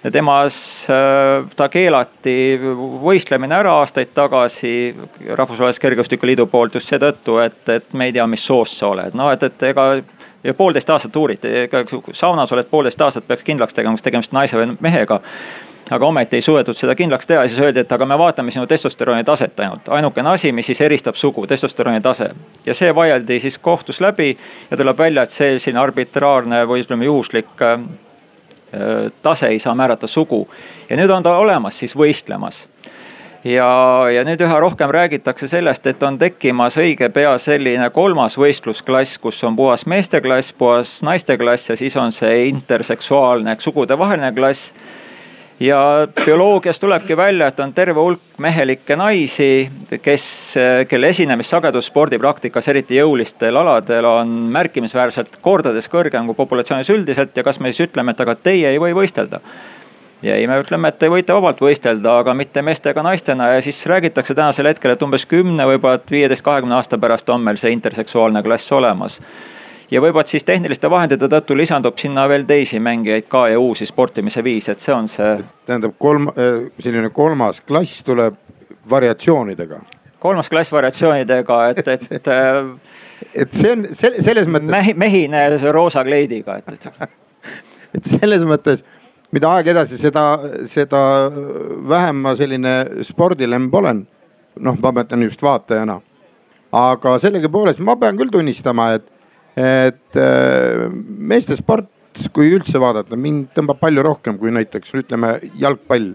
ja 0.04 0.12
temas, 0.12 0.58
äh, 0.90 1.46
ta 1.56 1.70
keelati 1.70 2.36
võistlemine 3.04 3.56
ära 3.62 3.78
aastaid 3.84 4.14
tagasi 4.14 4.96
Rahvusvahelise 5.30 5.82
Kergejõustikuliidu 5.82 6.48
poolt 6.48 6.80
just 6.80 6.90
seetõttu, 6.90 7.38
et, 7.46 7.62
et 7.70 7.94
me 7.94 8.10
ei 8.10 8.16
tea, 8.18 8.28
mis 8.28 8.46
soost 8.46 8.80
sa 8.80 8.90
oled. 8.96 9.14
no 9.14 9.30
et, 9.32 9.44
et 9.44 9.70
ega 9.70 9.92
ja 10.44 10.54
poolteist 10.54 10.90
aastat 10.90 11.16
uuriti, 11.16 11.54
saunas 12.12 12.52
oled 12.52 12.68
poolteist 12.72 13.02
aastat, 13.02 13.28
peaks 13.28 13.46
kindlaks 13.46 13.78
tegema, 13.78 13.96
kas 13.96 14.10
tegemist 14.10 14.34
naise 14.34 14.58
või 14.58 14.74
mehega 14.82 15.22
aga 15.92 16.06
ometi 16.06 16.36
ei 16.36 16.42
suudetud 16.42 16.78
seda 16.78 16.96
kindlaks 16.96 17.28
teha 17.28 17.44
ja 17.44 17.50
siis 17.50 17.60
öeldi, 17.60 17.84
et 17.84 17.92
aga 17.92 18.06
me 18.06 18.18
vaatame 18.18 18.52
sinu 18.52 18.68
testosterooni 18.68 19.24
taset 19.24 19.60
ainult. 19.60 19.90
ainukene 19.90 20.30
asi, 20.30 20.52
mis 20.52 20.66
siis 20.66 20.82
eristab 20.82 21.16
sugu, 21.16 21.48
testosterooni 21.48 22.02
tase. 22.02 22.30
ja 22.66 22.74
see 22.74 22.96
vaieldi 22.96 23.40
siis 23.40 23.58
kohtus 23.58 24.02
läbi 24.02 24.38
ja 24.72 24.78
tuleb 24.78 24.98
välja, 24.98 25.24
et 25.24 25.32
see 25.32 25.60
selline 25.60 25.84
arbitraarne 25.84 26.64
või 26.68 26.86
ütleme 26.86 27.06
juhuslik 27.06 27.62
äh, 27.62 27.80
tase 29.22 29.48
ei 29.48 29.60
saa 29.60 29.76
määrata 29.76 30.08
sugu. 30.08 30.48
ja 30.90 30.98
nüüd 30.98 31.10
on 31.10 31.24
ta 31.24 31.38
olemas 31.38 31.80
siis 31.80 31.98
võistlemas 31.98 32.68
ja, 33.44 33.70
ja 34.14 34.24
nüüd 34.24 34.42
üha 34.42 34.60
rohkem 34.60 34.92
räägitakse 34.92 35.48
sellest, 35.48 35.88
et 35.88 36.04
on 36.04 36.18
tekkimas 36.18 36.78
õige 36.80 37.10
pea 37.14 37.36
selline 37.38 37.90
kolmas 37.90 38.38
võistlusklass, 38.40 39.20
kus 39.20 39.44
on 39.44 39.56
puhas 39.56 39.86
meesteklass, 39.86 40.54
puhas 40.58 41.02
naisteklass 41.04 41.70
ja 41.70 41.78
siis 41.78 41.98
on 42.00 42.12
see 42.16 42.48
interseksuaalne 42.48 43.52
ehk 43.52 43.62
sugudevaheline 43.62 44.32
klass 44.36 44.74
ja 45.60 46.08
bioloogias 46.26 46.80
tulebki 46.80 47.18
välja, 47.18 47.48
et 47.48 47.60
on 47.60 47.74
terve 47.74 48.00
hulk 48.00 48.20
mehelikke 48.38 48.96
naisi, 48.96 49.70
kes, 50.02 50.26
kelle 50.90 51.12
esinemissagedus 51.14 51.92
spordipraktikas, 51.92 52.68
eriti 52.68 52.98
jõulistel 52.98 53.58
aladel, 53.58 54.06
on 54.06 54.34
märkimisväärselt 54.54 55.38
kordades 55.42 55.90
kõrgem 55.90 56.28
kui 56.30 56.38
populatsioonis 56.38 56.90
üldiselt 56.90 57.38
ja 57.38 57.44
kas 57.44 57.60
me 57.60 57.72
siis 57.72 57.90
ütleme, 57.90 58.12
et 58.12 58.26
aga 58.26 58.36
teie 58.36 58.74
ei 58.74 58.82
või 58.82 58.96
võistelda? 58.98 59.42
Ja 60.24 60.38
ei, 60.40 60.48
me 60.48 60.56
ütleme, 60.62 60.88
et 60.88 61.00
te 61.00 61.10
võite 61.12 61.36
vabalt 61.36 61.60
võistelda, 61.60 62.20
aga 62.22 62.32
mitte 62.34 62.62
meeste 62.64 62.94
ega 62.94 63.04
naistena. 63.04 63.50
Ja 63.58 63.62
siis 63.62 63.82
räägitakse 63.92 64.32
tänasel 64.32 64.70
hetkel, 64.70 64.94
et 64.94 65.02
umbes 65.04 65.26
kümne, 65.28 65.66
võib-olla 65.68 66.00
viieteist, 66.12 66.46
kahekümne 66.46 66.78
aasta 66.78 66.98
pärast 66.98 67.28
on 67.34 67.44
meil 67.44 67.60
see 67.60 67.74
interseksuaalne 67.76 68.40
klass 68.46 68.72
olemas 68.72 69.20
ja 69.94 70.02
võib-olla 70.02 70.26
siis 70.28 70.46
tehniliste 70.48 70.90
vahendite 70.90 71.30
tõttu 71.30 71.58
lisandub 71.58 71.98
sinna 72.02 72.26
veel 72.30 72.48
teisi 72.50 72.80
mängijaid 72.82 73.28
ka 73.30 73.46
ja 73.52 73.60
uusi 73.62 73.86
sportimise 73.86 74.44
viise, 74.44 74.74
et 74.74 74.84
see 74.84 74.94
on 74.96 75.10
see. 75.12 75.36
tähendab 75.68 75.94
kolm, 76.02 76.30
äh, 76.34 76.64
selline 76.82 77.12
kolmas 77.14 77.62
klass 77.62 78.04
tuleb 78.08 78.40
variatsioonidega. 78.90 79.80
kolmas 80.20 80.50
klass 80.50 80.72
variatsioonidega, 80.72 81.60
et, 81.70 81.88
et 81.88 82.10
et 83.36 83.54
see 83.54 83.72
on 83.72 83.86
selles 83.94 84.50
mõttes 84.50 84.72
mehi,. 84.72 84.96
mehine 84.98 85.46
roosa 85.72 86.04
kleidiga, 86.04 86.58
et, 86.58 86.74
et. 86.74 87.10
et 87.98 88.10
selles 88.16 88.44
mõttes, 88.50 88.84
mida 89.36 89.54
aeg 89.58 89.72
edasi, 89.76 89.98
seda, 90.02 90.26
seda 90.70 91.04
vähem 91.90 92.24
ma 92.26 92.36
selline 92.40 93.04
spordilemb 93.06 93.76
olen. 93.82 94.04
noh, 94.60 94.76
ma 94.82 94.92
mõtlen 94.94 95.24
just 95.26 95.42
vaatajana. 95.42 96.02
aga 96.72 97.18
sellegipoolest 97.20 97.80
ma 97.80 97.96
pean 98.02 98.18
küll 98.18 98.34
tunnistama, 98.34 98.94
et 98.98 99.13
et 99.56 100.18
äh, 100.18 100.90
meeste 100.90 101.56
sport, 101.58 101.90
kui 102.34 102.52
üldse 102.54 102.82
vaadata, 102.82 103.18
mind 103.18 103.54
tõmbab 103.56 103.80
palju 103.82 104.04
rohkem 104.06 104.38
kui 104.42 104.54
näiteks 104.54 104.94
ütleme 105.02 105.38
jalgpall. 105.60 106.14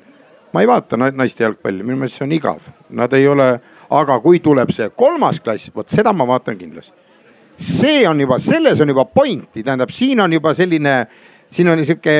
ma 0.52 0.62
ei 0.64 0.66
vaata 0.66 0.96
naiste 0.96 1.44
jalgpalli, 1.44 1.84
minu 1.84 1.98
meelest 2.00 2.18
see 2.18 2.24
on 2.24 2.32
igav, 2.32 2.70
nad 2.96 3.12
ei 3.12 3.26
ole, 3.28 3.48
aga 3.92 4.14
kui 4.24 4.38
tuleb 4.40 4.70
see 4.72 4.88
kolmas 4.96 5.42
klass, 5.44 5.68
vot 5.74 5.90
seda 5.92 6.12
ma 6.12 6.24
vaatan 6.26 6.56
kindlasti. 6.58 6.94
see 7.56 8.06
on 8.08 8.20
juba, 8.20 8.38
selles 8.38 8.80
on 8.80 8.88
juba 8.88 9.04
pointi, 9.04 9.62
tähendab, 9.62 9.90
siin 9.90 10.20
on 10.20 10.32
juba 10.32 10.54
selline, 10.54 10.96
siin 11.50 11.68
on 11.68 11.84
sihuke 11.84 12.16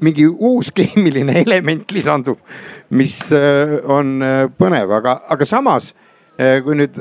mingi 0.00 0.26
uus 0.26 0.70
keemiline 0.76 1.40
element 1.46 1.90
lisandub, 1.90 2.38
mis 2.90 3.32
äh, 3.32 3.78
on 3.82 4.22
äh, 4.22 4.46
põnev, 4.58 4.92
aga, 5.00 5.22
aga 5.28 5.44
samas 5.48 5.94
kui 6.36 6.74
nüüd 6.76 6.98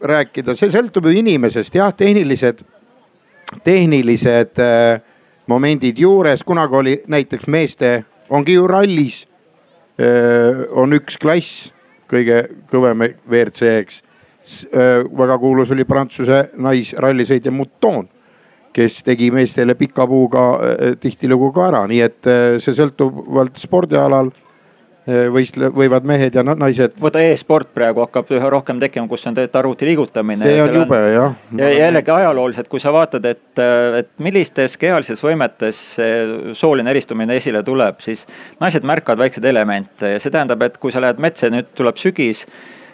rääkida, 0.00 0.54
see 0.56 0.70
sõltub 0.72 1.08
ju 1.08 1.14
inimesest, 1.18 1.74
jah, 1.74 1.92
tehnilised, 1.96 2.62
tehnilised 3.64 4.60
äh, 4.62 5.00
momendid 5.48 5.98
juures, 5.98 6.44
kunagi 6.44 6.76
oli 6.76 6.96
näiteks 7.08 7.48
meeste, 7.48 8.04
ongi 8.28 8.58
ju 8.58 8.68
rallis 8.68 9.24
äh,. 9.98 10.66
on 10.70 10.92
üks 10.96 11.18
klass, 11.20 11.72
kõige 12.10 12.44
kõvem 12.70 13.06
WRC, 13.28 13.72
eks 13.82 14.02
äh,. 14.74 15.04
väga 15.18 15.38
kuulus 15.38 15.72
oli 15.74 15.84
Prantsuse 15.88 16.48
naisrallisõitja 16.56 17.52
Mouton, 17.52 18.08
kes 18.72 19.00
tegi 19.02 19.30
meestele 19.34 19.74
pika 19.74 20.06
puuga 20.06 20.44
äh, 20.58 20.92
tihtilugu 21.00 21.50
ka 21.56 21.70
ära, 21.72 21.86
nii 21.88 22.04
et 22.04 22.28
äh, 22.28 22.58
see 22.62 22.76
sõltuvalt 22.76 23.58
spordialal 23.58 24.30
võistle-, 25.32 25.70
võivad 25.74 26.06
mehed 26.08 26.36
ja 26.36 26.44
naised. 26.46 26.96
vaata 27.02 27.22
e-sport 27.24 27.70
praegu 27.74 28.02
hakkab 28.04 28.32
üha 28.36 28.50
rohkem 28.52 28.80
tekkima, 28.82 29.08
kus 29.10 29.26
on 29.26 29.36
tegelikult 29.36 29.60
arvuti 29.62 29.88
liigutamine. 29.88 30.40
see 30.42 30.62
on 30.62 30.74
jube 30.74 31.00
jah. 31.14 31.36
ja 31.58 31.70
jällegi 31.72 32.14
ajalooliselt, 32.14 32.68
kui 32.68 32.82
sa 32.82 32.92
vaatad, 32.94 33.28
et, 33.28 33.62
et 33.98 34.10
millistes 34.22 34.76
kehalistes 34.80 35.22
võimetes 35.24 35.82
sooline 36.58 36.90
eristumine 36.94 37.38
esile 37.40 37.62
tuleb, 37.66 38.02
siis 38.04 38.26
naised 38.60 38.86
märkavad 38.86 39.24
väikseid 39.24 39.48
elemente 39.48 40.16
ja 40.16 40.20
see 40.22 40.34
tähendab, 40.34 40.62
et 40.66 40.78
kui 40.78 40.94
sa 40.94 41.02
lähed 41.04 41.22
metsa 41.22 41.48
ja 41.48 41.56
nüüd 41.58 41.72
tuleb 41.78 42.00
sügis 42.00 42.46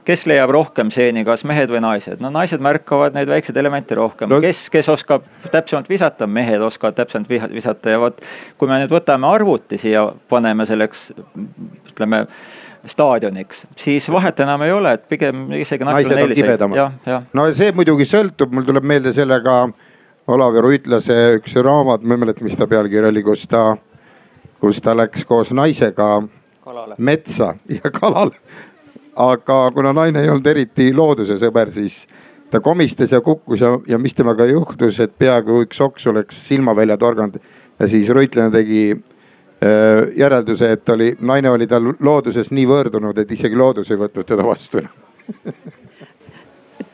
kes 0.04 0.24
leiab 0.28 0.52
rohkem 0.52 0.90
seeni, 0.92 1.24
kas 1.26 1.44
mehed 1.48 1.70
või 1.72 1.80
naised? 1.84 2.20
no 2.22 2.30
naised 2.32 2.62
märkavad 2.64 3.16
neid 3.16 3.30
väikseid 3.30 3.56
elemente 3.60 3.96
rohkem 3.98 4.30
no., 4.30 4.40
kes, 4.44 4.66
kes 4.72 4.90
oskab 4.92 5.24
täpsemalt 5.52 5.88
visata, 5.90 6.28
mehed 6.30 6.62
oskavad 6.64 6.96
täpsemalt 6.98 7.30
visata 7.52 7.94
ja 7.94 8.02
vot. 8.02 8.20
kui 8.58 8.70
me 8.70 8.82
nüüd 8.82 8.92
võtame 8.92 9.28
arvuti 9.30 9.78
siia, 9.80 10.06
paneme 10.30 10.66
selleks, 10.68 11.08
ütleme 11.92 12.24
staadioniks, 12.88 13.64
siis 13.80 14.10
vahet 14.12 14.44
enam 14.44 14.62
ei 14.66 14.74
ole, 14.74 14.92
et 14.98 15.08
pigem 15.08 15.46
isegi 15.56 15.88
naised 15.88 16.12
on 16.12 16.36
kibedamad. 16.36 17.32
no 17.32 17.48
see 17.56 17.72
muidugi 17.76 18.08
sõltub, 18.08 18.52
mul 18.52 18.68
tuleb 18.68 18.84
meelde 18.84 19.14
sellega 19.16 19.64
Olavi 20.34 20.60
Ruitlase 20.64 21.16
üks 21.38 21.56
raamat, 21.60 22.04
ma 22.04 22.16
ei 22.16 22.22
mäleta, 22.22 22.44
mis 22.44 22.56
ta 22.56 22.68
pealkiri 22.68 23.10
oli, 23.10 23.24
kus 23.24 23.44
ta, 23.48 23.74
kus 24.60 24.80
ta 24.84 24.94
läks 24.96 25.24
koos 25.28 25.52
naisega 25.56 26.08
kalale. 26.64 26.96
metsa 26.98 27.54
ja 27.68 27.92
kalale 27.92 28.36
aga 29.16 29.58
kuna 29.74 29.92
naine 29.92 30.22
ei 30.22 30.30
olnud 30.32 30.46
eriti 30.46 30.92
looduse 30.94 31.36
sõber, 31.40 31.72
siis 31.72 32.04
ta 32.50 32.60
komistas 32.60 33.12
ja 33.12 33.20
kukkus 33.20 33.60
ja, 33.60 33.74
ja 33.88 33.98
mis 33.98 34.14
temaga 34.14 34.46
juhtus, 34.46 35.00
et 35.00 35.14
peaaegu 35.18 35.62
üks 35.64 35.80
oks 35.80 36.06
oleks 36.06 36.48
silmavälja 36.48 36.96
torganud. 36.96 37.38
ja 37.78 37.88
siis 37.88 38.10
Ruitlane 38.10 38.50
tegi 38.50 38.96
järelduse, 40.16 40.72
et 40.72 40.88
oli, 40.88 41.14
naine 41.20 41.50
oli 41.50 41.66
tal 41.66 41.94
looduses 42.00 42.50
nii 42.50 42.66
võõrdunud, 42.68 43.18
et 43.18 43.30
isegi 43.32 43.56
loodus 43.56 43.90
ei 43.90 43.98
võtnud 43.98 44.26
teda 44.28 44.44
vastu 44.44 44.82
enam 44.82 45.02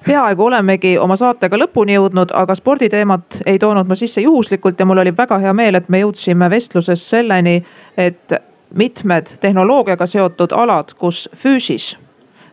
peaaegu 0.06 0.44
olemegi 0.44 0.98
oma 0.98 1.16
saatega 1.16 1.58
lõpuni 1.60 1.94
jõudnud, 1.94 2.32
aga 2.34 2.54
sporditeemat 2.56 3.42
ei 3.46 3.58
toonud 3.60 3.88
ma 3.88 3.96
sisse 3.98 4.22
juhuslikult 4.24 4.80
ja 4.80 4.86
mul 4.88 5.02
oli 5.02 5.12
väga 5.16 5.38
hea 5.42 5.52
meel, 5.52 5.76
et 5.76 5.88
me 5.88 6.00
jõudsime 6.00 6.48
vestluses 6.50 7.02
selleni, 7.10 7.60
et 7.96 8.32
mitmed 8.74 9.34
tehnoloogiaga 9.40 10.06
seotud 10.06 10.54
alad, 10.56 10.94
kus 10.98 11.28
füüsis, 11.36 11.92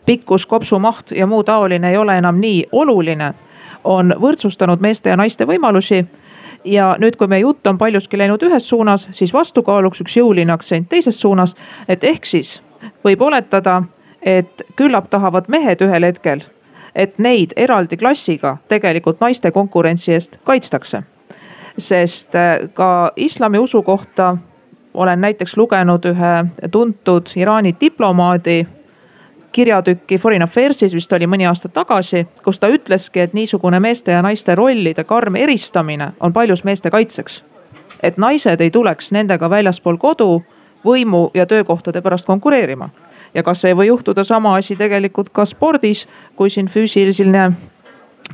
pikkus, 0.08 0.46
kopsumaht 0.46 1.12
ja 1.12 1.28
muu 1.28 1.44
taoline 1.44 1.92
ei 1.92 1.98
ole 1.98 2.18
enam 2.18 2.40
nii 2.40 2.66
oluline, 2.72 3.34
on 3.84 4.16
võrdsustanud 4.22 4.82
meeste 4.82 5.12
ja 5.12 5.20
naiste 5.20 5.46
võimalusi 5.46 6.06
ja 6.66 6.96
nüüd, 7.00 7.20
kui 7.20 7.28
meie 7.28 7.44
jutt 7.44 7.68
on 7.68 7.78
paljuski 7.78 8.18
läinud 8.18 8.44
ühes 8.44 8.70
suunas, 8.70 9.08
siis 9.12 9.34
vastukaaluks 9.34 10.02
üks 10.02 10.18
jõuline 10.18 10.54
aktsent 10.54 10.90
teises 10.90 11.22
suunas. 11.22 11.56
et 11.88 12.04
ehk 12.04 12.26
siis 12.26 12.62
võib 13.06 13.22
oletada, 13.22 13.84
et 14.22 14.64
küllap 14.76 15.10
tahavad 15.10 15.46
mehed 15.48 15.82
ühel 15.82 16.04
hetkel 16.04 16.42
et 16.98 17.20
neid 17.22 17.54
eraldi 17.56 17.98
klassiga 17.98 18.58
tegelikult 18.68 19.22
naiste 19.22 19.52
konkurentsi 19.52 20.14
eest 20.14 20.40
kaitstakse. 20.44 21.04
sest 21.78 22.36
äh, 22.36 22.58
ka 22.74 23.12
islamiusu 23.16 23.84
kohta 23.84 24.38
olen 24.94 25.22
näiteks 25.22 25.58
lugenud 25.58 26.06
ühe 26.06 26.46
tuntud 26.72 27.30
Iraani 27.36 27.76
diplomaadi 27.82 28.68
kirjatükki 29.58 30.18
Foreign 30.18 30.44
Affairs'is 30.46 30.94
vist 30.94 31.14
oli 31.18 31.26
mõni 31.26 31.48
aasta 31.50 31.70
tagasi, 31.74 32.28
kus 32.46 32.60
ta 32.62 32.70
ütleski, 32.70 33.24
et 33.24 33.34
niisugune 33.34 33.80
meeste 33.82 34.14
ja 34.14 34.22
naiste 34.22 34.54
rollide 34.56 35.02
karm 35.04 35.36
eristamine 35.36 36.12
on 36.20 36.34
paljus 36.34 36.62
meeste 36.64 36.92
kaitseks. 36.94 37.44
et 38.04 38.18
naised 38.18 38.62
ei 38.62 38.72
tuleks 38.72 39.12
nendega 39.12 39.50
väljaspool 39.50 39.98
kodu 39.98 40.44
võimu 40.86 41.32
ja 41.34 41.46
töökohtade 41.46 42.02
pärast 42.02 42.26
konkureerima 42.26 42.90
ja 43.34 43.44
kas 43.44 43.66
ei 43.66 43.74
või 43.74 43.88
juhtuda 43.88 44.24
sama 44.24 44.56
asi 44.56 44.76
tegelikult 44.76 45.30
ka 45.30 45.46
spordis, 45.46 46.08
kui 46.36 46.50
siin 46.50 46.70
füüsiline 46.70 47.52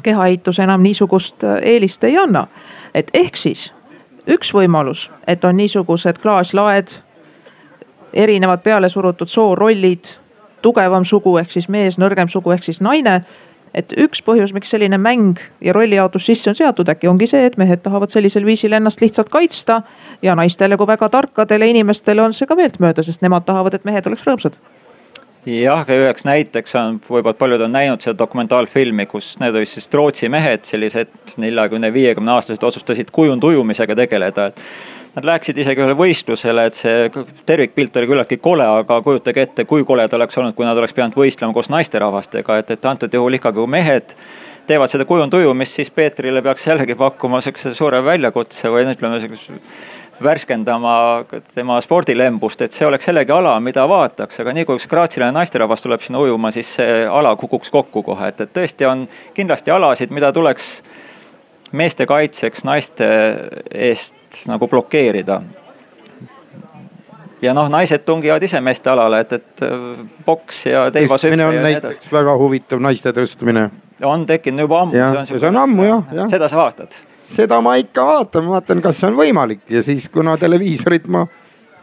kehaehitus 0.03 0.59
enam 0.59 0.83
niisugust 0.83 1.43
äh, 1.43 1.61
eelist 1.61 2.03
ei 2.03 2.17
anna. 2.17 2.47
et 2.93 3.09
ehk 3.13 3.37
siis 3.37 3.71
üks 4.27 4.51
võimalus, 4.53 5.11
et 5.27 5.45
on 5.45 5.57
niisugused 5.57 6.19
klaaslaed, 6.19 6.91
erinevad 8.13 8.59
pealesurutud 8.59 9.27
soorollid, 9.27 10.05
tugevam 10.63 11.05
sugu 11.05 11.37
ehk 11.41 11.51
siis 11.53 11.69
mees, 11.69 11.99
nõrgem 12.01 12.31
sugu 12.31 12.55
ehk 12.55 12.65
siis 12.65 12.81
naine 12.81 13.21
et 13.73 13.93
üks 13.97 14.21
põhjus, 14.25 14.53
miks 14.53 14.69
selline 14.73 14.99
mäng 15.01 15.41
ja 15.61 15.73
rollijaotus 15.73 16.27
sisse 16.29 16.51
on 16.51 16.57
seatud, 16.57 16.89
äkki 16.93 17.09
ongi 17.09 17.27
see, 17.29 17.47
et 17.49 17.57
mehed 17.57 17.81
tahavad 17.85 18.13
sellisel 18.13 18.45
viisil 18.45 18.77
ennast 18.77 19.01
lihtsalt 19.01 19.33
kaitsta. 19.33 19.81
ja 20.21 20.35
naistele 20.35 20.77
kui 20.77 20.87
väga 20.87 21.09
tarkadele 21.09 21.67
inimestele 21.73 22.21
on 22.21 22.33
see 22.33 22.47
ka 22.47 22.55
meeltmööda, 22.55 23.03
sest 23.03 23.25
nemad 23.25 23.45
tahavad, 23.45 23.73
et 23.73 23.85
mehed 23.85 24.07
oleks 24.07 24.25
rõõmsad 24.29 24.61
jah, 25.45 25.81
aga 25.81 25.95
üheks 25.99 26.23
näiteks 26.27 26.75
on, 26.79 26.99
võib-olla 27.03 27.35
paljud 27.37 27.65
on 27.65 27.73
näinud 27.75 28.03
seda 28.03 28.15
dokumentaalfilmi, 28.21 29.05
kus 29.11 29.33
need 29.41 29.55
olid 29.57 29.69
siis 29.69 29.89
Rootsi 29.93 30.29
mehed, 30.31 30.63
sellised 30.67 31.35
neljakümne, 31.41 31.91
viiekümne 31.93 32.31
aastased 32.37 32.63
otsustasid 32.63 33.11
kujundujumisega 33.11 33.97
tegeleda, 34.05 34.51
et. 34.51 34.61
Nad 35.13 35.27
läksid 35.29 35.59
isegi 35.61 35.77
ühele 35.77 35.93
võistlusele, 35.93 36.63
et 36.65 36.77
see 36.77 37.25
tervikpilt 37.45 37.99
oli 38.01 38.07
küllaltki 38.09 38.39
kole, 38.41 38.65
aga 38.79 38.95
kujutage 39.05 39.43
ette, 39.45 39.65
kui 39.69 39.83
kole 39.85 40.07
ta 40.09 40.17
oleks 40.17 40.39
olnud, 40.41 40.55
kui 40.57 40.65
nad 40.65 40.79
oleks 40.79 40.95
pidanud 40.97 41.13
võistlema 41.19 41.53
koos 41.53 41.69
naisterahvastega, 41.69 42.57
et, 42.63 42.71
et 42.73 42.87
antud 42.89 43.13
juhul 43.13 43.37
ikkagi 43.37 43.67
mehed 43.69 44.15
teevad 44.65 44.89
seda 44.89 45.05
kujundujumist, 45.05 45.77
siis 45.77 45.93
Peetrile 45.93 46.41
peaks 46.41 46.65
jällegi 46.65 46.97
pakkuma 46.97 47.43
sihukese 47.45 47.75
suure 47.77 48.01
väljakutse 48.01 48.73
või 48.73 48.87
ütleme 48.89 49.21
sihukese 49.21 49.59
värskendama 50.23 50.95
tema 51.53 51.77
spordilembust, 51.85 52.65
et 52.65 52.73
see 52.73 52.89
oleks 52.89 53.07
jällegi 53.11 53.37
ala, 53.37 53.53
mida 53.61 53.85
vaataks, 53.89 54.41
aga 54.41 54.53
nii 54.57 54.65
kui 54.65 54.81
üks 54.81 54.89
graatsilane 54.89 55.35
naisterahvas 55.35 55.85
tuleb 55.85 56.01
sinna 56.01 56.25
ujuma, 56.25 56.49
siis 56.55 56.73
see 56.79 57.01
ala 57.05 57.35
kukuks 57.37 57.69
kokku 57.73 58.01
kohe, 58.09 58.33
et, 58.33 58.41
et 58.47 58.53
tõesti 58.55 58.89
on 58.89 59.05
kindlasti 59.37 59.73
alasid, 59.77 60.13
mida 60.15 60.33
tuleks 60.33 60.79
meeste 61.73 62.05
kaitseks 62.09 62.63
naiste 62.67 63.07
eest 63.73 64.43
nagu 64.49 64.67
blokeerida 64.71 65.41
ja 67.41 67.53
noh, 67.53 67.69
naised 67.71 68.05
tungivad 68.07 68.43
ise 68.43 68.61
meeste 68.63 68.91
alale, 68.93 69.23
et, 69.25 69.33
et 69.33 69.65
poks 70.25 70.65
ja 70.69 70.85
teivashüpe. 70.93 71.39
on 71.45 71.61
näiteks 71.65 72.11
väga 72.13 72.37
huvitav 72.39 72.83
naiste 72.83 73.11
tõstmine. 73.15 73.69
on 74.03 74.25
tekkinud 74.25 74.67
juba 74.67 74.83
ammu. 74.85 75.25
see 75.25 75.49
on 75.49 75.57
ammu 75.65 75.89
jah, 75.89 76.13
jah. 76.21 76.29
seda 76.37 76.49
sa 76.51 76.61
vaatad 76.61 76.95
seda 77.25 77.61
ma 77.61 77.75
ikka 77.79 78.05
vaatan, 78.05 78.47
vaatan, 78.49 78.81
kas 78.83 78.99
see 78.99 79.09
on 79.09 79.17
võimalik 79.17 79.63
ja 79.71 79.83
siis 79.83 80.09
kuna 80.11 80.37
televiisorit 80.37 81.07
ma 81.07 81.25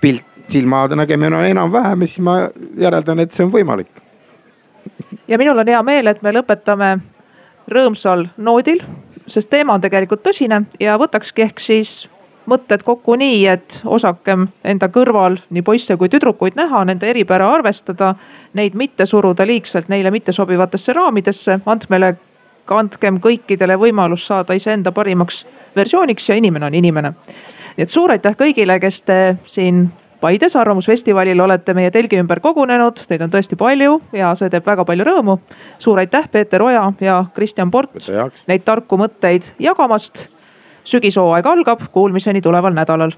pilt 0.01 0.26
silma 0.51 0.86
nägemine 0.86 1.36
on 1.36 1.47
enam-vähem, 1.47 2.07
siis 2.07 2.20
ma 2.26 2.36
järeldan, 2.78 3.20
et 3.22 3.32
see 3.32 3.45
on 3.47 3.53
võimalik. 3.53 4.03
ja 5.28 5.38
minul 5.38 5.59
on 5.59 5.68
hea 5.68 5.82
meel, 5.86 6.11
et 6.11 6.22
me 6.22 6.32
lõpetame 6.34 6.91
rõõmsal 7.70 8.26
noodil, 8.36 8.82
sest 9.26 9.50
teema 9.50 9.74
on 9.74 9.80
tegelikult 9.80 10.22
tõsine 10.22 10.62
ja 10.80 10.96
võtakski 10.98 11.42
ehk 11.42 11.60
siis 11.60 12.08
mõtted 12.50 12.82
kokku 12.82 13.14
nii, 13.20 13.46
et 13.46 13.80
osakem 13.84 14.48
enda 14.64 14.88
kõrval 14.88 15.38
nii 15.50 15.62
poisse 15.62 15.96
kui 15.96 16.08
tüdrukuid 16.08 16.56
näha, 16.58 16.84
nende 16.88 17.10
eripära 17.10 17.50
arvestada. 17.54 18.14
Neid 18.54 18.74
mitte 18.74 19.06
suruda 19.06 19.46
liigselt 19.46 19.88
neile 19.88 20.10
mittesobivatesse 20.10 20.92
raamidesse, 20.96 21.60
andmele 21.66 22.16
andkem 22.70 23.18
kõikidele 23.22 23.74
võimalus 23.78 24.26
saada 24.30 24.54
iseenda 24.54 24.92
parimaks 24.94 25.44
versiooniks 25.76 26.28
ja 26.28 26.36
inimene 26.38 26.66
on 26.66 26.74
inimene. 26.74 27.12
nii 27.76 27.82
et 27.82 27.90
suur 27.90 28.10
aitäh 28.10 28.36
kõigile, 28.36 28.80
kes 28.80 29.02
te 29.02 29.36
siin 29.46 29.88
Paides 30.20 30.56
Arvamusfestivalil 30.56 31.40
olete 31.40 31.72
meie 31.74 31.90
telgi 31.90 32.18
ümber 32.20 32.42
kogunenud, 32.44 32.98
teid 33.08 33.22
on 33.24 33.30
tõesti 33.32 33.56
palju 33.56 33.96
ja 34.12 34.34
see 34.36 34.50
teeb 34.52 34.66
väga 34.66 34.84
palju 34.84 35.06
rõõmu. 35.08 35.38
suur 35.78 35.98
aitäh, 35.98 36.28
Peeter 36.28 36.62
Oja 36.62 36.92
ja 37.00 37.24
Kristjan 37.34 37.70
Port 37.70 37.96
neid 38.48 38.64
tarku 38.64 38.98
mõtteid 39.00 39.54
jagamast. 39.58 40.28
sügishooaeg 40.84 41.46
algab, 41.46 41.80
kuulmiseni 41.92 42.40
tuleval 42.40 42.74
nädalal. 42.74 43.12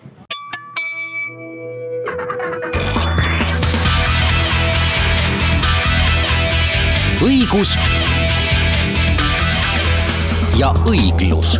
õigus 7.22 7.76
ja 10.58 10.72
õiglus 10.86 11.58